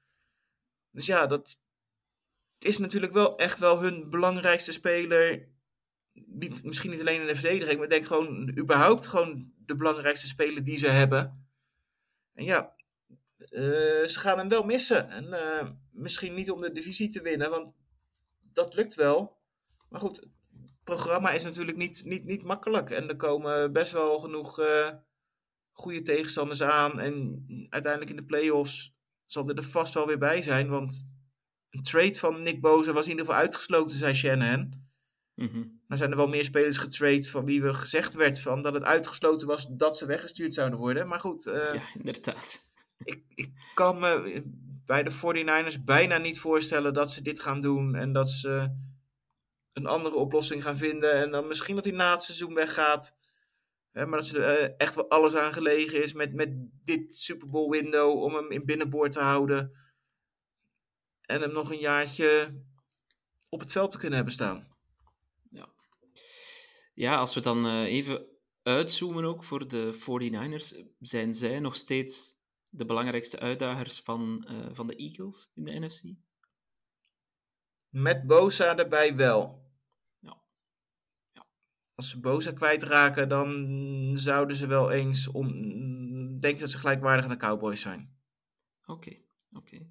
[0.90, 1.60] Dus ja, dat
[2.58, 5.48] is natuurlijk wel echt wel hun belangrijkste speler.
[6.12, 10.26] Niet, misschien niet alleen in de verdediging, maar ik denk gewoon überhaupt gewoon de belangrijkste
[10.26, 11.48] speler die ze hebben.
[12.34, 12.74] En ja,
[13.38, 15.08] eh, ze gaan hem wel missen.
[15.08, 17.74] En eh, misschien niet om de divisie te winnen, want
[18.52, 19.38] dat lukt wel.
[19.88, 20.26] Maar goed,
[20.86, 22.90] programma is natuurlijk niet, niet, niet makkelijk.
[22.90, 24.88] En er komen best wel genoeg eh,
[25.72, 27.00] goede tegenstanders aan.
[27.00, 28.94] En uiteindelijk in de play-offs
[29.26, 30.68] zal er, er vast wel weer bij zijn.
[30.68, 31.08] Want
[31.70, 34.84] een trade van Nick Boza was in ieder geval uitgesloten, zei Shanahan.
[35.34, 35.64] Mhm.
[35.86, 38.84] Maar zijn er wel meer spelers getrade van wie we gezegd werd van dat het
[38.84, 41.08] uitgesloten was dat ze weggestuurd zouden worden.
[41.08, 42.66] Maar goed, eh, Ja, inderdaad.
[43.12, 44.42] ik, ik kan me
[44.84, 47.94] bij de 49ers bijna niet voorstellen dat ze dit gaan doen.
[47.94, 48.70] En dat ze
[49.76, 51.12] een andere oplossing gaan vinden.
[51.12, 53.16] En dan misschien dat hij na het seizoen weggaat.
[53.92, 56.50] Hè, maar dat ze er eh, echt wel alles aan gelegen is met, met
[56.84, 59.72] dit Super Bowl window om hem in binnenboord te houden.
[61.20, 62.60] En hem nog een jaartje
[63.48, 64.68] op het veld te kunnen hebben staan.
[66.96, 68.26] Ja, als we dan eh, even
[68.62, 72.36] uitzoomen ook voor de 49ers, zijn zij nog steeds
[72.70, 76.02] de belangrijkste uitdagers van, eh, van de Eagles in de NFC?
[77.88, 79.65] Met Bosa erbij wel.
[81.96, 85.52] Als ze Bosa kwijtraken, dan zouden ze wel eens om,
[86.40, 88.16] denken dat ze gelijkwaardig aan de Cowboys zijn.
[88.84, 89.16] Oké,
[89.52, 89.86] oké.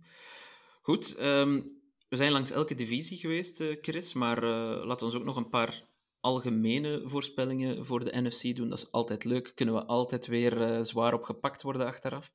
[0.81, 1.61] Goed, ehm,
[2.07, 5.49] we zijn langs elke divisie geweest, eh, Chris, maar eh laten we ook nog een
[5.49, 5.87] paar
[6.19, 8.69] algemene voorspellingen voor de NFC doen.
[8.69, 12.31] Dat is altijd leuk, kunnen we altijd weer eh, zwaar op gepakt worden achteraf.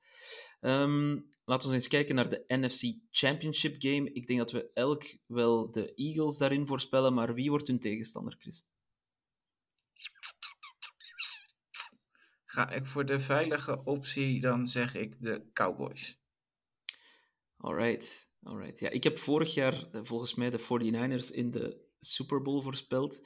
[0.60, 4.12] Ehm, laten we eens kijken naar de NFC Championship Game.
[4.12, 8.36] Ik denk dat we elk wel de Eagles daarin voorspellen, maar wie wordt hun tegenstander,
[8.38, 8.66] Chris?
[12.50, 16.20] Ga ik voor de veilige optie, dan zeg ik de Cowboys.
[17.56, 18.80] Alright, alright.
[18.80, 23.18] Ja, ik heb vorig jaar eh, volgens mij de 49ers in de Super Bowl voorspeld.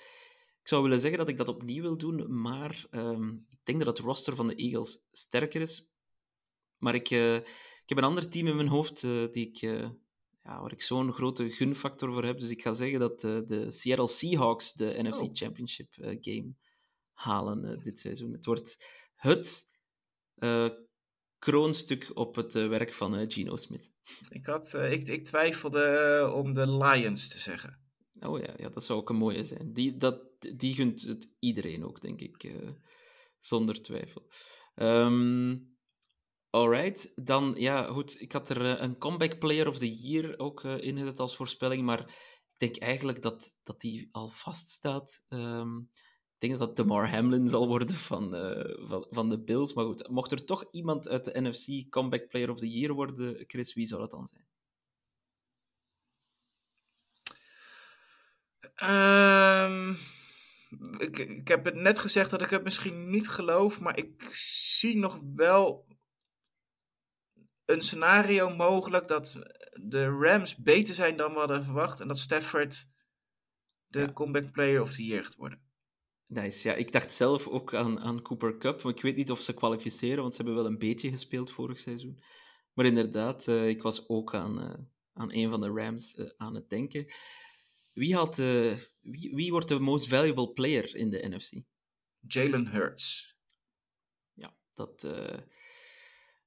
[0.60, 3.96] Ik zou willen zeggen dat ik dat opnieuw wil doen, maar ehm, ik denk dat
[3.96, 5.88] het roster van de Eagles sterker is.
[6.78, 10.60] Maar ik, eh, ik heb een ander team in mijn hoofd eh, die ik, ja,
[10.60, 12.38] waar ik zo'n grote gunfactor voor heb.
[12.38, 15.30] Dus ik ga zeggen dat de Seattle Seahawks de NFC Oh.
[15.32, 16.54] Championship eh, game
[17.12, 18.32] halen dit seizoen.
[18.32, 18.76] Het wordt
[19.24, 19.70] het
[20.34, 20.68] eh,
[21.38, 23.92] kroonstuk op het eh, werk van eh, Geno Smith.
[24.28, 27.82] Ik, had, ik, ik twijfelde om de Lions te zeggen.
[28.20, 29.72] Oh ja, ja, dat zou ook een mooie zijn.
[29.72, 30.20] Die, dat,
[30.56, 32.52] die gunt het iedereen ook, denk ik.
[33.40, 34.32] zonder twijfel.
[34.74, 35.56] Ehm
[36.50, 38.20] alright, dan ja, goed.
[38.20, 42.00] Ik had er een comeback player of the year ook in gezet als voorspelling, maar
[42.46, 45.24] ik denk eigenlijk dat, dat die al vaststaat.
[45.28, 45.76] Ehm
[46.46, 49.72] denk dat dat DeMar Hamlin zal worden van, eh, van, van de Bills.
[49.72, 53.44] Maar goed, mocht er toch iemand uit de NFC comeback player of the year worden,
[53.46, 54.46] Chris, wie zou dat dan zijn?
[58.74, 59.90] Ehm,
[60.98, 64.96] ik, ik heb het net gezegd dat ik het misschien niet geloof, maar ik zie
[64.96, 65.86] nog wel
[67.64, 69.38] een scenario mogelijk dat
[69.72, 72.92] de Rams beter zijn dan we hadden verwacht en dat Stafford
[73.86, 74.12] de Ja.
[74.12, 75.63] comeback player of the year gaat worden.
[76.34, 76.74] Nice, ja.
[76.74, 80.22] Ik dacht zelf ook aan, aan Cooper Cup, maar ik weet niet of ze kwalificeren,
[80.22, 82.22] want ze hebben wel een beetje gespeeld vorig seizoen.
[82.72, 84.74] Maar inderdaad, eh, ik was ook aan, eh,
[85.12, 87.12] aan een van de Rams eh, aan het denken.
[87.92, 91.52] Wie, had, wie, wie wordt de most valuable player in de NFC?
[92.20, 93.36] Jalen Hurts.
[94.32, 95.00] Ja, dat,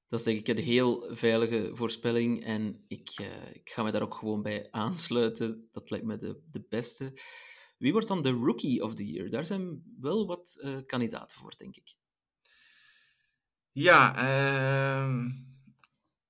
[0.08, 3.10] dat is denk ik een heel veilige voorspelling en ik,
[3.52, 5.68] ik ga me daar ook gewoon bij aansluiten.
[5.72, 7.12] Dat lijkt me de, de beste.
[7.78, 9.30] Wie wordt dan de Rookie of the Year?
[9.30, 11.94] Daar zijn wel wat eh, kandidaten voor, denk ik.
[13.72, 15.30] Ja, ehm,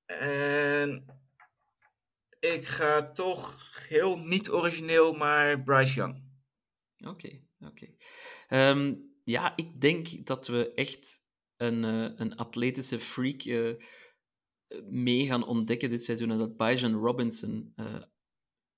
[0.06, 1.04] en
[2.40, 3.58] ik ga toch
[3.88, 6.22] heel niet origineel, maar Bryce Young.
[6.98, 7.86] Oké, oké.
[8.48, 8.94] Ehm,
[9.24, 11.22] ja, ik denk dat we echt
[11.56, 13.74] een, eh, een atletische freak eh,
[14.90, 16.30] mee gaan ontdekken dit seizoen.
[16.30, 18.02] En dat Bijan Robinson eh,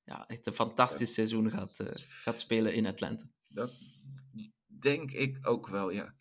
[0.05, 3.25] ja, echt een fantastisch seizoen gaat, eh, gaat spelen in Atlanta.
[3.49, 3.73] Dat
[4.67, 6.15] denk ik ook wel, ja.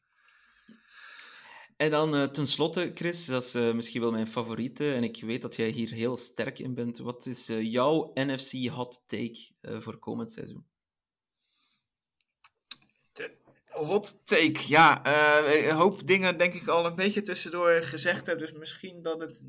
[1.77, 4.93] En dan eh tenslotte, Chris, dat is eh, misschien wel mijn favoriete.
[4.93, 6.97] En ik weet dat jij hier heel sterk in bent.
[6.97, 10.67] Wat is jouw NFC hot take voor komend seizoen?
[13.65, 15.05] Hot take, ja.
[15.67, 18.39] een hoop dingen denk ik al een beetje tussendoor gezegd heb.
[18.39, 19.43] Dus misschien dat het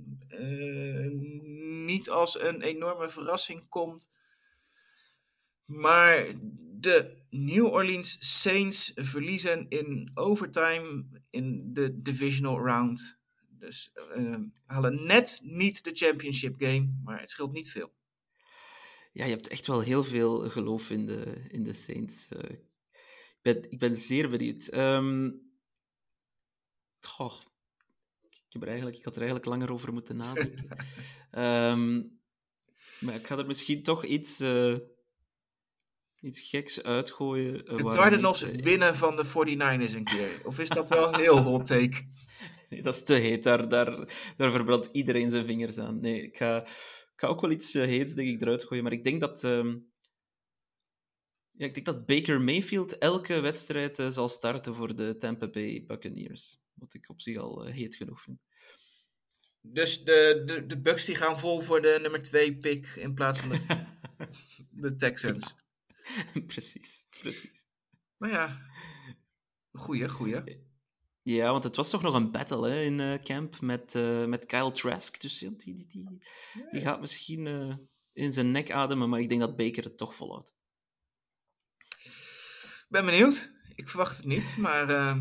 [1.86, 4.10] niet als een enorme verrassing komt.
[5.70, 6.32] Maar
[6.80, 13.20] De New Orleans Saints verliezen in overtime in de divisional round.
[13.48, 14.36] Dus uh,
[14.66, 17.92] halen net niet de championship game, maar het scheelt niet veel.
[19.12, 22.28] Ja, je hebt echt wel heel veel geloof in de, in de Saints.
[22.32, 24.72] Uh, ik, ben, ik ben zeer benieuwd.
[24.74, 25.40] Um,
[27.00, 27.40] goh,
[28.22, 30.76] ik, heb er eigenlijk, ik had er eigenlijk langer over moeten nadenken.
[31.32, 32.18] um,
[33.00, 34.76] maar ik ga er misschien toch iets, uh,
[36.20, 37.72] iets geks uitgooien.
[37.72, 40.40] Uh, de Cardinals niet, winnen van de 49ers een keer.
[40.44, 41.96] Of is dat wel heel hot take?
[42.70, 43.42] Nee, dat is te heet.
[43.42, 46.00] Daar, daar, daar verbrandt iedereen zijn vingers aan.
[46.00, 48.82] Nee, ik ga, ik ga ook wel iets uh, heets denk ik, eruit gooien.
[48.82, 49.42] Maar ik denk dat...
[49.42, 49.92] Um,
[51.50, 55.84] ja, ik denk dat Baker Mayfield elke wedstrijd uh, zal starten voor de Tampa Bay
[55.86, 56.58] Buccaneers.
[56.74, 58.38] Wat ik op zich al uh, heet genoeg vind.
[59.60, 63.40] Dus de, de, de Bucks die gaan vol voor de nummer 2 pick in plaats
[63.40, 63.84] van de,
[64.82, 65.54] de Texans.
[66.46, 67.66] precies, precies.
[68.16, 68.60] Maar ja,
[69.72, 70.68] goeie, goeie.
[71.22, 74.46] Ja, want het was toch nog een battle hè, in uh, camp met, uh, met
[74.46, 75.20] Kyle Trask.
[75.20, 76.22] Dus die, die, die,
[76.70, 77.74] die gaat misschien uh,
[78.12, 80.54] in zijn nek ademen, maar ik denk dat Baker het toch volhoudt.
[82.88, 83.52] ben benieuwd.
[83.74, 85.16] Ik verwacht het niet, maar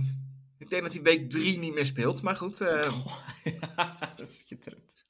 [0.57, 2.21] ik denk dat hij week 3 niet meer speelt.
[2.21, 2.61] Maar goed.
[2.61, 3.05] Oh,
[3.75, 5.05] ja, dat is schitterend.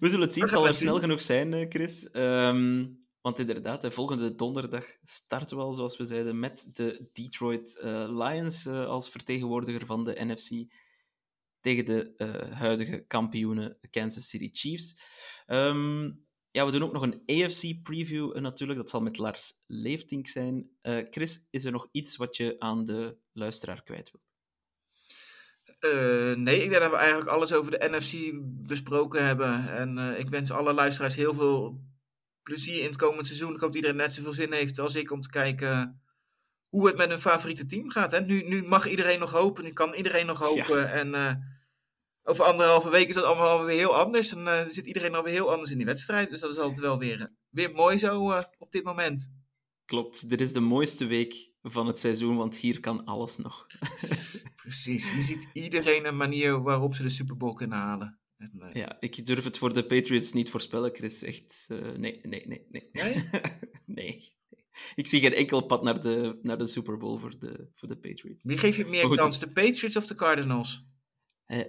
[0.00, 0.42] We zullen het zien.
[0.42, 2.08] Het zal wel snel genoeg zijn, Chris.
[2.12, 7.80] Um, want inderdaad, de volgende donderdag starten we al, zoals we zeiden, met de Detroit
[7.84, 10.72] uh, Lions uh, als vertegenwoordiger van de NFC
[11.60, 14.98] tegen de uh, huidige kampioenen Kansas City Chiefs.
[15.46, 18.78] Um, ja, we doen ook nog een AFC-preview natuurlijk.
[18.78, 20.70] Dat zal met Lars Leeftink zijn.
[20.82, 24.24] Chris, is er nog iets wat je aan de luisteraar kwijt wilt?
[26.38, 28.32] nee, ik denk dat we eigenlijk alles over de NFC
[28.66, 29.76] besproken hebben.
[29.76, 31.92] En ik wens alle luisteraars heel veel
[32.44, 33.54] plezier in het komend seizoen.
[33.54, 36.02] Ik hoop dat iedereen net zoveel zin heeft als ik om te kijken
[36.68, 38.10] hoe het met hun favoriete team gaat.
[38.10, 38.20] Hè?
[38.20, 40.78] Nu, nu mag iedereen nog hopen, nu kan iedereen nog hopen.
[40.78, 40.86] Ja.
[40.86, 41.32] En uh,
[42.22, 44.32] over anderhalve week is dat allemaal alweer heel anders.
[44.32, 46.30] En uh, zit iedereen alweer heel anders in die wedstrijd.
[46.30, 49.32] Dus dat is altijd wel weer, weer mooi zo uh, op dit moment.
[49.84, 53.66] Klopt, dit is de mooiste week van het seizoen, want hier kan alles nog.
[54.62, 58.18] Precies, je ziet iedereen een manier waarop ze de Super Bowl kunnen halen.
[58.52, 58.72] En, uh...
[58.72, 61.22] Ja, ik durf het voor de Patriots niet voorspellen, Chris.
[61.22, 62.88] Echt, uh, nee, nee, nee, nee.
[62.92, 63.28] Nee?
[63.84, 64.32] nee?
[64.94, 67.96] Ik zie geen enkel pad naar de, naar de Super Bowl voor de, voor de
[67.96, 68.44] Patriots.
[68.44, 70.84] Wie geeft je meer goed, kans, de Patriots of de Cardinals?
[71.46, 71.68] Uh...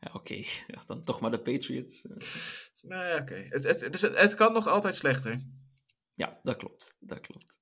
[0.00, 0.16] ja, oké.
[0.16, 0.46] Okay.
[0.66, 2.02] Ja, dan toch maar de Patriots.
[2.82, 3.22] Nou ja, oké.
[3.22, 3.46] Okay.
[3.48, 5.42] Het, het, dus het, het kan nog altijd slechter.
[6.14, 6.96] Ja, dat klopt.
[7.00, 7.58] Dat klopt.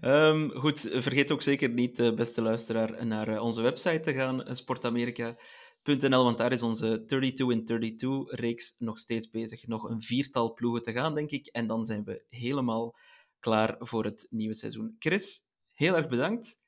[0.00, 4.56] Um, goed, vergeet ook zeker niet, uh, beste luisteraar, naar uh, onze website te gaan,
[4.56, 9.66] sportamerika.nl, want daar is onze 32 in 32 reeks nog steeds bezig.
[9.66, 12.96] Nog een viertal ploegen te gaan, denk ik, en dan zijn we helemaal
[13.40, 14.96] klaar voor het nieuwe seizoen.
[14.98, 16.58] Chris, heel erg bedankt.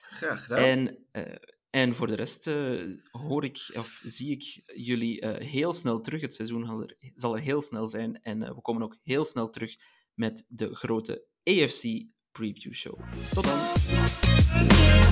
[0.00, 0.58] Graag gedaan.
[0.58, 1.34] En, uh,
[1.70, 2.44] en voor de rest
[3.10, 6.20] hoor ik, of zie ik jullie heel snel terug.
[6.20, 9.50] Het seizoen zal er, zal er heel snel zijn en we komen ook heel snel
[9.50, 9.76] terug
[10.14, 11.82] met de grote AFC
[12.32, 12.98] Preview Show.
[13.34, 15.11] Tot dan!